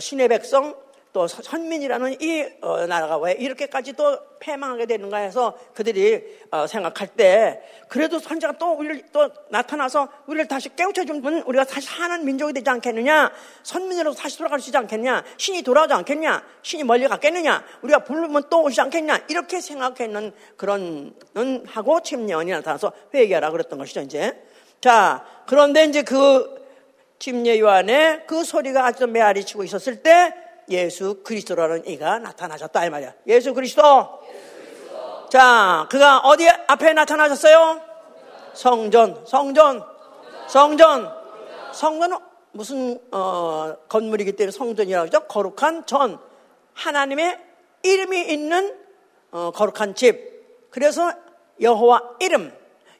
신의 0.00 0.26
백성, 0.26 0.74
또 1.14 1.28
선민이라는 1.28 2.20
이 2.20 2.44
어, 2.60 2.86
나라가 2.86 3.16
왜 3.18 3.34
이렇게까지 3.34 3.92
또 3.92 4.18
패망하게 4.40 4.86
되는가 4.86 5.18
해서 5.18 5.56
그들이 5.72 6.24
어, 6.50 6.66
생각할 6.66 7.06
때 7.06 7.62
그래도 7.88 8.18
선자가 8.18 8.58
또 8.58 8.72
우리를 8.72 9.00
또 9.12 9.30
나타나서 9.48 10.08
우리를 10.26 10.48
다시 10.48 10.74
깨우쳐 10.74 11.04
주면 11.04 11.44
우리가 11.46 11.62
다시 11.62 11.86
사는 11.86 12.24
민족이 12.24 12.52
되지 12.52 12.68
않겠느냐? 12.68 13.30
선민으로서 13.62 14.20
다시 14.20 14.36
돌아갈 14.36 14.58
수 14.58 14.70
있지 14.70 14.76
않겠냐? 14.76 15.22
신이 15.36 15.62
돌아오지 15.62 15.94
않겠냐? 15.94 16.42
신이 16.62 16.82
멀리 16.82 17.06
갔겠느냐? 17.06 17.64
우리가 17.82 18.00
부르면 18.00 18.42
또 18.50 18.64
오지 18.64 18.80
않겠냐? 18.80 19.26
이렇게 19.28 19.60
생각했는 19.60 20.32
그런 20.56 21.14
하고 21.66 22.02
침례원이 22.02 22.50
나타나서 22.50 22.92
회개하라 23.14 23.52
그랬던 23.52 23.78
것이죠 23.78 24.00
이제. 24.00 24.36
자 24.80 25.24
그런데 25.46 25.84
이제 25.84 26.02
그 26.02 26.64
침례 27.20 27.60
요한의 27.60 28.24
그 28.26 28.42
소리가 28.42 28.86
아직도 28.86 29.06
메아리 29.06 29.44
치고 29.44 29.62
있었을 29.62 30.02
때 30.02 30.34
예수 30.68 31.22
그리스도라는 31.22 31.86
이가 31.86 32.18
나타나셨다 32.18 32.84
이 32.86 32.90
말이야. 32.90 33.14
예수 33.26 33.52
그리스도. 33.54 33.82
자, 35.30 35.86
그가 35.90 36.18
어디 36.20 36.48
앞에 36.48 36.92
나타나셨어요? 36.92 37.80
성전, 38.54 39.24
성전, 39.26 39.84
성전. 40.48 41.12
성전은 41.72 42.18
무슨 42.52 43.00
어, 43.10 43.74
건물이기 43.88 44.36
때문에 44.36 44.52
성전이라고 44.52 45.06
하죠. 45.06 45.20
거룩한 45.26 45.86
전. 45.86 46.18
하나님의 46.74 47.38
이름이 47.82 48.32
있는 48.32 48.76
어, 49.32 49.50
거룩한 49.50 49.94
집. 49.94 50.70
그래서 50.70 51.12
여호와 51.60 52.16
이름, 52.20 52.52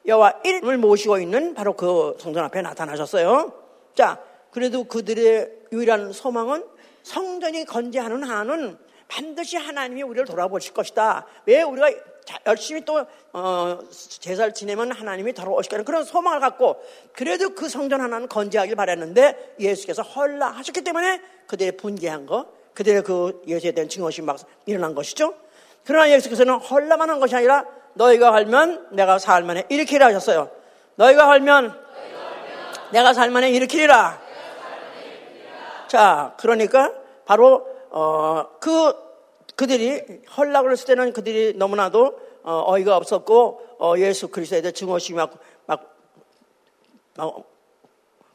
여호와 0.05 0.41
이름을 0.43 0.77
모시고 0.77 1.19
있는 1.19 1.53
바로 1.53 1.73
그 1.73 2.17
성전 2.19 2.43
앞에 2.45 2.61
나타나셨어요. 2.61 3.53
자, 3.95 4.19
그래도 4.51 4.85
그들의 4.85 5.51
유일한 5.71 6.11
소망은 6.13 6.63
성전이 7.05 7.65
건재하는 7.65 8.23
한은 8.23 8.77
반드시 9.07 9.57
하나님이 9.57 10.01
우리를 10.01 10.25
돌아보실 10.25 10.73
것이다. 10.73 11.27
왜 11.45 11.61
우리가 11.61 11.91
열심히 12.47 12.83
또 12.83 13.05
어, 13.31 13.79
제사를 13.93 14.51
지내면 14.55 14.91
하나님이 14.91 15.33
돌아오실 15.33 15.69
거라는 15.69 15.85
그런 15.85 16.03
소망을 16.03 16.39
갖고 16.39 16.83
그래도 17.13 17.49
그 17.49 17.69
성전 17.69 18.01
하나는 18.01 18.27
건재하길 18.27 18.75
바랬는데 18.75 19.55
예수께서 19.59 20.01
헐라하셨기 20.01 20.81
때문에 20.81 21.21
그들의 21.45 21.77
분개한 21.77 22.25
거, 22.25 22.47
그들의 22.73 23.03
그 23.03 23.43
예수에 23.45 23.73
대한 23.73 23.87
증오심이 23.87 24.25
막 24.25 24.39
일어난 24.65 24.95
것이죠. 24.95 25.35
그러나 25.85 26.09
예수께서는 26.09 26.55
헐라만 26.55 27.11
한 27.11 27.19
것이 27.19 27.35
아니라 27.35 27.65
너희가 27.93 28.33
할면 28.33 28.87
내가 28.93 29.19
살만에 29.19 29.65
일으키라 29.69 30.07
하셨어요. 30.07 30.49
너희가 30.95 31.29
할면 31.29 31.79
내가 32.91 33.13
살만에 33.13 33.51
일으키리라. 33.51 34.24
자, 35.95 36.35
그러니까 36.37 36.91
바로 37.23 37.65
어, 37.89 38.49
그 38.59 38.93
그들이 39.55 40.23
헐락을 40.35 40.73
했을 40.73 40.87
때는 40.87 41.13
그들이 41.13 41.53
너무나도 41.55 42.19
어, 42.43 42.77
이가 42.77 42.97
없었고 42.97 43.77
어, 43.79 43.93
예수 43.99 44.27
그리스도에 44.27 44.61
대해 44.61 44.73
증오심이 44.73 45.15
막, 45.15 45.39
막, 45.65 45.95
막 47.15 47.49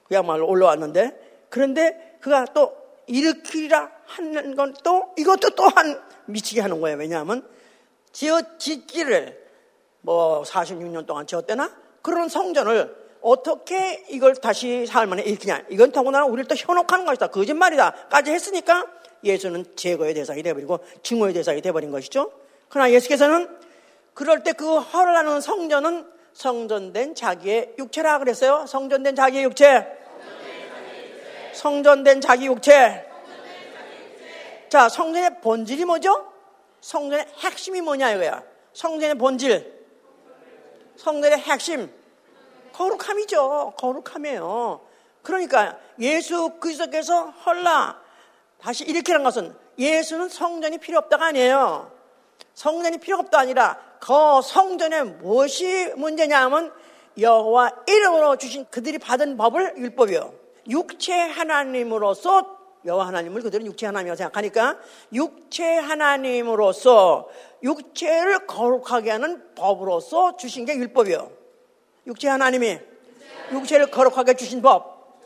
그야말로 0.08 0.48
올라왔는데 0.48 1.48
그런데 1.50 2.16
그가 2.22 2.46
또 2.54 2.74
일으키라 3.06 3.90
하는 4.06 4.56
건 4.56 4.72
또 4.82 5.12
이것도 5.18 5.50
또한 5.50 6.00
미치게 6.24 6.62
하는 6.62 6.80
거예요. 6.80 6.96
왜냐하면 6.96 7.46
지어 8.10 8.40
짓기를 8.56 9.38
뭐 10.00 10.44
46년 10.44 11.04
동안 11.04 11.26
지었대나 11.26 11.76
그런 12.00 12.30
성전을 12.30 12.99
어떻게 13.22 14.04
이걸 14.08 14.34
다시 14.34 14.86
만에 14.92 15.22
일으키냐. 15.22 15.64
이건 15.70 15.92
더구나 15.92 16.24
우리를 16.24 16.46
또 16.48 16.54
현혹하는 16.54 17.04
것이다. 17.04 17.28
거짓말이다. 17.28 18.08
까지 18.10 18.30
했으니까 18.30 18.86
예수는 19.24 19.76
제거의 19.76 20.14
대상이 20.14 20.42
되어버리고 20.42 20.80
증오의 21.02 21.34
대상이 21.34 21.60
되어버린 21.60 21.90
것이죠. 21.90 22.32
그러나 22.68 22.90
예수께서는 22.92 23.48
그럴 24.14 24.42
때 24.42 24.52
그 24.52 24.78
허락하는 24.78 25.40
성전은 25.40 26.06
성전된 26.32 27.14
자기의 27.14 27.74
육체라 27.78 28.18
그랬어요. 28.18 28.66
성전된 28.66 29.14
자기의 29.16 29.44
육체. 29.44 29.86
성전된 31.52 32.20
자기 32.20 32.46
육체. 32.46 33.06
자, 34.68 34.88
성전의 34.88 35.40
본질이 35.40 35.84
뭐죠? 35.84 36.32
성전의 36.80 37.26
핵심이 37.38 37.80
뭐냐 37.80 38.12
이거야. 38.12 38.42
성전의 38.72 39.16
본질. 39.16 39.80
성전의 40.96 41.38
핵심. 41.38 41.99
거룩함이죠. 42.80 43.74
거룩함이에요. 43.76 44.80
그러니까 45.22 45.76
예수 45.98 46.54
그리스도께서 46.58 47.26
헐라 47.26 48.00
다시 48.58 48.84
일으키는 48.84 49.22
것은 49.22 49.54
예수는 49.78 50.30
성전이 50.30 50.78
필요 50.78 50.98
없다가 50.98 51.26
아니에요. 51.26 51.92
성전이 52.54 52.98
필요 52.98 53.18
없다 53.18 53.38
아니라 53.38 53.78
그 54.00 54.12
성전에 54.42 55.02
무엇이 55.02 55.92
문제냐 55.96 56.42
하면 56.44 56.72
여호와 57.18 57.70
이름으로 57.86 58.36
주신 58.36 58.64
그들이 58.70 58.98
받은 58.98 59.36
법을 59.36 59.74
율법이요. 59.76 60.32
육체 60.68 61.12
하나님으로서 61.12 62.58
여호와 62.86 63.08
하나님을 63.08 63.42
그들은 63.42 63.66
육체 63.66 63.86
하나님이라고 63.86 64.16
생각하니까 64.16 64.78
육체 65.12 65.76
하나님으로서 65.76 67.28
육체를 67.62 68.46
거룩하게 68.46 69.10
하는 69.10 69.54
법으로서 69.54 70.38
주신 70.38 70.64
게 70.64 70.74
율법이요. 70.76 71.39
육체 72.06 72.28
하나님이 72.28 72.78
육체를 73.52 73.90
거룩하게 73.90 74.34
주신 74.34 74.62
법. 74.62 75.20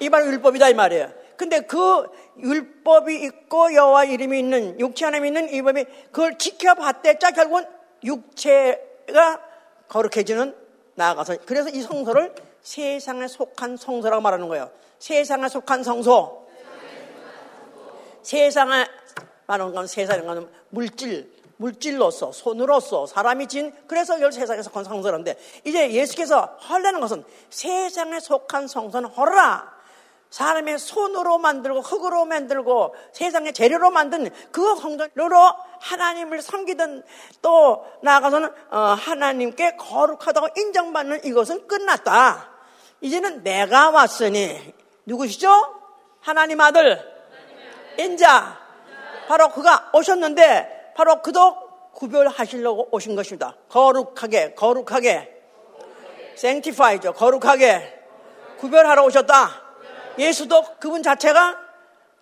이 0.00 0.10
바로 0.10 0.26
율법이다 0.26 0.68
이 0.68 0.74
말이에요. 0.74 1.12
근데 1.36 1.60
그 1.60 2.08
율법이 2.38 3.22
있고 3.24 3.74
여호와 3.74 4.04
이름이 4.04 4.38
있는 4.38 4.80
육체 4.80 5.04
하나님이 5.06 5.28
있는 5.28 5.52
이 5.52 5.62
법이 5.62 5.84
그걸 6.12 6.38
지켜봤대 6.38 7.18
자 7.18 7.30
결국은 7.30 7.66
육체가 8.04 9.40
거룩해지는 9.88 10.54
나아가서 10.94 11.38
그래서 11.46 11.68
이 11.68 11.80
성소를 11.82 12.34
세상에 12.62 13.28
속한 13.28 13.76
성소라고 13.76 14.22
말하는 14.22 14.48
거예요. 14.48 14.70
세상에 14.98 15.48
속한 15.48 15.82
성소. 15.82 16.46
세상에 18.22 18.86
말하는 19.46 19.72
건 19.72 19.86
세상에 19.86 20.22
건 20.22 20.50
물질, 20.70 21.30
물질로서 21.56 22.32
손으로서 22.32 23.06
사람이 23.06 23.46
진 23.48 23.72
그래서 23.86 24.20
열 24.20 24.32
세상에 24.32 24.62
속한 24.62 24.84
성소인데 24.84 25.38
이제 25.64 25.90
예수께서 25.92 26.56
헐라는 26.68 27.00
것은 27.00 27.24
세상에 27.50 28.20
속한 28.20 28.68
성소는 28.68 29.10
헐라 29.10 29.76
사람의 30.30 30.78
손으로 30.78 31.38
만들고 31.38 31.80
흙으로 31.80 32.24
만들고 32.24 32.94
세상의 33.12 33.52
재료로 33.52 33.90
만든 33.90 34.28
그 34.50 34.76
성전으로 34.76 35.54
하나님을 35.80 36.42
섬기든 36.42 37.04
또 37.42 37.86
나아가서는 38.02 38.50
어, 38.70 38.78
하나님께 38.78 39.76
거룩하다고 39.76 40.48
인정받는 40.56 41.24
이것은 41.24 41.66
끝났다. 41.66 42.50
이제는 43.00 43.44
내가 43.44 43.90
왔으니 43.90 44.74
누구시죠? 45.06 45.48
하나님 46.20 46.60
아들 46.60 47.00
인자 47.98 48.58
바로 49.28 49.48
그가 49.50 49.90
오셨는데 49.94 50.75
바로 50.96 51.20
그도 51.20 51.54
구별하시려고 51.92 52.88
오신 52.90 53.14
것입니다. 53.14 53.54
거룩하게, 53.68 54.54
거룩하게. 54.54 55.42
생티파이죠. 56.34 57.12
거룩하게. 57.12 58.02
구별하러 58.58 59.04
오셨다. 59.04 59.62
예수도 60.18 60.64
그분 60.80 61.02
자체가 61.02 61.58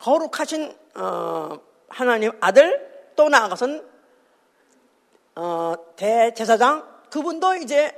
거룩하신 0.00 0.76
어, 0.96 1.58
하나님 1.88 2.32
아들 2.40 3.12
또 3.14 3.28
나아가선 3.28 3.88
어, 5.36 5.74
대제사장 5.94 6.84
그분도 7.10 7.54
이제 7.56 7.92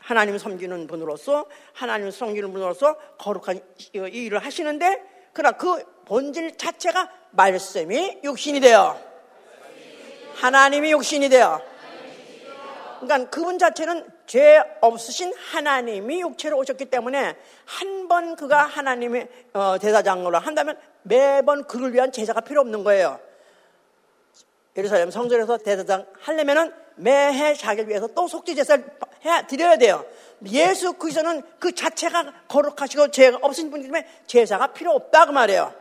하나님 0.00 0.38
섬기는 0.38 0.86
분으로서 0.86 1.44
하나님 1.74 2.10
섬기는 2.10 2.52
분으로서 2.52 2.96
거룩한 3.18 3.60
이 3.94 3.98
일을 3.98 4.38
하시는데 4.38 5.02
그러나 5.34 5.56
그 5.56 5.84
본질 6.06 6.56
자체가 6.56 7.10
말씀이 7.32 8.20
육신이 8.24 8.60
되어 8.60 9.15
하나님이 10.36 10.92
육신이 10.92 11.28
되어 11.28 11.60
그러니까 13.00 13.30
그분 13.30 13.58
자체는 13.58 14.08
죄 14.26 14.60
없으신 14.80 15.32
하나님이 15.34 16.20
육체로 16.22 16.56
오셨기 16.58 16.86
때문에 16.86 17.36
한 17.64 18.08
번 18.08 18.36
그가 18.36 18.62
하나님의 18.64 19.26
어, 19.52 19.78
대사장으로 19.80 20.38
한다면 20.38 20.78
매번 21.02 21.64
그를 21.64 21.92
위한 21.92 22.12
제사가 22.12 22.40
필요 22.42 22.60
없는 22.60 22.84
거예요. 22.84 23.18
예루살렘 24.76 25.10
성전에서 25.10 25.58
대사장 25.58 26.06
하려면은 26.20 26.72
매해 26.94 27.52
자기를 27.54 27.88
위해서 27.88 28.06
또 28.06 28.28
속죄 28.28 28.54
제사를 28.54 28.84
해 29.24 29.46
드려야 29.48 29.76
돼요. 29.76 30.04
예수 30.52 30.92
그리스도는 30.92 31.42
그 31.58 31.74
자체가 31.74 32.32
거룩하시고 32.46 33.10
죄가 33.10 33.38
없으신 33.42 33.70
분이기 33.70 33.88
때문에 33.88 34.06
제사가 34.28 34.68
필요 34.68 34.92
없다 34.92 35.26
그 35.26 35.32
말이에요. 35.32 35.74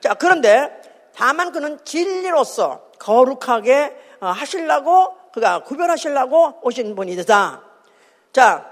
자 0.00 0.14
그런데 0.14 0.70
다만 1.14 1.50
그는 1.50 1.78
진리로서 1.84 2.90
거룩하게 3.00 3.86
어, 3.86 4.11
하시려고 4.30 5.16
그가 5.32 5.62
구별하시려고 5.64 6.60
오신 6.62 6.94
분이다. 6.94 7.62
자, 8.32 8.70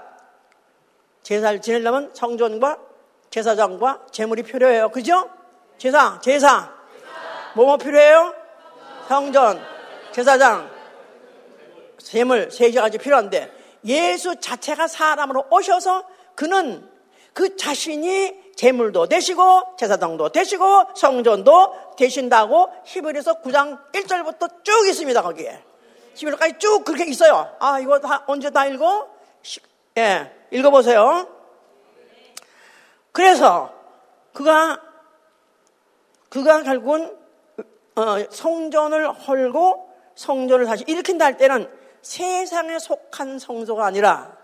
제사를 1.23 1.61
지내려면 1.61 2.11
성전과 2.13 2.77
제사장과 3.29 4.07
제물이 4.11 4.43
필요해요. 4.43 4.89
그죠? 4.89 5.29
제사, 5.77 6.19
제사. 6.21 6.69
뭐뭐 7.55 7.77
필요해요? 7.77 8.33
성전, 9.07 9.61
제사장, 10.11 10.69
샘을 11.97 12.51
세 12.51 12.71
가지 12.71 12.97
필요한데 12.97 13.51
예수 13.85 14.35
자체가 14.39 14.87
사람으로 14.87 15.45
오셔서 15.49 16.03
그는 16.35 16.87
그 17.33 17.55
자신이 17.55 18.53
제물도 18.55 19.07
되시고 19.07 19.75
제사장도 19.77 20.29
되시고 20.29 20.87
성전도 20.95 21.90
되신다고 21.95 22.69
히브리서 22.85 23.41
9장 23.41 23.91
1절부터 23.91 24.63
쭉 24.63 24.87
있습니다 24.87 25.21
거기에. 25.21 25.63
히브리까지 26.15 26.55
쭉 26.59 26.83
그렇게 26.83 27.05
있어요. 27.05 27.55
아 27.59 27.79
이거 27.79 27.99
다 27.99 28.23
언제 28.27 28.49
다 28.49 28.65
읽어? 28.65 29.09
예, 29.97 30.31
읽어보세요. 30.51 31.27
그래서 33.11 33.73
그가 34.33 34.81
그가 36.29 36.63
결국은 36.63 37.17
어, 37.95 38.17
성전을 38.29 39.11
헐고 39.11 39.89
성전을 40.15 40.65
다시 40.65 40.83
일으킨다 40.87 41.25
할 41.25 41.37
때는 41.37 41.69
세상에 42.01 42.79
속한 42.79 43.39
성소가 43.39 43.85
아니라 43.85 44.37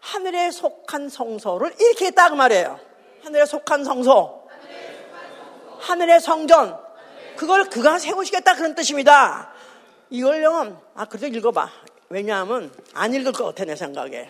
하늘에 0.00 0.50
속한 0.50 1.08
성소를 1.08 1.74
일으키겠다 1.80 2.30
그 2.30 2.34
말이에요. 2.34 2.88
하늘에 3.22 3.44
속한 3.44 3.84
성소, 3.84 4.48
하늘의 5.80 6.20
성전, 6.20 6.78
그걸 7.38 7.70
그가 7.70 8.00
세우시겠다 8.00 8.56
그런 8.56 8.74
뜻입니다. 8.74 9.52
이걸요, 10.10 10.82
아 10.96 11.04
그래도 11.04 11.28
읽어봐. 11.28 11.70
왜냐하면 12.08 12.72
안 12.94 13.14
읽을 13.14 13.30
것 13.30 13.44
같아 13.44 13.64
내 13.64 13.76
생각에. 13.76 14.28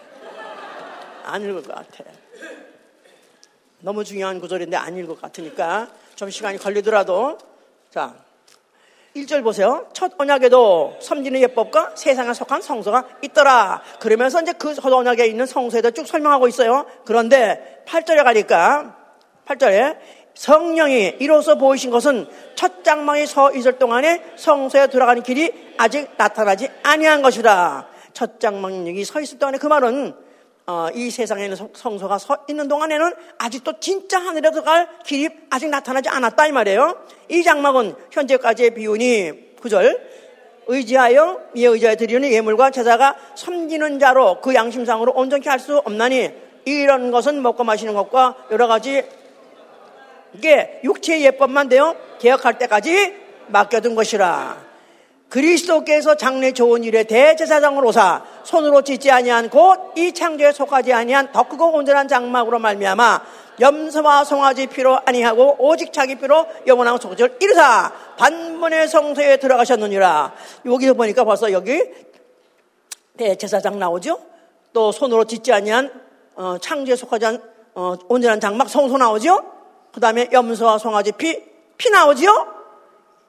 안 1.25 1.41
읽을 1.41 1.63
것 1.63 1.75
같아. 1.75 2.05
너무 3.81 4.05
중요한 4.05 4.39
구절인데 4.41 4.77
안 4.77 4.95
읽을 4.95 5.07
것 5.15 5.23
같으니까 5.23 5.89
좀 6.17 6.29
시간이 6.29 6.59
걸리더라도 6.59 7.39
자 7.91 8.15
1절 9.17 9.43
보세요. 9.43 9.89
첫 9.95 10.13
언약에도 10.19 10.99
섬기는 11.01 11.41
예법과 11.41 11.97
세상에 11.97 12.35
속한 12.35 12.61
성소가 12.61 13.09
있더라. 13.23 13.83
그러면서 14.01 14.43
이제 14.43 14.53
그 14.53 14.75
언약에 14.93 15.27
있는 15.27 15.47
대해 15.81 15.93
쭉 15.93 16.07
설명하고 16.07 16.47
있어요. 16.47 16.85
그런데 17.07 17.83
8절에 17.87 18.23
가니까 18.23 18.97
8절에 19.47 19.97
성령이 20.39 21.17
이로써 21.19 21.57
보이신 21.57 21.91
것은 21.91 22.29
첫 22.55 22.85
장막에 22.85 23.27
서 23.27 23.53
있을 23.53 23.77
동안에 23.77 24.23
성소에 24.37 24.87
들어가는 24.87 25.25
길이 25.25 25.53
아직 25.77 26.09
나타나지 26.17 26.71
아니한 26.85 27.23
것이다. 27.23 27.89
첫 28.13 28.39
장막이 28.39 29.05
서 29.05 29.21
있을 29.21 29.41
동안에 29.41 29.59
그 29.59 29.67
말은 29.67 30.15
어, 30.69 30.89
이 30.95 31.11
세상에는 31.11 31.57
성소가 31.75 32.19
서 32.19 32.39
있는 32.49 32.69
동안에는 32.69 33.13
아직도 33.39 33.81
진짜 33.81 34.21
하늘에 34.21 34.53
들어갈 34.53 34.89
길이 35.05 35.29
아직 35.51 35.71
나타나지 35.71 36.09
않았다 36.09 36.47
이 36.47 36.53
말이에요. 36.53 37.05
이 37.31 37.43
장막은 37.43 37.97
현재까지의 38.13 38.75
비운이 38.75 39.57
구절 39.61 40.09
의지하여 40.69 41.41
이에 41.57 41.67
의지하여 41.67 41.97
드리는 41.97 42.31
예물과 42.31 42.71
제사가 42.71 43.17
섬기는 43.35 43.99
자로 43.99 44.41
그 44.41 44.55
양심상으로 44.55 45.15
온전히 45.17 45.49
할 45.49 45.59
수 45.59 45.79
없나니 45.79 46.31
이런 46.65 47.11
것은 47.11 47.43
먹고 47.43 47.65
마시는 47.65 47.95
것과 47.95 48.37
여러 48.53 48.69
가지 48.69 49.03
이게 50.35 50.81
육체의 50.85 51.25
예법만 51.25 51.69
되어 51.69 51.95
개혁할 52.19 52.59
때까지 52.59 53.15
맡겨둔 53.49 53.95
것이라. 53.95 54.69
그리스도께서 55.29 56.17
장래 56.17 56.53
좋은 56.53 56.85
일에 56.85 57.05
대제사장으로 57.05 57.89
오사 57.89 58.25
손으로 58.45 58.83
짓지 58.83 59.11
아니한 59.11 59.51
곧 59.51 59.79
이 59.97 60.13
창조에 60.13 60.53
속하지 60.53 60.93
아니한 60.93 61.33
더 61.33 61.43
크고 61.43 61.73
온전한 61.73 62.09
장막으로 62.09 62.59
말미암아 62.61 63.23
염소와 63.61 64.25
송아지 64.25 64.69
피로 64.69 64.99
아니하고 65.05 65.57
오직 65.59 65.93
자기 65.93 66.15
피로 66.15 66.47
영원한 66.67 66.99
속죄를 66.99 67.37
이루사 67.41 67.93
반문의 68.17 68.89
성소에 68.89 69.39
들어가셨느니라. 69.39 70.33
여기서 70.65 70.95
보니까 70.95 71.25
벌써 71.25 71.51
여기 71.53 71.83
대제사장 73.17 73.79
나오죠? 73.79 74.21
또 74.73 74.93
손으로 74.93 75.25
짓지 75.25 75.53
아니한 75.53 75.91
어, 76.37 76.57
창조에 76.59 76.95
속하지 76.95 77.27
않은 77.27 77.43
어, 77.75 77.95
온전한 78.09 78.41
장막 78.41 78.69
성소 78.69 78.97
나오죠 78.97 79.58
그 79.93 80.01
다음에 80.01 80.29
염소와 80.33 80.79
송아지 80.79 81.13
피, 81.13 81.43
피 81.77 81.91
나오죠 81.91 82.59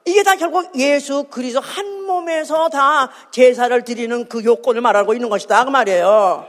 이게 0.04 0.22
다 0.22 0.34
결국 0.36 0.70
예수 0.76 1.24
그리스도 1.24 1.60
한 1.60 2.02
몸에서 2.04 2.68
다 2.68 3.10
제사를 3.30 3.84
드리는 3.84 4.28
그 4.28 4.42
요건을 4.44 4.80
말하고 4.80 5.12
있는 5.14 5.28
것이다. 5.28 5.64
그 5.64 5.70
말이에요. 5.70 6.46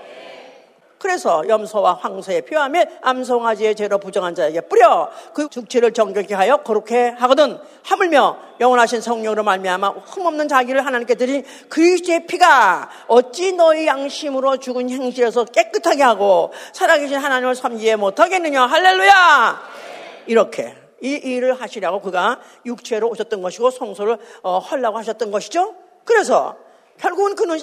그래서 0.97 1.43
염소와 1.47 1.95
황소의 1.95 2.43
피하며 2.43 2.84
암송아지의 3.01 3.76
죄로 3.76 3.97
부정한 3.97 4.36
자에게 4.36 4.62
뿌려 4.62 5.09
그 5.34 5.49
죽체를 5.49 5.93
정결케 5.93 6.36
하여 6.36 6.57
거룩해 6.57 7.16
하거든. 7.18 7.57
하물며 7.84 8.38
영원하신 8.59 9.01
성령으로 9.01 9.43
말미암아 9.43 9.89
흠없는 9.89 10.47
자기를 10.47 10.86
하나님께 10.86 11.16
드린 11.16 11.43
그리스도의 11.70 12.28
피가 12.28 12.89
어찌 13.07 13.53
너희 13.53 13.88
양심으로 13.88 14.57
죽은 14.57 14.91
행실에서 14.91 15.45
깨끗하게 15.45 16.03
하고 16.03 16.53
살아계신 16.72 17.18
하나님을 17.18 17.55
섬기에 17.55 17.95
못하겠느냐. 17.95 18.68
할렐루야 18.68 19.90
이렇게 20.28 20.76
이 21.01 21.13
일을 21.13 21.59
하시려고 21.59 22.01
그가 22.01 22.39
육체로 22.65 23.09
오셨던 23.09 23.41
것이고 23.41 23.72
성소를 23.72 24.17
어, 24.43 24.59
헐라고 24.59 24.97
하셨던 24.99 25.32
것이죠. 25.32 25.76
그래서 26.05 26.57
결국은 26.97 27.36
그는 27.36 27.59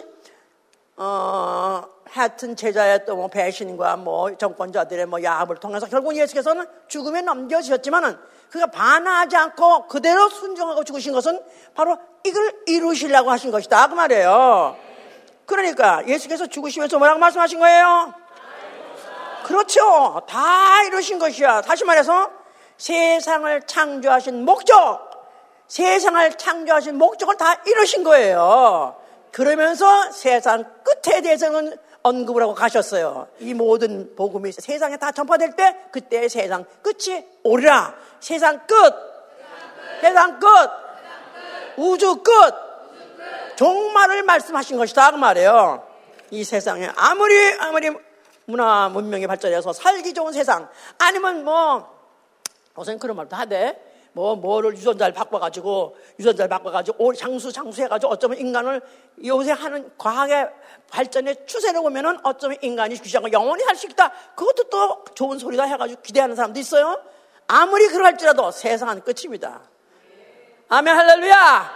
어, 0.97 1.85
하여튼 2.11 2.57
제자의 2.57 3.05
또 3.07 3.15
뭐 3.15 3.29
배신과 3.29 3.97
뭐 3.97 4.37
정권자들의 4.37 5.07
뭐 5.07 5.23
야합을 5.23 5.57
통해서 5.57 5.87
결국 5.87 6.17
예수께서는 6.17 6.67
죽음에 6.89 7.21
넘겨지셨지만은 7.23 8.19
그가 8.51 8.67
반하지 8.67 9.37
않고 9.37 9.87
그대로 9.87 10.29
순종하고 10.29 10.83
죽으신 10.85 11.13
것은 11.13 11.41
바로 11.75 11.99
이걸 12.25 12.53
이루시려고 12.67 13.31
하신 13.31 13.51
것이다 13.51 13.89
그 13.89 13.95
말이에요. 13.95 14.77
그러니까 15.47 16.07
예수께서 16.07 16.47
죽으시면서 16.47 16.99
뭐라고 16.99 17.21
말씀하신 17.21 17.59
거예요? 17.59 18.15
그렇죠. 19.45 20.23
다 20.29 20.83
이루신 20.85 21.19
것이야. 21.19 21.63
다시 21.63 21.85
말해서 21.85 22.38
세상을 22.79 23.63
창조하신 23.67 24.45
목적, 24.45 25.09
세상을 25.67 26.33
창조하신 26.35 26.97
목적을 26.97 27.37
다 27.37 27.55
이루신 27.67 28.05
거예요. 28.05 28.97
그러면서 29.33 30.11
세상 30.13 30.65
끝에 30.83 31.21
대해서는 31.21 31.77
언급을 32.03 32.43
하고 32.43 32.55
가셨어요. 32.55 33.29
이 33.41 33.53
모든 33.53 34.15
복음이 34.17 34.53
세상에 34.53 34.97
다 34.97 35.13
전파될 35.13 35.55
때 35.57 35.77
그때 35.91 36.29
세상 36.29 36.65
끝이 36.81 37.25
오리라. 37.43 37.95
세상 38.21 38.67
끝. 38.67 38.95
세상 40.01 40.39
끝. 40.39 40.49
우주 41.77 42.23
끝. 42.23 42.33
종말을 43.57 44.23
말씀하신 44.23 44.79
것이다. 44.79 45.11
그 45.11 45.17
말이에요. 45.17 45.85
이 46.31 46.45
세상에 46.45 46.89
아무리 46.97 47.35
아무리 47.59 47.91
문화 48.45 48.89
문명이 48.89 49.27
발전해서 49.27 49.73
살기 49.73 50.15
좋은 50.15 50.33
세상 50.33 50.69
아니면 50.99 51.45
뭐 51.45 51.98
요새는 52.79 52.99
그런 52.99 53.17
말도 53.17 53.37
하대. 53.37 53.79
뭐, 54.13 54.35
뭐를 54.35 54.73
유전자를 54.73 55.13
바꿔가지고, 55.13 55.97
유전자를 56.19 56.49
바꿔가지고, 56.49 57.15
장수, 57.15 57.53
장수 57.53 57.83
해가지고 57.83 58.13
어쩌면 58.13 58.39
인간을 58.39 58.81
요새 59.25 59.53
하는 59.53 59.91
과학의 59.99 60.49
발전의 60.91 61.47
추세를 61.47 61.83
보면은 61.83 62.19
어쩌면 62.25 62.57
인간이 62.63 62.97
귀신하고 62.97 63.31
영원히 63.33 63.63
살 63.65 63.77
수 63.77 63.87
있다. 63.87 64.11
그것도 64.35 64.65
또 64.71 65.05
좋은 65.15 65.39
소리다 65.39 65.65
해가지고 65.65 66.01
기대하는 66.03 66.35
사람도 66.35 66.59
있어요. 66.59 67.01
아무리 67.47 67.87
그럴지라도 67.89 68.51
세상은 68.51 69.03
끝입니다. 69.03 69.61
아멘, 70.69 70.97
할렐루야! 70.97 71.71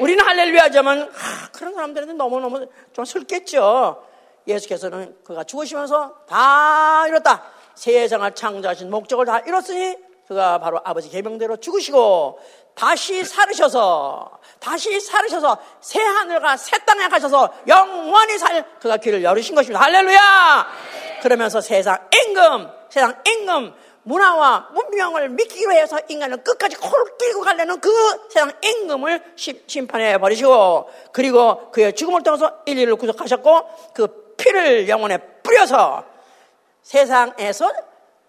우리는 0.00 0.24
할렐루야 0.24 0.64
하자면, 0.64 1.10
하, 1.12 1.50
그런 1.52 1.74
사람들은 1.74 2.16
너무너무 2.16 2.66
좀 2.92 3.04
슬겠죠. 3.04 4.04
예수께서는 4.46 5.16
그가 5.24 5.42
죽으시면서 5.44 6.24
다 6.28 7.06
이뤘다. 7.08 7.44
세상을 7.74 8.34
창조하신 8.34 8.90
목적을 8.90 9.26
다 9.26 9.40
이뤘으니 9.40 10.07
그가 10.28 10.58
바로 10.58 10.78
아버지 10.84 11.08
계명대로 11.08 11.56
죽으시고 11.56 12.38
다시 12.74 13.24
살으셔서 13.24 14.38
다시 14.60 15.00
살으셔서 15.00 15.56
새 15.80 16.02
하늘과 16.02 16.58
새 16.58 16.76
땅에 16.84 17.08
가셔서 17.08 17.50
영원히 17.66 18.36
살 18.36 18.78
그가 18.78 18.98
길을 18.98 19.24
열으신 19.24 19.54
것입니다. 19.54 19.80
할렐루야! 19.80 20.68
그러면서 21.22 21.62
세상 21.62 22.06
임금, 22.12 22.70
세상 22.90 23.22
임금 23.26 23.74
문화와 24.02 24.68
문명을 24.72 25.30
믿기로 25.30 25.72
해서 25.72 25.98
인간을 26.08 26.44
끝까지 26.44 26.76
콜 26.76 26.90
끌고 27.18 27.40
가려는 27.40 27.80
그 27.80 27.90
세상 28.28 28.52
임금을 28.62 29.34
심판해 29.66 30.18
버리시고 30.18 30.90
그리고 31.12 31.70
그의 31.70 31.94
죽음을 31.94 32.22
통해서 32.22 32.58
인류를 32.66 32.96
구속하셨고 32.96 33.92
그 33.94 34.34
피를 34.36 34.90
영혼에 34.90 35.16
뿌려서 35.42 36.04
세상에서 36.82 37.72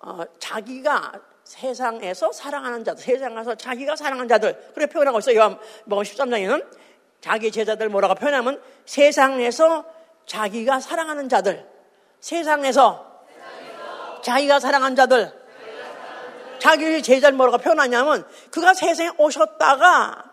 어, 0.01 0.21
자기가 0.39 1.28
세상에서 1.49 2.31
사랑하는 2.31 2.83
자들, 2.83 3.01
세상에서 3.01 3.55
자기가 3.55 3.95
사랑하는 3.95 4.27
자들, 4.27 4.71
그렇게 4.75 4.85
표현하고 4.85 5.17
있어요. 5.17 5.39
요한복음 5.39 6.03
13장에는 6.03 6.63
자기 7.21 7.51
제자들 7.51 7.89
뭐라고 7.89 8.13
표현하면 8.13 8.61
세상에서 8.85 9.83
자기가 10.27 10.79
사랑하는 10.79 11.27
자들, 11.27 11.67
세상에서, 12.19 13.23
자기가 14.21 14.59
사랑하는 14.59 14.95
자들, 14.95 15.33
자기 16.59 17.01
제자를 17.01 17.35
뭐라고 17.35 17.57
표현하냐면 17.57 18.27
그가 18.51 18.75
세상에 18.75 19.09
오셨다가 19.17 20.25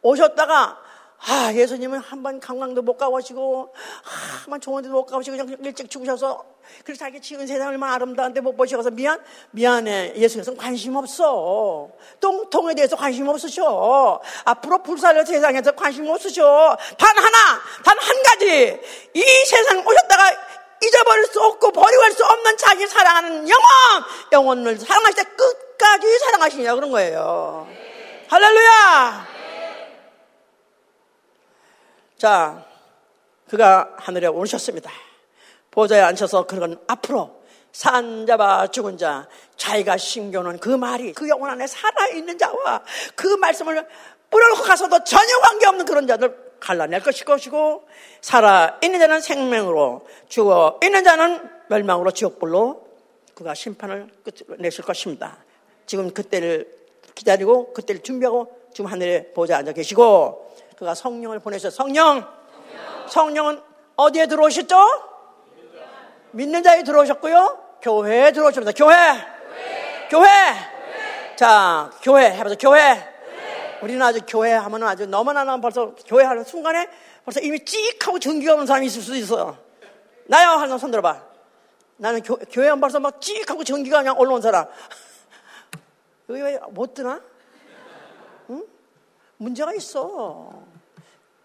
오셨다가 0.00 0.79
아, 1.26 1.52
예수님은 1.52 1.98
한 1.98 2.22
번 2.22 2.40
강강도 2.40 2.80
못 2.82 2.96
가보시고, 2.96 3.72
아, 3.74 4.42
한번 4.44 4.60
데도 4.60 4.92
못 4.94 5.04
가보시고, 5.06 5.36
그냥 5.36 5.56
일찍 5.62 5.90
죽으셔서, 5.90 6.44
그래서 6.84 6.98
자기 7.00 7.20
지은 7.20 7.46
세상 7.46 7.68
얼마나 7.68 7.94
아름다운데 7.94 8.40
못 8.40 8.56
보셔서 8.56 8.90
미안, 8.90 9.22
미안해. 9.50 10.14
예수님은 10.16 10.56
관심 10.56 10.96
없어. 10.96 11.88
똥통에 12.20 12.74
대해서 12.74 12.96
관심 12.96 13.28
없으셔. 13.28 14.20
앞으로 14.44 14.82
불살려 14.82 15.24
세상에서 15.24 15.72
관심 15.72 16.08
없으셔. 16.08 16.76
단 16.96 17.18
하나, 17.18 17.60
단 17.84 17.98
한 17.98 18.22
가지. 18.22 18.80
이 19.14 19.22
세상 19.46 19.78
오셨다가 19.86 20.24
잊어버릴 20.82 21.26
수 21.26 21.40
없고 21.40 21.72
버리고 21.72 22.02
할수 22.02 22.24
없는 22.24 22.56
자기 22.56 22.86
사랑하는 22.86 23.48
영혼, 23.48 23.66
영혼을 24.32 24.78
사랑하실 24.78 25.24
때 25.24 25.30
끝까지 25.36 26.18
사랑하시냐 26.18 26.74
그런 26.74 26.90
거예요. 26.90 27.66
할렐루야! 28.28 29.39
자, 32.20 32.66
그가 33.48 33.94
하늘에 33.96 34.26
오르셨습니다. 34.26 34.90
보좌에 35.70 36.02
앉혀서 36.02 36.46
그런 36.46 36.78
앞으로 36.86 37.40
산 37.72 38.26
잡아 38.26 38.66
죽은 38.66 38.98
자, 38.98 39.26
자기가 39.56 39.96
심겨놓은 39.96 40.58
그 40.58 40.68
말이 40.68 41.14
그 41.14 41.26
영혼 41.30 41.48
안에 41.48 41.66
살아있는 41.66 42.36
자와 42.36 42.84
그 43.16 43.26
말씀을 43.26 43.88
뿌려놓고 44.28 44.62
가서도 44.64 45.02
전혀 45.04 45.38
관계없는 45.40 45.86
그런 45.86 46.06
자들 46.06 46.58
갈라낼 46.60 47.02
것일 47.02 47.24
것이고 47.24 47.88
살아있는 48.20 49.00
자는 49.00 49.22
생명으로 49.22 50.06
죽어 50.28 50.78
있는 50.82 51.02
자는 51.02 51.48
멸망으로 51.70 52.10
지옥불로 52.10 52.86
그가 53.34 53.54
심판을 53.54 54.10
내실 54.58 54.84
것입니다. 54.84 55.38
지금 55.86 56.12
그때를 56.12 56.70
기다리고 57.14 57.72
그때를 57.72 58.02
준비하고 58.02 58.60
지금 58.74 58.90
하늘에 58.90 59.32
보좌에 59.32 59.56
앉아 59.56 59.72
계시고 59.72 60.50
그가 60.80 60.94
성령을 60.94 61.40
보내셔 61.40 61.68
성령 61.68 62.26
성령은 63.06 63.60
어디에 63.96 64.26
들어오셨죠? 64.26 64.76
믿는 66.30 66.62
자에 66.62 66.82
들어오셨고요. 66.84 67.76
교회에 67.82 68.32
들어오셨습니다. 68.32 68.72
교회. 68.72 68.96
교회. 70.08 70.28
자, 71.36 71.90
교회 72.02 72.30
해보자. 72.32 72.54
교회. 72.58 73.08
우리는 73.82 74.00
아주 74.00 74.20
교회 74.26 74.52
하면 74.52 74.82
아주 74.84 75.04
너무나 75.04 75.44
벌써 75.58 75.94
교회 76.06 76.24
하는 76.24 76.44
순간에 76.44 76.88
벌써 77.26 77.40
이미 77.40 77.62
찍 77.62 78.06
하고 78.06 78.18
전기가 78.18 78.54
오는 78.54 78.64
사람이 78.64 78.86
있을 78.86 79.02
수도 79.02 79.16
있어요. 79.16 79.58
나요? 80.28 80.50
하는 80.52 80.78
손 80.78 80.90
들어봐. 80.90 81.22
나는 81.98 82.22
교, 82.22 82.36
교회 82.50 82.68
하면 82.68 82.80
벌써 82.80 82.98
막 83.00 83.20
찍 83.20 83.50
하고 83.50 83.64
전기가 83.64 83.98
그냥 83.98 84.18
올라온 84.18 84.40
사람. 84.40 84.64
여기 86.30 86.40
왜 86.40 86.58
못 86.70 86.94
드나? 86.94 87.20
응? 88.48 88.64
문제가 89.38 89.72
있어. 89.74 90.69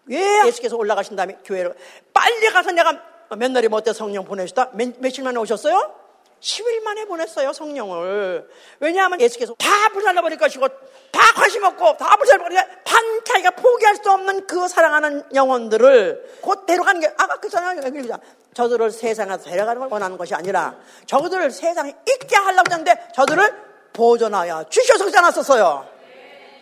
왜 0.06 0.46
예수께서 0.46 0.76
올라가신 0.76 1.16
다음에 1.16 1.38
교회로 1.44 1.74
빨리 2.12 2.48
가서 2.48 2.72
내가 2.72 2.92
몇 3.36 3.50
날이 3.50 3.68
못돼 3.68 3.92
성령 3.92 4.24
보내시다? 4.24 4.70
몇, 4.72 4.94
며칠 4.98 5.24
만에 5.24 5.38
오셨어요? 5.38 6.06
10일 6.40 6.82
만에 6.82 7.06
보냈어요, 7.06 7.52
성령을. 7.52 8.48
왜냐하면 8.80 9.20
예수께서 9.20 9.54
다 9.54 9.88
불살라버릴 9.92 10.38
것이고, 10.38 10.68
다 11.10 11.20
관심 11.34 11.64
없고, 11.64 11.96
다반 11.96 12.26
자기가 13.24 13.50
포기할 13.52 13.96
수 13.96 14.10
없는 14.10 14.46
그 14.46 14.68
사랑하는 14.68 15.24
영혼들을 15.34 16.38
곧 16.42 16.66
데려가는 16.66 17.00
게, 17.00 17.08
아까 17.16 17.36
그 17.40 17.48
사람, 17.48 17.80
저들을 18.54 18.90
세상에 18.90 19.38
데려가는 19.38 19.80
걸 19.80 19.88
원하는 19.90 20.16
것이 20.16 20.34
아니라, 20.34 20.76
저들을 21.06 21.50
세상에 21.50 21.94
있게 22.06 22.36
하려고 22.36 22.70
하는데, 22.70 23.08
저들을 23.14 23.64
보존하여 23.92 24.66
주셔서 24.68 25.04
그러지 25.04 25.16
않았었어요. 25.16 25.88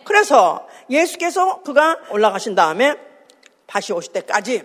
그래서 0.05 0.67
예수께서 0.89 1.61
그가 1.63 1.97
올라가신 2.11 2.55
다음에 2.55 2.95
다시 3.65 3.93
오실 3.93 4.13
때까지 4.13 4.63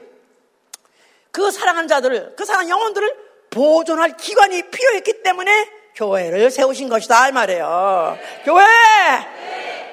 그 1.31 1.51
사랑하는 1.51 1.89
자들을, 1.89 2.35
그 2.37 2.45
사랑하는 2.45 2.71
영혼들을 2.71 3.31
보존할 3.51 4.17
기관이 4.17 4.71
필요했기 4.71 5.23
때문에 5.23 5.71
교회를 5.95 6.51
세우신 6.51 6.89
것이다 6.89 7.29
이 7.29 7.33
말이에요. 7.33 8.19
교회. 8.45 8.65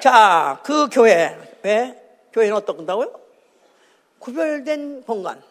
자, 0.00 0.60
그 0.64 0.88
교회 0.90 1.36
왜 1.62 2.00
교회는 2.32 2.54
어떤 2.54 2.76
건다고요? 2.76 3.12
구별된 4.18 5.02
공간, 5.02 5.42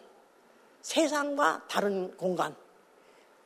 세상과 0.82 1.62
다른 1.68 2.16
공간, 2.16 2.54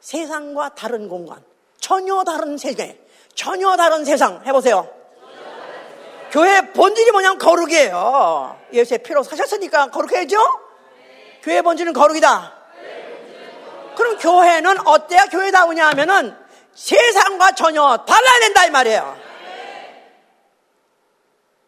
세상과 0.00 0.74
다른 0.74 1.08
공간, 1.08 1.42
전혀 1.78 2.22
다른 2.24 2.56
세계, 2.56 2.98
전혀 3.34 3.76
다른 3.76 4.04
세상 4.04 4.42
해보세요. 4.46 5.01
교회 6.32 6.62
본질이 6.72 7.10
뭐냐면 7.10 7.38
거룩이에요. 7.38 8.58
예수의 8.72 9.02
피로 9.02 9.22
사셨으니까 9.22 9.88
거룩해야죠? 9.88 10.38
교회 11.42 11.60
본질은 11.60 11.92
거룩이다. 11.92 12.54
그럼 13.94 14.16
교회는 14.16 14.86
어때야 14.86 15.26
교회다우냐 15.26 15.88
하면은 15.88 16.34
세상과 16.74 17.52
전혀 17.52 17.98
달라야 18.06 18.40
된다 18.40 18.64
이 18.64 18.70
말이에요. 18.70 19.14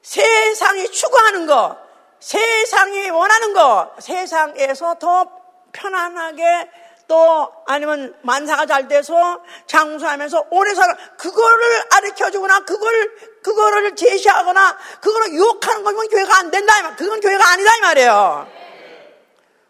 세상이 0.01 0.91
추구하는 0.91 1.47
거, 1.47 1.77
세상이 2.21 3.11
원하는 3.11 3.53
거, 3.53 3.95
세상에서 3.99 4.95
더 4.99 5.27
편안하게 5.73 6.71
또 7.07 7.53
아니면 7.67 8.17
만사가 8.23 8.65
잘 8.65 8.89
돼서 8.89 9.43
장수하면서 9.67 10.47
오래 10.51 10.75
살아 10.75 10.95
그거를 11.19 11.89
가르쳐 11.91 12.31
주거나 12.31 12.61
그걸 12.61 13.34
그거를 13.45 13.95
제시하거나 13.95 14.76
그거를 15.01 15.34
유혹하는 15.34 15.84
거면 15.84 16.09
교회가 16.09 16.38
안 16.38 16.51
된다. 16.51 16.97
그건 16.97 17.20
교회가 17.20 17.53
아니다 17.53 17.76
이 17.76 17.80
말이에요. 17.80 18.49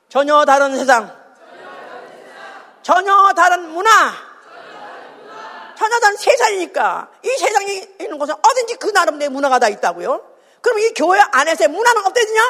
전혀 0.08 0.44
다른 0.44 0.76
세상. 0.76 1.24
전혀 2.84 3.32
다른 3.32 3.70
문화, 3.70 3.90
전혀 5.76 5.98
다른 6.00 6.16
세상이니까 6.18 7.08
이 7.24 7.28
세상에 7.28 7.72
있는 7.98 8.18
곳은 8.18 8.34
어딘지 8.46 8.76
그 8.76 8.90
나름대로 8.90 9.32
문화가 9.32 9.58
다 9.58 9.68
있다고요. 9.68 10.22
그럼 10.60 10.78
이 10.78 10.90
교회 10.94 11.18
안에서의 11.32 11.68
문화는 11.68 12.04
어때지냐? 12.06 12.42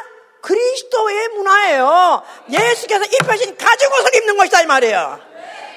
그리스도의 0.43 1.29
문화예요. 1.29 2.23
예수께서 2.51 3.05
입혀신 3.05 3.57
가죽 3.57 3.93
옷을 3.93 4.15
입는 4.17 4.37
것이다 4.37 4.63
이 4.63 4.67
말이에요. 4.67 5.21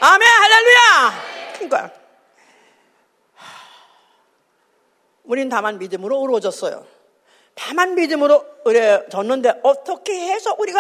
아멘 0.02 0.28
할렐루야. 0.28 1.24
그러니까 1.54 1.92
우린 5.28 5.50
다만 5.50 5.78
믿음으로 5.78 6.24
이루어졌어요. 6.24 6.86
다만 7.54 7.96
믿음으로 7.96 8.46
의뢰졌는데 8.66 9.62
어떻게 9.64 10.14
해서 10.32 10.56
우리가 10.58 10.80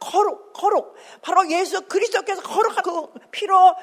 거룩, 0.00 0.52
거룩. 0.52 0.94
바로 1.22 1.48
예수 1.50 1.82
그리스도께서 1.82 2.42
거룩한 2.42 2.82
그 2.82 3.08
피로, 3.30 3.74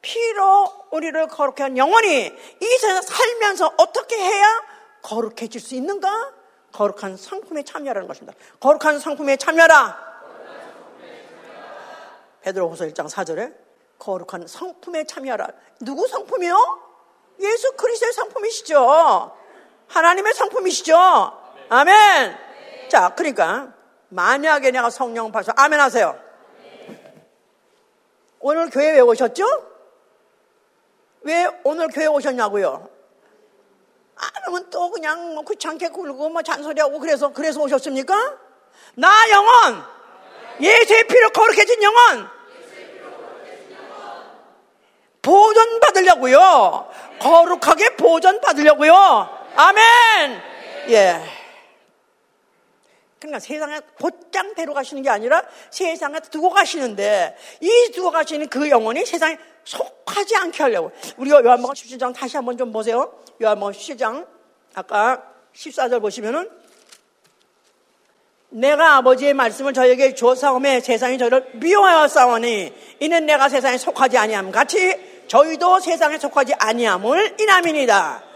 피로 0.00 0.72
우리를 0.90 1.26
거룩해 1.26 1.62
한 1.62 1.76
영혼이 1.76 2.26
이 2.60 2.66
세상 2.78 3.02
살면서 3.02 3.74
어떻게 3.76 4.16
해야 4.16 4.62
거룩해질 5.02 5.60
수 5.60 5.74
있는가? 5.74 6.32
거룩한 6.72 7.16
상품에 7.16 7.64
참여하는 7.64 8.06
것입니다. 8.06 8.38
거룩한 8.60 9.00
상품에 9.00 9.36
참여라. 9.36 10.10
베드로후서 12.42 12.84
1장 12.86 13.10
4절에 13.10 13.54
거룩한 13.98 14.46
상품에 14.46 15.04
참여하라. 15.04 15.48
누구 15.80 16.06
상품이요? 16.06 16.56
예수 17.40 17.72
그리스도의 17.72 18.12
상품이시죠. 18.12 19.39
하나님의 19.90 20.34
상품이시죠. 20.34 20.96
아멘. 21.68 22.38
자, 22.88 23.10
그러니까 23.14 23.72
만약에 24.08 24.70
내가 24.70 24.90
성령 24.90 25.30
받아서 25.30 25.52
아멘 25.56 25.80
하세요. 25.80 26.18
오늘 28.38 28.70
교회 28.70 28.92
왜 28.92 29.00
오셨죠? 29.00 29.44
왜 31.22 31.46
오늘 31.64 31.88
교회 31.88 32.06
오셨냐고요? 32.06 32.88
아니면 34.16 34.70
또 34.70 34.90
그냥 34.90 35.34
뭐 35.34 35.44
귀찮게 35.44 35.88
굴고 35.88 36.30
뭐 36.30 36.42
잔소리하고 36.42 36.98
그래서 36.98 37.32
그래서 37.32 37.60
오셨습니까? 37.60 38.38
나 38.94 39.08
영혼 39.30 39.82
예수의 40.60 41.06
피로 41.06 41.30
거룩해진 41.30 41.82
영혼 41.82 42.28
보존 45.22 45.80
받으려고요. 45.80 46.90
거룩하게 47.20 47.96
보존 47.96 48.40
받으려고요. 48.40 49.39
아멘. 49.60 50.40
예. 50.88 51.20
그러니까 53.18 53.38
세상에 53.38 53.78
곧장 54.00 54.54
데려가시는 54.54 55.02
게 55.02 55.10
아니라 55.10 55.42
세상에 55.70 56.18
두고 56.20 56.48
가시는데 56.48 57.36
이 57.60 57.90
두고 57.92 58.10
가시는 58.10 58.48
그 58.48 58.70
영혼이 58.70 59.04
세상에 59.04 59.36
속하지 59.64 60.34
않게 60.36 60.62
하려고. 60.62 60.92
우리가 61.18 61.44
요한복음 61.44 61.74
17장 61.74 62.14
다시 62.14 62.38
한번 62.38 62.56
좀 62.56 62.72
보세요. 62.72 63.12
요한복음 63.42 63.74
17장 63.74 64.26
아까 64.74 65.22
14절 65.54 66.00
보시면은 66.00 66.48
내가 68.48 68.96
아버지의 68.96 69.34
말씀을 69.34 69.74
저에게 69.74 70.14
주었사오매 70.14 70.80
세상이 70.80 71.18
저를 71.18 71.46
미워하여 71.52 72.08
싸우니 72.08 72.72
이는 73.00 73.26
내가 73.26 73.50
세상에 73.50 73.76
속하지 73.76 74.16
아니함 74.16 74.52
같이 74.52 75.26
저희도 75.28 75.80
세상에 75.80 76.16
속하지 76.16 76.54
아니함을 76.54 77.36
인함이니다. 77.38 78.29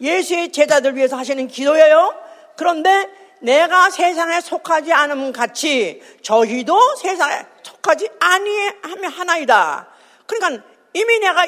예수의 0.00 0.52
제자들 0.52 0.96
위해서 0.96 1.16
하시는 1.16 1.46
기도예요. 1.46 2.14
그런데 2.56 3.08
내가 3.40 3.90
세상에 3.90 4.40
속하지 4.40 4.92
않음 4.92 5.32
같이 5.32 6.02
저희도 6.22 6.96
세상에 6.96 7.46
속하지 7.62 8.08
아니하면 8.18 9.10
하나이다. 9.10 9.88
그러니까 10.26 10.64
이미 10.94 11.18
내가 11.18 11.46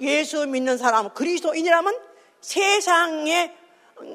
예수 0.00 0.46
믿는 0.46 0.76
사람, 0.76 1.10
그리스도인이라면 1.10 1.98
세상의 2.40 3.54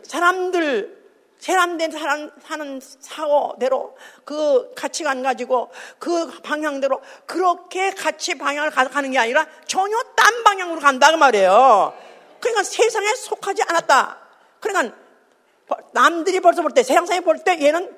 사람들, 0.03 0.95
세람된 1.39 1.91
사람 1.91 2.31
사는 2.43 2.79
사고대로 2.99 3.95
그 4.23 4.73
가치관 4.75 5.21
가지고 5.21 5.71
그 5.99 6.41
방향대로 6.41 7.01
그렇게 7.25 7.91
같이 7.91 8.35
방향을 8.35 8.71
가는 8.71 9.11
게 9.11 9.17
아니라 9.17 9.45
전혀 9.67 9.95
딴 10.15 10.43
방향으로 10.43 10.79
간다 10.79 11.11
그 11.11 11.17
말이에요. 11.17 11.93
그러니까 12.45 12.63
세상에 12.63 13.15
속하지 13.15 13.63
않았다. 13.63 14.19
그러니까 14.59 14.95
남들이 15.93 16.39
벌써 16.39 16.61
볼 16.61 16.71
때, 16.71 16.83
세상 16.83 17.07
사람이 17.07 17.25
볼때 17.25 17.59
얘는 17.59 17.97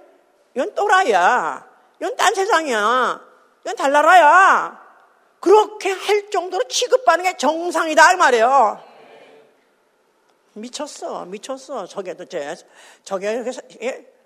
이건 0.55 0.73
또라이야. 0.73 1.67
이건 1.99 2.15
딴 2.15 2.33
세상이야. 2.33 3.21
이건 3.65 3.75
달나라야. 3.75 4.87
그렇게 5.41 5.91
할 5.91 6.29
정도로 6.29 6.65
취급받는 6.69 7.25
게 7.25 7.37
정상이다 7.37 8.13
이 8.13 8.15
말이에요. 8.15 8.83
미쳤어, 10.53 11.25
미쳤어. 11.25 11.85
저게 11.85 12.13
도대체 12.13 12.55
저게 13.03 13.43
예? 13.81 14.16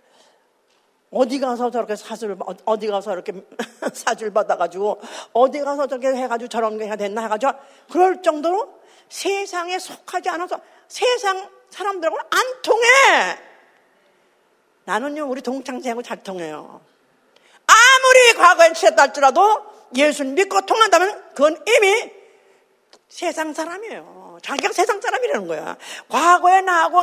어디 1.12 1.40
가서 1.40 1.70
저렇게 1.70 1.96
사주를 1.96 2.38
어디 2.66 2.88
가서 2.88 3.14
이렇게 3.14 3.34
사주를 3.94 4.32
받아가지고 4.34 5.02
어디 5.34 5.60
가서 5.60 5.88
저렇게 5.88 6.08
해가지고 6.08 6.48
저런 6.48 6.78
게 6.78 6.86
해야 6.86 6.96
됐나 6.96 7.22
해가지고 7.24 7.52
그럴 7.92 8.22
정도로 8.22 8.80
세상에 9.10 9.78
속하지 9.78 10.30
않아서 10.30 10.60
세상 10.88 11.50
사람들하고는 11.70 12.26
안 12.30 12.62
통해. 12.62 12.88
나는요 14.86 15.26
우리 15.28 15.42
동창생하고 15.42 16.02
잘 16.02 16.24
통해요. 16.24 16.82
아무리 17.68 18.34
과거엔 18.38 18.74
취했다 18.74 19.04
할지라도 19.04 19.66
예수 19.96 20.24
믿고 20.24 20.62
통한다면 20.62 21.34
그건 21.36 21.62
이미 21.68 22.12
세상 23.10 23.54
사람이에요. 23.54 24.38
자기가 24.42 24.72
세상 24.72 25.02
사람이라는 25.02 25.48
거야. 25.48 25.78
과거에 26.08 26.62
나하고 26.62 27.00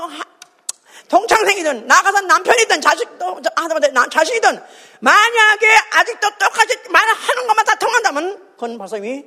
동창생이든 1.09 1.87
나가서 1.87 2.23
남편이든 2.23 2.81
자식도 2.81 3.41
하다못해 3.57 3.93
자식이든 4.11 4.63
만약에 5.01 5.67
아직도 5.93 6.31
똑같이 6.39 6.77
말하는 6.91 7.47
것만 7.47 7.65
다 7.65 7.75
통한다면 7.77 8.51
그건 8.53 8.79
벌써 8.79 8.97
이미 8.99 9.25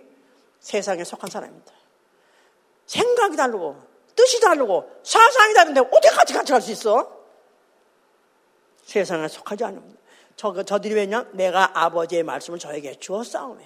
세상에 0.59 1.03
속한 1.03 1.29
사람입니다. 1.29 1.71
생각이 2.85 3.35
다르고 3.35 3.81
뜻이 4.15 4.39
다르고 4.39 5.01
사상이 5.03 5.53
다른데 5.53 5.79
어떻게 5.81 6.09
같이 6.09 6.33
같이 6.33 6.51
갈 6.51 6.61
수 6.61 6.71
있어? 6.71 7.21
세상에 8.85 9.27
속하지 9.27 9.63
않습니다. 9.63 10.01
저, 10.35 10.63
저들이 10.63 10.95
왜냐? 10.95 11.25
내가 11.31 11.71
아버지의 11.73 12.23
말씀을 12.23 12.59
저에게 12.59 12.99
주었사오매. 12.99 13.63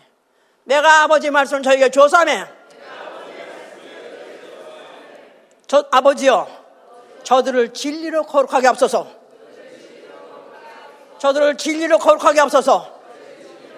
내가 0.65 1.03
아버지의 1.03 1.31
말씀을 1.31 1.63
저에게 1.63 1.89
주었사오매. 1.89 2.45
저 5.67 5.87
아버지여, 5.91 6.64
저들을 7.25 7.73
진리로 7.73 8.23
거룩하게 8.23 8.67
앞서서, 8.67 9.07
저들을 11.19 11.57
진리로 11.57 11.97
거룩하게 11.97 12.39
앞서서, 12.39 12.99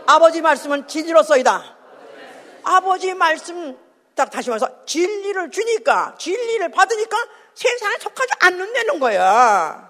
아버지 0.06 0.42
말씀은 0.42 0.88
진리로서이다. 0.88 1.76
아버지 2.64 3.14
말씀 3.14 3.78
딱 4.16 4.30
다시 4.30 4.50
말해서 4.50 4.86
진리를 4.86 5.52
주니까 5.52 6.16
진리를 6.18 6.70
받으니까 6.70 7.18
세상에 7.54 7.96
속하지 8.00 8.34
않는다는 8.40 9.00
거야. 9.00 9.90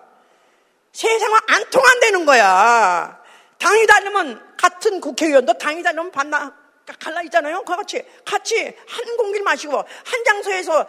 세상과 0.91 1.41
안 1.47 1.69
통한다는 1.69 2.25
거야. 2.25 3.19
당이 3.57 3.87
다르면 3.87 4.55
같은 4.57 5.01
국회의원도 5.01 5.57
당이 5.57 5.81
다르면 5.81 6.11
반나 6.11 6.53
갈라 6.99 7.21
있잖아요. 7.23 7.63
그와 7.63 7.77
같이 7.77 8.03
같이 8.23 8.75
한 8.87 9.17
공기를 9.17 9.43
마시고 9.43 9.77
한 9.77 10.23
장소에서 10.25 10.85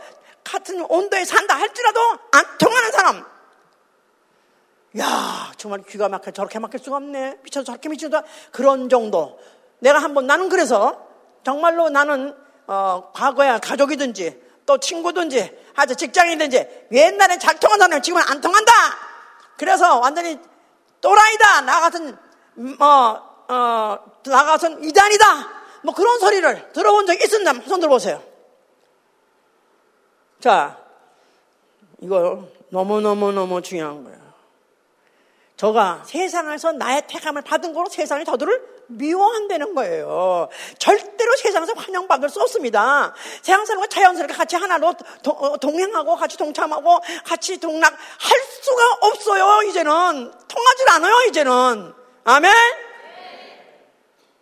같은 0.48 0.80
온도에 0.88 1.24
산다 1.24 1.56
할지라도 1.56 2.00
안 2.32 2.58
통하는 2.58 2.90
사람. 2.90 3.24
야 4.98 5.52
정말 5.58 5.82
귀가 5.82 6.08
막혀 6.08 6.30
저렇게 6.30 6.58
막힐 6.58 6.80
수가 6.80 6.96
없네. 6.96 7.40
미쳐서 7.42 7.64
저렇게 7.64 7.88
미쳐서 7.90 8.22
그런 8.50 8.88
정도. 8.88 9.38
내가 9.80 9.98
한번 9.98 10.26
나는 10.26 10.48
그래서 10.48 11.06
정말로 11.44 11.90
나는 11.90 12.34
어, 12.66 13.10
과거야 13.14 13.58
가족이든지 13.58 14.42
또 14.64 14.78
친구든지 14.78 15.56
아주 15.76 15.94
직장이든지 15.94 16.86
옛날에 16.92 17.38
잘 17.38 17.60
통한 17.60 17.78
다면 17.78 18.02
지금은 18.02 18.22
안 18.26 18.40
통한다. 18.40 18.72
그래서 19.58 19.98
완전히 19.98 20.38
또라이다. 21.00 21.60
나 21.62 21.80
같은 21.80 22.16
어, 22.80 23.44
어, 23.48 23.98
나 24.24 24.44
같은 24.44 24.82
이단이다. 24.82 25.24
뭐 25.82 25.94
그런 25.94 26.18
소리를 26.18 26.72
들어본 26.72 27.06
적 27.06 27.20
있었나? 27.20 27.52
손 27.66 27.80
들어보세요. 27.80 28.27
자, 30.40 30.78
이거 32.00 32.48
너무너무너무 32.70 33.60
중요한 33.62 34.04
거예요. 34.04 34.18
저가 35.56 36.04
세상에서 36.06 36.72
나의 36.72 37.02
택함을 37.08 37.42
받은 37.42 37.74
거로 37.74 37.88
세상이 37.88 38.24
저들을 38.24 38.78
미워한다는 38.86 39.74
거예요. 39.74 40.48
절대로 40.78 41.36
세상에서 41.36 41.72
환영받을 41.74 42.28
수 42.28 42.40
없습니다. 42.40 43.12
세상 43.42 43.66
사람과 43.66 43.88
자연스럽게 43.88 44.34
같이 44.34 44.54
하나로 44.54 44.94
어, 45.26 45.56
동행하고 45.58 46.14
같이 46.14 46.36
동참하고 46.36 47.00
같이 47.24 47.58
동락할 47.58 48.40
수가 48.62 48.98
없어요. 49.02 49.62
이제는 49.68 49.92
통하질 49.92 50.90
않아요. 50.92 51.14
이제는 51.28 51.92
아멘. 52.24 52.52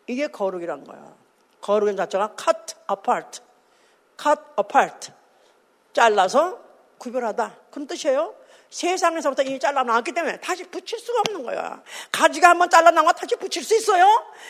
이게 0.09 0.26
거룩이란 0.28 0.84
거야. 0.84 1.14
거룩의 1.62 1.97
자체가 1.97 2.36
cut 2.38 2.76
apart, 2.90 3.40
cut 4.22 4.40
apart, 4.61 5.12
잘라서 5.97 6.61
구별하다. 6.99 7.57
그런 7.70 7.86
뜻이에요. 7.86 8.34
세상에서부터 8.68 9.42
이미 9.44 9.59
잘라나왔기 9.59 10.12
때문에 10.12 10.38
다시 10.40 10.64
붙일 10.64 10.99
수가 10.99 11.22
없는 11.26 11.42
거야. 11.42 11.82
가지가 12.12 12.51
한번 12.51 12.68
잘라나와 12.68 13.12
다시 13.12 13.34
붙일 13.36 13.64
수 13.64 13.74
있어요? 13.74 14.07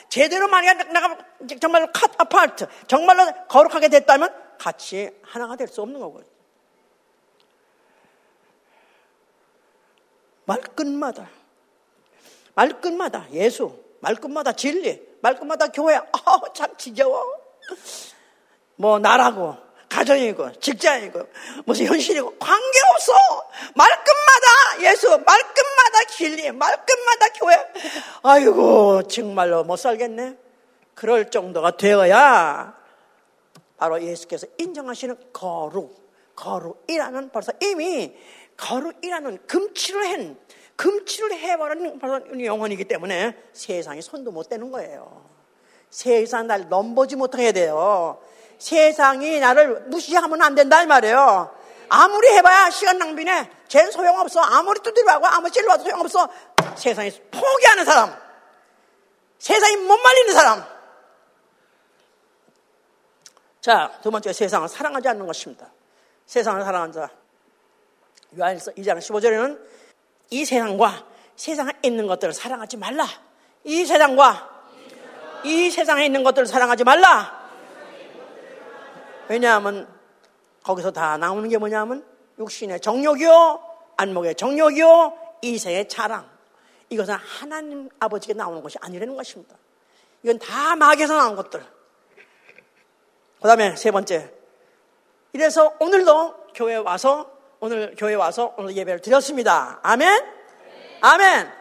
제대로 0.09 0.49
만약 0.49 0.75
내가 0.93 1.17
정말로 1.61 1.87
컷 1.93 2.11
아파트, 2.19 2.67
정말로 2.89 3.31
거룩하게 3.47 3.89
됐다면 3.89 4.35
같이 4.59 5.11
하나가 5.23 5.55
될 5.55 5.69
수 5.69 5.83
없는 5.83 6.01
거고요. 6.01 6.25
말끝마다, 10.47 11.29
말끝마다 12.55 13.27
예수, 13.33 13.79
말끝마다 14.01 14.53
진리, 14.53 15.01
말끝마다 15.21 15.69
교회, 15.69 15.97
아, 15.97 16.41
참 16.55 16.77
지겨워. 16.77 17.25
뭐, 18.77 18.99
나라고, 18.99 19.66
가정이고 19.97 20.53
직장이고 20.61 21.27
무슨 21.65 21.87
현실이고 21.87 22.37
관계없어. 22.39 23.13
말끝마다 23.75 24.83
예수, 24.83 25.09
말끝마다 25.09 26.05
진리, 26.11 26.53
말끝마다 26.53 27.29
교회. 27.39 27.57
아이고 28.23 29.09
정말로 29.09 29.65
못 29.65 29.77
살겠네. 29.77 30.37
그럴 30.95 31.31
정도가 31.31 31.79
되어야 31.79 32.77
바로 33.79 34.03
예수께서 34.03 34.47
인정하시는 34.59 35.17
거룩, 35.33 36.13
거룩이라는 36.37 37.31
벌써 37.31 37.53
이미 37.63 38.15
거룩이라는 38.59 39.47
금치를 39.47 40.11
한 40.11 40.39
금치를 40.77 41.33
해버린 41.39 42.45
영혼이기 42.45 42.85
때문에 42.85 43.35
세상에 43.55 44.03
손도 44.03 44.31
못 44.31 44.51
대는 44.51 44.71
거예요. 44.71 45.25
세상 45.89 46.49
날 46.49 46.69
넘보지 46.69 47.17
못하게 47.17 47.53
돼요. 47.53 48.21
세상이 48.59 49.41
나를 49.41 49.83
무시하면 49.87 50.43
안 50.43 50.55
된다 50.55 50.83
이 50.83 50.87
말이에요. 50.87 51.55
아무리 51.89 52.29
해봐야 52.29 52.71
시간 52.71 52.99
낭비네. 52.99 53.51
쟤는 53.69 53.91
소용없어. 53.91 54.41
아무리 54.41 54.81
두드려하고 54.81 55.27
아무리 55.27 55.51
찔러봐도 55.53 55.85
소용없어. 55.85 56.29
세상에 56.77 57.11
포기하는 57.31 57.85
사람. 57.85 58.17
세상이 59.39 59.77
못 59.77 59.97
말리는 59.97 60.35
사람. 60.35 60.65
자, 63.61 63.93
두 64.03 64.11
번째 64.11 64.33
세상을 64.33 64.69
사랑하지 64.69 65.09
않는 65.09 65.27
것입니다. 65.27 65.71
세상을 66.27 66.63
사랑하는 66.63 66.93
자. 66.93 67.11
요한일서 68.39 68.73
2장 68.73 68.99
15절에는 68.99 69.61
이 70.31 70.45
세상과 70.45 71.05
세상에 71.37 71.73
있는 71.83 72.07
것들을 72.07 72.33
사랑하지 72.33 72.77
말라. 72.77 73.07
이 73.65 73.85
세상과 73.85 74.51
이 75.45 75.71
세상에 75.71 76.07
있는 76.07 76.23
것들을 76.23 76.47
사랑하지 76.47 76.85
말라. 76.85 77.46
왜냐하면 79.29 79.89
거기서 80.63 80.91
다 80.91 81.17
나오는 81.17 81.49
게 81.49 81.59
뭐냐면 81.59 82.05
육신의 82.39 82.81
정욕이요, 82.81 83.61
안목의 83.97 84.35
정욕이요, 84.35 85.19
이세의 85.43 85.89
자랑. 85.89 86.29
이것은 86.91 87.15
하나님 87.15 87.89
아버지께 87.99 88.35
나오는 88.35 88.63
것이 88.63 88.79
아니라는 88.81 89.17
것입니다. 89.17 89.57
이건 90.23 90.39
다 90.39 90.77
마귀에서 90.77 91.17
나온 91.17 91.37
것들. 91.37 91.63
그 93.41 93.49
다음에 93.49 93.77
세 93.77 93.91
번째. 93.91 94.33
이래서 95.33 95.75
오늘도 95.79 96.49
교회 96.55 96.77
와서, 96.77 97.31
오늘 97.61 97.95
교회 97.97 98.15
와서 98.15 98.55
오늘 98.57 98.77
예배를 98.77 99.01
드렸습니다. 99.01 99.81
아멘? 99.83 100.25
아멘. 101.01 101.53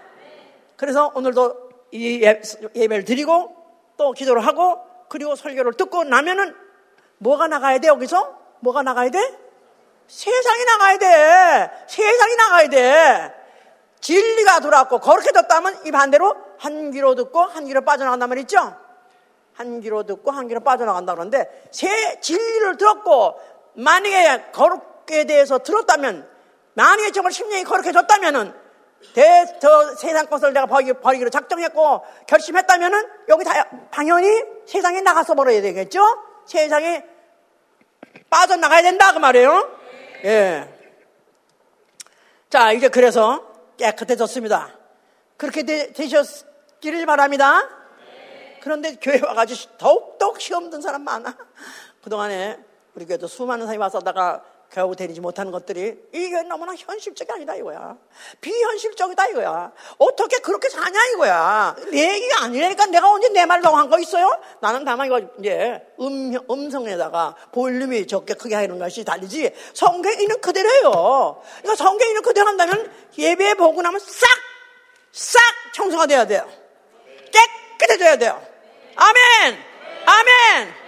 그래서 0.78 1.12
오늘도 1.14 1.66
이 1.92 2.22
예, 2.24 2.42
예배를 2.76 3.06
드리고 3.06 3.56
또 3.98 4.12
기도를 4.12 4.46
하고 4.46 4.80
그리고 5.08 5.36
설교를 5.36 5.74
듣고 5.74 6.04
나면은 6.04 6.56
뭐가 7.26 7.48
나가야 7.48 7.80
돼 7.80 7.88
여기서? 7.88 8.38
뭐가 8.60 8.84
나가야 8.84 9.10
돼? 9.10 9.20
세상이 10.08 10.66
나가야 10.66 10.98
돼. 11.00 11.72
세상이 11.88 12.36
나가야 12.36 12.70
돼. 12.70 13.34
진리가 14.00 14.60
돌아왔고 14.60 15.00
거룩해 15.00 15.32
졌다면 15.32 15.88
이 15.88 15.92
반대로 15.92 16.36
한 16.60 16.92
귀로 16.92 17.16
듣고 17.16 17.42
한 17.42 17.66
귀로 17.66 17.82
빠져나간단 17.82 18.30
말이죠. 18.30 18.76
한 19.54 19.82
귀로 19.82 20.04
듣고 20.04 20.30
한 20.30 20.48
귀로 20.48 20.60
빠져나간다 20.60 21.14
그러는데 21.14 21.70
새 21.72 22.20
진리를 22.22 22.78
들었고 22.78 23.40
만약에 23.74 24.52
거룩에 24.52 25.24
대해서 25.26 25.58
들었다면 25.58 26.30
만약에 26.76 27.10
정말 27.12 27.32
심령이 27.32 27.64
거룩해졌다면은 27.64 28.54
대, 29.16 29.58
저 29.60 29.96
세상 29.96 30.28
것을 30.28 30.54
내가 30.54 30.68
버리, 30.68 30.94
버리기로 30.94 31.32
작정했고 31.32 32.04
결심했다면은 32.28 33.08
여기 33.30 33.44
다 33.44 33.68
당연히 33.92 34.28
세상에 34.68 35.02
나가서 35.02 35.34
버려야 35.34 35.62
되겠죠? 35.62 36.02
세상에 36.46 37.15
빠져나가야 38.36 38.82
된다 38.82 39.14
그 39.14 39.20
말이에요. 39.20 39.80
예. 40.26 40.68
자 42.50 42.74
이제 42.74 42.90
그래서 42.90 43.54
깨끗해졌습니다. 43.78 44.78
그렇게 45.38 45.64
되, 45.64 45.94
되셨기를 45.94 47.06
바랍니다. 47.06 47.70
그런데 48.62 48.96
교회 48.96 49.22
와가지고 49.22 49.78
더욱더욱 49.78 50.42
시험 50.42 50.70
든 50.70 50.82
사람 50.82 51.04
많아. 51.04 51.34
그동안에 52.04 52.60
우리 52.96 53.06
교회도 53.06 53.28
수많은 53.28 53.68
사람이 53.68 53.80
와서다가 53.80 54.44
겨우 54.76 54.94
데리지 54.94 55.22
못하는 55.22 55.54
것들이 55.54 55.98
이게 56.12 56.44
너무나 56.44 56.76
현실적이 56.76 57.32
아니다 57.32 57.56
이거야. 57.56 57.96
비현실적이다 58.42 59.28
이거야. 59.28 59.72
어떻게 59.98 60.40
그렇게 60.40 60.68
사냐 60.68 61.00
이거야. 61.14 61.78
내 61.94 62.16
얘기가 62.16 62.44
아니라니까 62.44 62.88
내가 62.88 63.10
언제 63.10 63.30
내말 63.30 63.62
너무 63.62 63.78
한거 63.78 63.98
있어요? 64.00 64.38
나는 64.60 64.84
다만 64.84 65.08
이거 65.08 65.22
이제 65.40 65.82
음, 66.02 66.34
음성에다가 66.52 67.38
볼륨이 67.54 68.06
적게 68.06 68.34
크게 68.34 68.54
하는 68.56 68.78
것이 68.78 69.06
달리지 69.06 69.54
성경에 69.74 70.18
있는 70.22 70.42
그대로예요. 70.42 71.42
그러니까 71.62 71.76
성경에 71.82 72.10
있는 72.10 72.22
그대로 72.22 72.48
한다면 72.48 72.92
예배 73.18 73.54
보고 73.54 73.82
나면 73.82 74.02
싹, 74.02 74.28
싹 75.14 75.40
청소가 75.74 76.06
돼야 76.06 76.28
돼요. 76.28 76.46
깨끗해져야 77.78 78.18
돼요. 78.18 78.46
아멘! 78.98 79.58
아멘! 80.06 80.85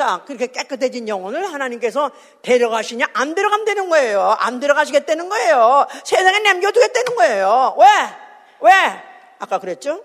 자, 0.00 0.22
그렇게 0.24 0.46
깨끗해진 0.46 1.08
영혼을 1.08 1.52
하나님께서 1.52 2.10
데려가시냐? 2.40 3.08
안 3.12 3.34
데려가면 3.34 3.66
되는 3.66 3.90
거예요. 3.90 4.34
안 4.38 4.58
데려가시겠다는 4.58 5.28
거예요. 5.28 5.86
세상에 6.04 6.38
남겨두겠다는 6.38 7.16
거예요. 7.16 7.76
왜? 7.78 7.86
왜? 8.62 8.72
아까 9.38 9.58
그랬죠? 9.58 10.02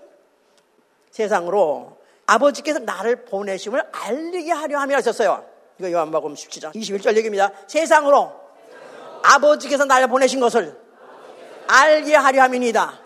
세상으로 1.12 1.96
아버지께서 2.26 2.78
나를 2.80 3.24
보내심을 3.24 3.84
알리게 3.90 4.52
하려 4.52 4.80
함이 4.80 4.92
하셨어요. 4.92 5.46
이거 5.78 5.90
요한복음 5.90 6.34
17장 6.34 6.74
21절 6.74 7.16
얘기입니다. 7.16 7.52
세상으로 7.66 8.34
아버지께서 9.22 9.86
나를 9.86 10.08
보내신 10.08 10.40
것을 10.40 10.78
알게 11.68 12.14
하려 12.16 12.42
함이니다. 12.42 13.00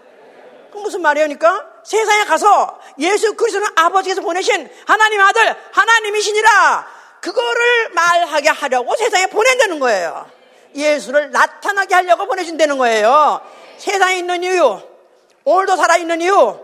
그 0.70 0.78
무슨 0.78 1.02
말이에요니까? 1.02 1.66
세상에 1.84 2.24
가서 2.24 2.78
예수 2.98 3.34
그리스도는 3.34 3.68
아버지께서 3.76 4.20
보내신 4.20 4.70
하나님 4.86 5.20
아들 5.20 5.56
하나님이시니라 5.72 6.86
그거를 7.20 7.90
말하게 7.90 8.48
하려고 8.48 8.96
세상에 8.96 9.26
보낸다는 9.26 9.78
거예요. 9.78 10.26
예수를 10.74 11.30
나타나게 11.30 11.94
하려고 11.94 12.26
보내준다는 12.26 12.78
거예요. 12.78 13.40
세상에 13.78 14.18
있는 14.18 14.42
이유, 14.44 14.80
오늘도 15.44 15.76
살아있는 15.76 16.20
이유, 16.20 16.58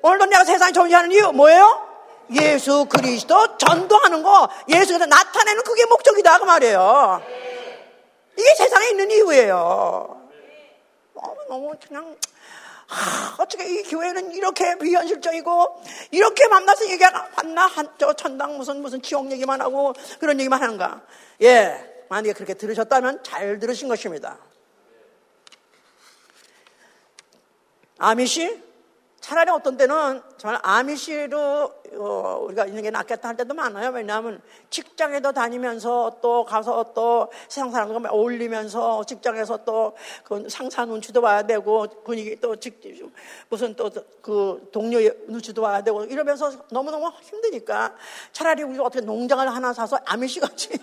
오늘도 0.00 0.26
내가 0.26 0.44
세상에 0.44 0.72
존재하는 0.72 1.12
이유 1.12 1.32
뭐예요? 1.32 1.88
예수 2.34 2.86
그리스도 2.86 3.58
전도하는 3.58 4.22
거, 4.22 4.48
예수께서 4.68 5.06
나타내는 5.06 5.62
그게 5.64 5.84
목적이다 5.86 6.38
그 6.38 6.44
말이에요. 6.44 7.22
이게 8.38 8.54
세상에 8.54 8.88
있는 8.88 9.10
이유예요. 9.10 10.22
너무 11.14 11.36
너무 11.48 11.72
그냥 11.86 12.16
아, 12.88 13.36
어떻게 13.38 13.64
이 13.64 13.82
교회는 13.84 14.32
이렇게 14.32 14.76
비현실적이고 14.78 15.82
이렇게 16.10 16.48
만나서 16.48 16.84
얘기가 16.90 17.30
만나 17.36 17.66
한, 17.66 17.88
저 17.98 18.12
천당 18.12 18.58
무슨 18.58 18.82
무슨 18.82 19.00
지옥 19.00 19.30
얘기만 19.30 19.60
하고 19.60 19.94
그런 20.18 20.38
얘기만 20.38 20.62
하는가? 20.62 21.02
예, 21.42 22.04
만약에 22.08 22.32
그렇게 22.34 22.54
들으셨다면 22.54 23.22
잘 23.22 23.58
들으신 23.58 23.88
것입니다. 23.88 24.38
아미시 27.98 28.62
차라리 29.20 29.50
어떤 29.50 29.76
때는 29.76 30.20
정말 30.36 30.60
아미시로 30.64 31.81
어, 31.96 32.38
우리가 32.42 32.66
있는 32.66 32.82
게 32.82 32.90
낫겠다 32.90 33.28
할 33.28 33.36
때도 33.36 33.54
많아요. 33.54 33.90
왜냐하면 33.90 34.40
직장에도 34.70 35.32
다니면서 35.32 36.18
또 36.20 36.44
가서 36.44 36.92
또 36.94 37.30
세상 37.48 37.70
사람들과 37.70 38.10
어울리면서 38.10 39.04
직장에서 39.04 39.64
또 39.64 39.94
그 40.24 40.48
상사 40.48 40.84
눈치도 40.84 41.20
봐야 41.20 41.42
되고 41.42 41.86
분위기 42.04 42.38
또 42.40 42.56
직, 42.56 42.80
무슨 43.48 43.74
또 43.74 43.90
그 44.22 44.68
동료의 44.72 45.12
눈치도 45.26 45.62
봐야 45.62 45.82
되고 45.82 46.04
이러면서 46.04 46.52
너무너무 46.70 47.10
힘드니까 47.22 47.94
차라리 48.32 48.62
우리가 48.62 48.84
어떻게 48.84 49.04
농장을 49.04 49.52
하나 49.52 49.72
사서 49.72 49.98
아미시 50.04 50.40
같이 50.40 50.70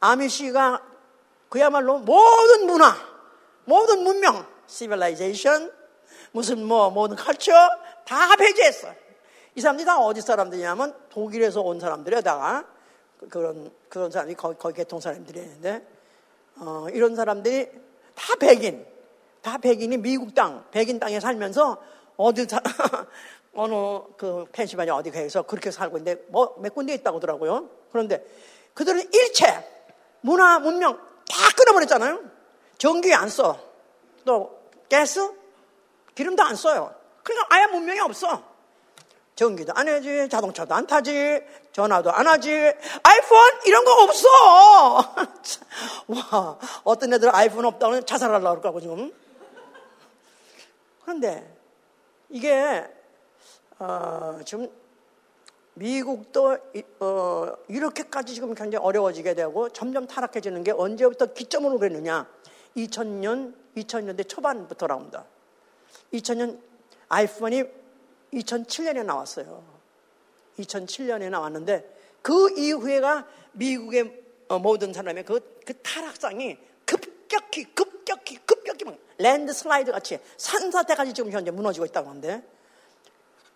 아미시가 0.00 0.82
그야말로 1.48 1.98
모든 1.98 2.66
문화, 2.66 2.94
모든 3.64 4.04
문명, 4.04 4.46
civilization 4.66 5.72
무슨 6.32 6.64
뭐 6.64 6.90
모든 6.90 7.16
culture 7.16 7.52
다 8.06 8.36
배제했어. 8.36 8.88
이 9.54 9.60
사람들이 9.60 9.84
다 9.86 9.98
어디 9.98 10.20
사람들이냐면 10.20 10.94
독일에서 11.10 11.60
온 11.60 11.80
사람들에다가 11.80 12.64
그런 13.30 13.70
그런 13.88 14.10
사람이 14.10 14.34
거기, 14.34 14.58
거기 14.58 14.76
개통 14.76 15.00
사람들이 15.00 15.40
있는데 15.40 15.86
어, 16.58 16.86
이런 16.92 17.16
사람들이 17.16 17.70
다 18.14 18.34
백인, 18.36 18.86
다 19.42 19.58
백인이 19.58 19.96
미국 19.98 20.34
땅, 20.34 20.64
백인 20.70 20.98
땅에 20.98 21.20
살면서 21.20 21.82
어디 22.16 22.46
사, 22.46 22.60
어느 23.54 23.74
그 24.16 24.46
펜시바니아 24.52 24.94
어디 24.94 25.10
가서 25.10 25.42
그렇게 25.42 25.70
살고 25.70 25.98
있는데 25.98 26.22
뭐 26.28 26.56
몇 26.58 26.74
군데 26.74 26.94
있다고 26.94 27.16
하더라고요. 27.16 27.68
그런데 27.90 28.24
그들은 28.74 29.10
일체 29.12 29.46
문화 30.20 30.58
문명 30.58 30.96
다 30.96 31.36
끊어버렸잖아요. 31.56 32.20
전기 32.78 33.14
안 33.14 33.28
써. 33.28 33.58
또 34.24 34.60
가스 34.90 35.32
기름도 36.14 36.42
안 36.42 36.54
써요. 36.56 36.94
그러니까 37.26 37.46
아예 37.50 37.66
문명이 37.66 37.98
없어. 38.00 38.40
전기도 39.34 39.72
안 39.74 39.88
하지, 39.88 40.28
자동차도 40.30 40.74
안 40.74 40.86
타지, 40.86 41.42
전화도 41.72 42.10
안 42.12 42.26
하지, 42.26 42.50
아이폰 42.50 43.38
이런 43.66 43.84
거 43.84 44.04
없어. 44.04 44.28
와, 46.06 46.58
어떤 46.84 47.12
애들 47.12 47.34
아이폰 47.34 47.64
없다고 47.64 48.02
자살하려고 48.02 48.60
그럴까 48.60 48.80
지금. 48.80 49.12
그런데 51.02 51.52
이게 52.30 52.86
어, 53.78 54.38
지금 54.44 54.70
미국도 55.74 56.56
어, 57.00 57.52
이렇게까지 57.68 58.34
지금 58.34 58.54
굉장히 58.54 58.84
어려워지게 58.84 59.34
되고 59.34 59.68
점점 59.70 60.06
타락해지는 60.06 60.62
게 60.62 60.70
언제부터 60.70 61.34
기점으로 61.34 61.78
그랬느냐? 61.78 62.26
2000년, 62.76 63.54
2000년대 63.76 64.28
초반부터라고 64.28 65.00
합니다. 65.00 65.24
2000년 66.12 66.58
아이폰이 67.08 67.64
2007년에 68.32 69.04
나왔어요. 69.04 69.62
2007년에 70.58 71.30
나왔는데 71.30 71.96
그 72.22 72.58
이후에가 72.58 73.26
미국의 73.52 74.22
어, 74.48 74.58
모든 74.58 74.92
사람의 74.92 75.24
그, 75.24 75.60
그 75.64 75.74
타락상이 75.82 76.58
급격히 76.84 77.64
급격히 77.74 78.36
급격히 78.44 78.84
막 78.84 78.96
랜드 79.18 79.52
슬라이드 79.52 79.92
같이 79.92 80.18
산사태까지 80.36 81.14
지금 81.14 81.30
현재 81.32 81.50
무너지고 81.50 81.86
있다고 81.86 82.08
하는데 82.08 82.42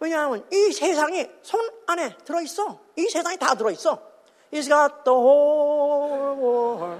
왜냐하면 0.01 0.45
이 0.51 0.73
세상이 0.73 1.29
손 1.43 1.61
안에 1.87 2.17
들어있어. 2.25 2.81
이 2.97 3.03
세상이 3.09 3.37
다 3.37 3.55
들어있어. 3.55 4.01
He's 4.51 4.69
got 4.69 5.05
the 5.05 5.15
whole 5.15 6.37
world 6.37 6.99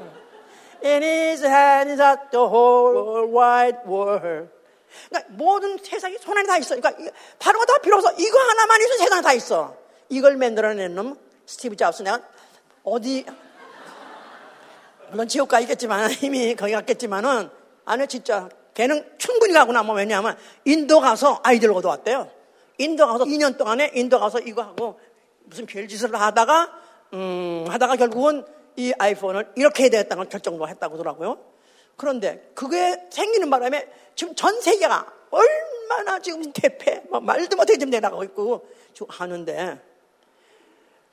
in 0.85 1.03
his 1.03 1.45
hands. 1.45 1.91
He's 1.91 1.99
got 1.99 2.31
the 2.31 2.47
whole 2.47 3.27
wide 3.27 3.79
world. 3.87 4.60
그러니까 5.09 5.33
모든 5.35 5.79
세상이 5.79 6.17
손 6.21 6.37
안에 6.37 6.47
다 6.47 6.59
있어. 6.59 6.77
그러니까 6.77 7.13
다른 7.39 7.59
거 7.59 7.67
다 7.67 7.79
필요 7.79 7.97
없어. 7.97 8.13
이거 8.19 8.39
하나만 8.39 8.81
있으면 8.81 8.99
세상에 8.99 9.23
다 9.23 9.33
있어. 9.33 9.77
이걸 10.09 10.37
만들어낸 10.37 10.95
놈 10.95 11.17
스티브 11.47 11.77
잡스 11.77 12.03
내가 12.03 12.21
어디 12.83 13.25
물론 15.11 15.27
지옥 15.29 15.49
가 15.49 15.61
있겠지만 15.61 16.11
이미 16.23 16.55
거기 16.55 16.73
갔겠지만은 16.73 17.51
안에 17.85 18.07
진짜 18.07 18.49
걔는 18.75 19.05
충분히 19.19 19.53
가구나 19.53 19.83
뭐 19.83 19.95
왜냐하면 19.97 20.37
인도 20.65 21.01
가서 21.01 21.41
아이디어를 21.43 21.77
얻어왔대요. 21.77 22.31
인도 22.79 23.07
가서 23.07 23.25
2년 23.25 23.59
동안에 23.59 23.91
인도 23.95 24.19
가서 24.21 24.39
이거 24.41 24.63
하고 24.63 24.99
무슨 25.45 25.67
별짓을 25.67 26.15
하다가 26.15 26.73
음 27.15 27.65
하다가 27.69 27.97
결국은 27.97 28.45
이 28.77 28.93
아이폰을 28.99 29.53
이렇게 29.57 29.83
해야 29.85 29.91
되겠다는 29.91 30.23
걸 30.25 30.29
결정도 30.31 30.67
했다고 30.69 30.95
하더라고요. 30.95 31.39
그런데 31.97 32.51
그게 32.55 33.07
생기는 33.11 33.51
바람에 33.51 33.89
지금 34.15 34.35
전 34.35 34.61
세계가 34.61 35.13
얼마나 35.31 36.19
지금 36.19 36.53
대패, 36.53 37.05
뭐 37.09 37.21
말도 37.21 37.57
못해 37.57 37.75
지금 37.75 37.91
내려가고 37.91 38.25
있고 38.25 38.67
하는데 39.09 39.81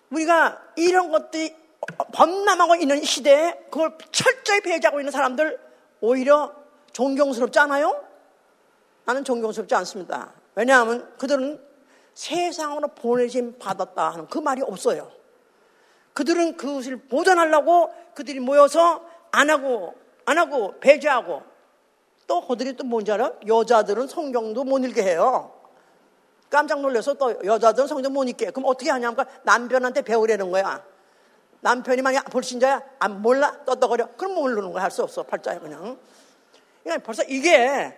우리가 0.10 0.62
이런 0.76 1.12
것들이 1.12 1.56
범람하고 2.14 2.76
있는 2.76 3.04
시대에 3.04 3.54
그걸 3.70 3.98
철저히 4.12 4.62
배제하고 4.62 5.00
있는 5.00 5.12
사람들 5.12 5.60
오히려 6.02 6.54
존경스럽지 6.94 7.60
않아요? 7.60 8.04
나는 9.06 9.24
존경스럽지 9.24 9.76
않습니다. 9.76 10.34
왜냐하면 10.56 11.14
그들은 11.18 11.64
세상으로 12.14 12.90
보내심 12.90 13.60
받았다 13.60 14.10
하는 14.10 14.28
그 14.28 14.40
말이 14.40 14.62
없어요. 14.64 15.12
그들은 16.14 16.58
그것을 16.58 16.98
보존하려고 17.08 17.94
그들이 18.16 18.40
모여서 18.40 19.08
안 19.32 19.52
하고, 19.52 19.94
안 20.28 20.38
하고, 20.38 20.78
배제하고, 20.82 21.42
또 22.28 22.46
그들이 22.46 22.76
또 22.76 22.84
뭔지 22.84 23.10
알아? 23.14 23.32
여자들은 23.48 24.08
성경도 24.08 24.66
못 24.66 24.84
읽게 24.84 25.02
해요. 25.02 25.54
깜짝 26.50 26.82
놀라서 26.82 27.14
또 27.14 27.34
여자들은 27.46 27.88
성경 27.88 28.12
못 28.12 28.26
읽게. 28.26 28.52
그럼 28.52 28.66
어떻게 28.68 28.92
하냐면 28.92 29.26
남편한테 29.44 30.02
배우려는 30.02 30.52
거야. 30.52 30.84
남편이 31.62 32.02
만약 32.02 32.26
불신자야? 32.26 32.84
안 33.00 33.22
몰라? 33.22 33.64
떳떳거려? 33.64 34.16
그럼 34.18 34.36
모르는 34.36 34.74
거야. 34.74 34.84
할 34.84 34.92
수 34.92 35.02
없어. 35.02 35.24
팔자야, 35.24 35.60
그냥. 35.60 35.98
그러니까 36.84 37.06
벌써 37.06 37.24
이게 37.24 37.98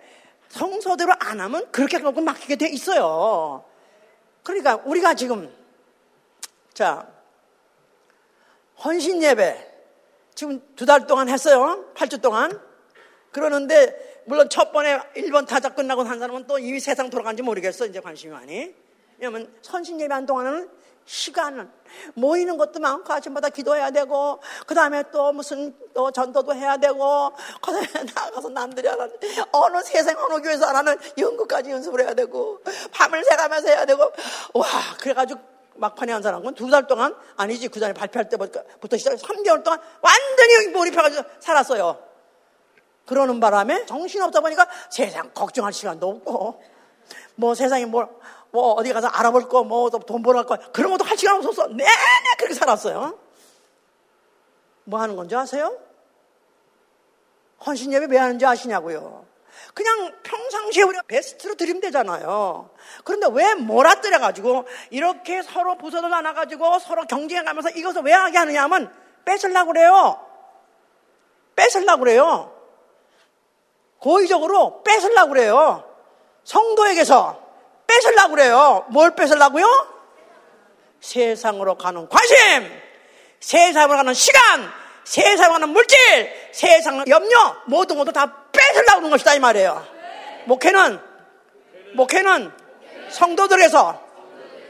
성서대로 0.50 1.12
안 1.18 1.40
하면 1.40 1.68
그렇게 1.72 1.98
갖고 1.98 2.20
막히게 2.20 2.54
돼 2.54 2.68
있어요. 2.68 3.64
그러니까 4.44 4.76
우리가 4.84 5.14
지금, 5.14 5.52
자, 6.72 7.08
헌신 8.84 9.20
예배. 9.20 9.69
지금 10.34 10.60
두 10.76 10.86
달 10.86 11.06
동안 11.06 11.28
했어요. 11.28 11.84
8주 11.94 12.20
동안. 12.22 12.60
그러는데, 13.32 14.22
물론 14.26 14.48
첫 14.48 14.72
번에 14.72 14.98
1번 15.16 15.46
타자 15.46 15.70
끝나고 15.70 16.02
한 16.02 16.18
사람은 16.18 16.46
또 16.46 16.58
이미 16.58 16.80
세상 16.80 17.10
돌아간지 17.10 17.42
모르겠어. 17.42 17.86
이제 17.86 18.00
관심이 18.00 18.32
많이. 18.32 18.74
왜냐면 19.18 19.52
선신 19.62 20.00
예배 20.00 20.12
한 20.12 20.26
동안은 20.26 20.70
시간은 21.04 21.68
모이는 22.14 22.56
것도 22.56 22.78
많고 22.78 23.12
아침마다 23.12 23.48
기도해야 23.48 23.90
되고 23.90 24.40
그 24.66 24.74
다음에 24.74 25.02
또 25.10 25.32
무슨 25.32 25.74
또 25.92 26.10
전도도 26.10 26.54
해야 26.54 26.76
되고 26.76 27.32
그 27.60 27.72
다음에 27.72 27.86
나가서 28.14 28.48
남들이 28.50 28.86
하는 28.86 29.10
어느 29.52 29.82
세상 29.82 30.16
어느 30.22 30.40
교회에서 30.40 30.66
안 30.66 30.76
하는 30.76 30.96
연극까지 31.18 31.70
연습을 31.70 32.02
해야 32.02 32.14
되고 32.14 32.60
밤을 32.92 33.24
새가면서 33.24 33.68
해야 33.68 33.84
되고 33.84 34.02
와 34.54 34.66
그래가지고 35.00 35.40
막판에 35.76 36.12
한 36.12 36.22
사람은 36.22 36.54
두 36.54 36.70
달 36.70 36.86
동안 36.86 37.14
아니지 37.36 37.68
그 37.68 37.80
다음에 37.80 37.94
발표할 37.94 38.28
때부터 38.28 38.96
시작해서 38.96 39.26
3개월 39.26 39.64
동안 39.64 39.80
완전히 40.00 40.68
몰입해가지고 40.68 41.22
살았어요 41.40 41.98
그러는 43.06 43.40
바람에 43.40 43.86
정신 43.86 44.22
없다 44.22 44.40
보니까 44.40 44.68
세상 44.90 45.30
걱정할 45.32 45.72
시간도 45.72 46.08
없고 46.08 46.62
뭐 47.36 47.54
세상에 47.54 47.86
뭘 47.86 48.08
뭐 48.52 48.72
어디 48.72 48.92
가서 48.92 49.06
알아볼 49.06 49.48
거, 49.48 49.62
뭐 49.64 49.88
돈 49.90 50.22
벌어 50.22 50.44
갈 50.44 50.58
거, 50.58 50.72
그런 50.72 50.90
것도 50.92 51.04
할 51.04 51.16
시간 51.16 51.36
없어서 51.36 51.68
내내 51.68 51.88
그렇게 52.36 52.54
살았어요. 52.54 53.18
뭐 54.84 55.00
하는 55.00 55.14
건지 55.14 55.36
아세요? 55.36 55.78
헌신 57.64 57.92
예배 57.92 58.06
왜 58.06 58.18
하는지 58.18 58.44
아시냐고요. 58.44 59.24
그냥 59.74 60.14
평상시에 60.22 60.82
우리가 60.82 61.02
베스트로 61.06 61.54
드리면 61.54 61.80
되잖아요. 61.80 62.70
그런데 63.04 63.28
왜 63.32 63.54
몰아뜨려가지고 63.54 64.66
이렇게 64.90 65.42
서로 65.42 65.76
부서져 65.76 66.08
나눠가지고 66.08 66.78
서로 66.78 67.06
경쟁해가면서 67.06 67.70
이것을 67.70 68.02
왜 68.02 68.12
하게 68.12 68.38
하느냐 68.38 68.64
하면 68.64 68.92
뺏으려고 69.24 69.72
그래요. 69.72 70.26
뺏으려고 71.56 72.00
그래요. 72.00 72.56
고의적으로 73.98 74.82
뺏으려고 74.82 75.30
그래요. 75.30 75.84
성도에게서 76.44 77.40
뺏으려고 77.86 78.30
그래요. 78.30 78.86
뭘 78.88 79.14
뺏으려고요? 79.14 79.66
세상으로 81.00 81.76
가는 81.76 82.08
관심, 82.08 82.36
세상으로 83.40 83.96
가는 83.96 84.14
시간, 84.14 84.70
세상으로 85.10 85.54
가는 85.54 85.68
물질, 85.70 85.98
세상 86.52 87.04
염려, 87.08 87.56
모든 87.66 87.98
것도 87.98 88.12
다 88.12 88.44
뺏으려고 88.52 88.98
하는 88.98 89.10
것이다 89.10 89.34
이 89.34 89.40
말이에요. 89.40 89.84
목회는 90.44 91.00
목회는 91.94 92.52
성도들에서 93.08 94.08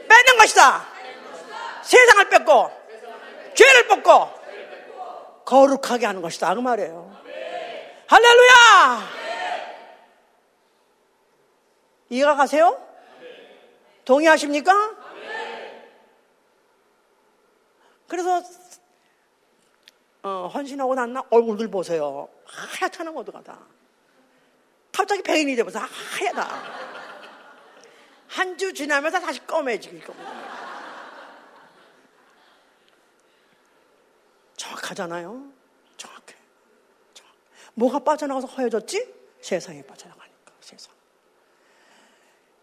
뺏는 0.09 0.37
것이다. 0.39 0.87
세상을 1.83 2.29
뺏고 2.29 2.71
죄를 3.53 3.87
뺏고 3.87 4.29
거룩하게 5.45 6.07
하는 6.07 6.23
것이다 6.23 6.55
그 6.55 6.59
말이에요. 6.61 7.15
할렐루야! 8.07 9.09
이해가 12.09 12.35
가세요? 12.35 12.83
동의하십니까? 14.05 14.73
그래서 18.07 18.41
어, 20.23 20.47
헌신하고 20.53 20.93
난나 20.95 21.23
얼굴들 21.29 21.69
보세요. 21.69 22.29
하얗잖아 22.45 23.11
모두가 23.11 23.41
다. 23.41 23.59
갑자기 24.91 25.21
백인이 25.23 25.55
돼버서 25.55 25.79
하얗다. 25.79 26.47
한 28.27 28.57
주 28.57 28.73
지나면서 28.73 29.19
다시 29.19 29.45
검해지길 29.45 30.03
겁니다. 30.05 30.31
정확하잖아요. 34.55 35.51
정확해. 35.97 36.35
정확해. 37.13 37.37
뭐가 37.73 37.99
빠져나가서 37.99 38.47
허해졌지? 38.47 39.13
세상에 39.41 39.81
빠져나가니까 39.83 40.53
세상. 40.61 40.93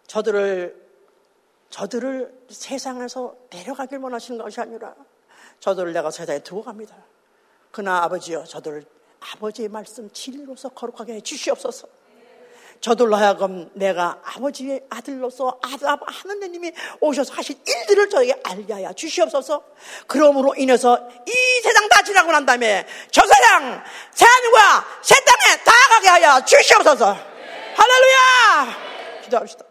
저들을 0.07 0.89
저들을 1.71 2.47
세상에서 2.49 3.37
내려가길 3.51 3.99
원하시는 3.99 4.43
것이 4.43 4.61
아니라 4.61 4.95
저들을 5.61 5.93
내가 5.93 6.11
세상에 6.11 6.39
두고 6.39 6.63
갑니다. 6.63 6.97
그러나 7.71 8.03
아버지여 8.05 8.45
저들을 8.45 8.85
아버지의 9.21 9.69
말씀 9.69 10.11
진리로서 10.11 10.69
거룩하게 10.71 11.15
해 11.15 11.21
주시옵소서. 11.21 11.89
저들로 12.81 13.17
하여금 13.17 13.71
내가 13.75 14.21
아버지의 14.25 14.85
아들로서 14.89 15.59
아들 15.63 15.89
하느님이 16.07 16.73
오셔서 17.01 17.35
하신 17.35 17.61
일들을 17.67 18.09
저에게 18.09 18.41
알게 18.45 18.73
하여 18.73 18.93
주시옵소서. 18.93 19.65
그러므로 20.07 20.55
인해서 20.57 21.09
이 21.27 21.61
세상 21.63 21.89
다 21.89 22.03
지나고 22.03 22.31
난 22.31 22.47
다음에 22.47 22.87
저 23.11 23.23
세상 23.27 23.83
새하늘과 24.13 24.87
새 25.03 25.15
땅에 25.25 25.65
다 25.65 25.73
가게 25.91 26.09
하여 26.09 26.45
주시옵소서. 26.45 27.17
할렐루야! 27.77 29.23
기도합시다. 29.25 29.68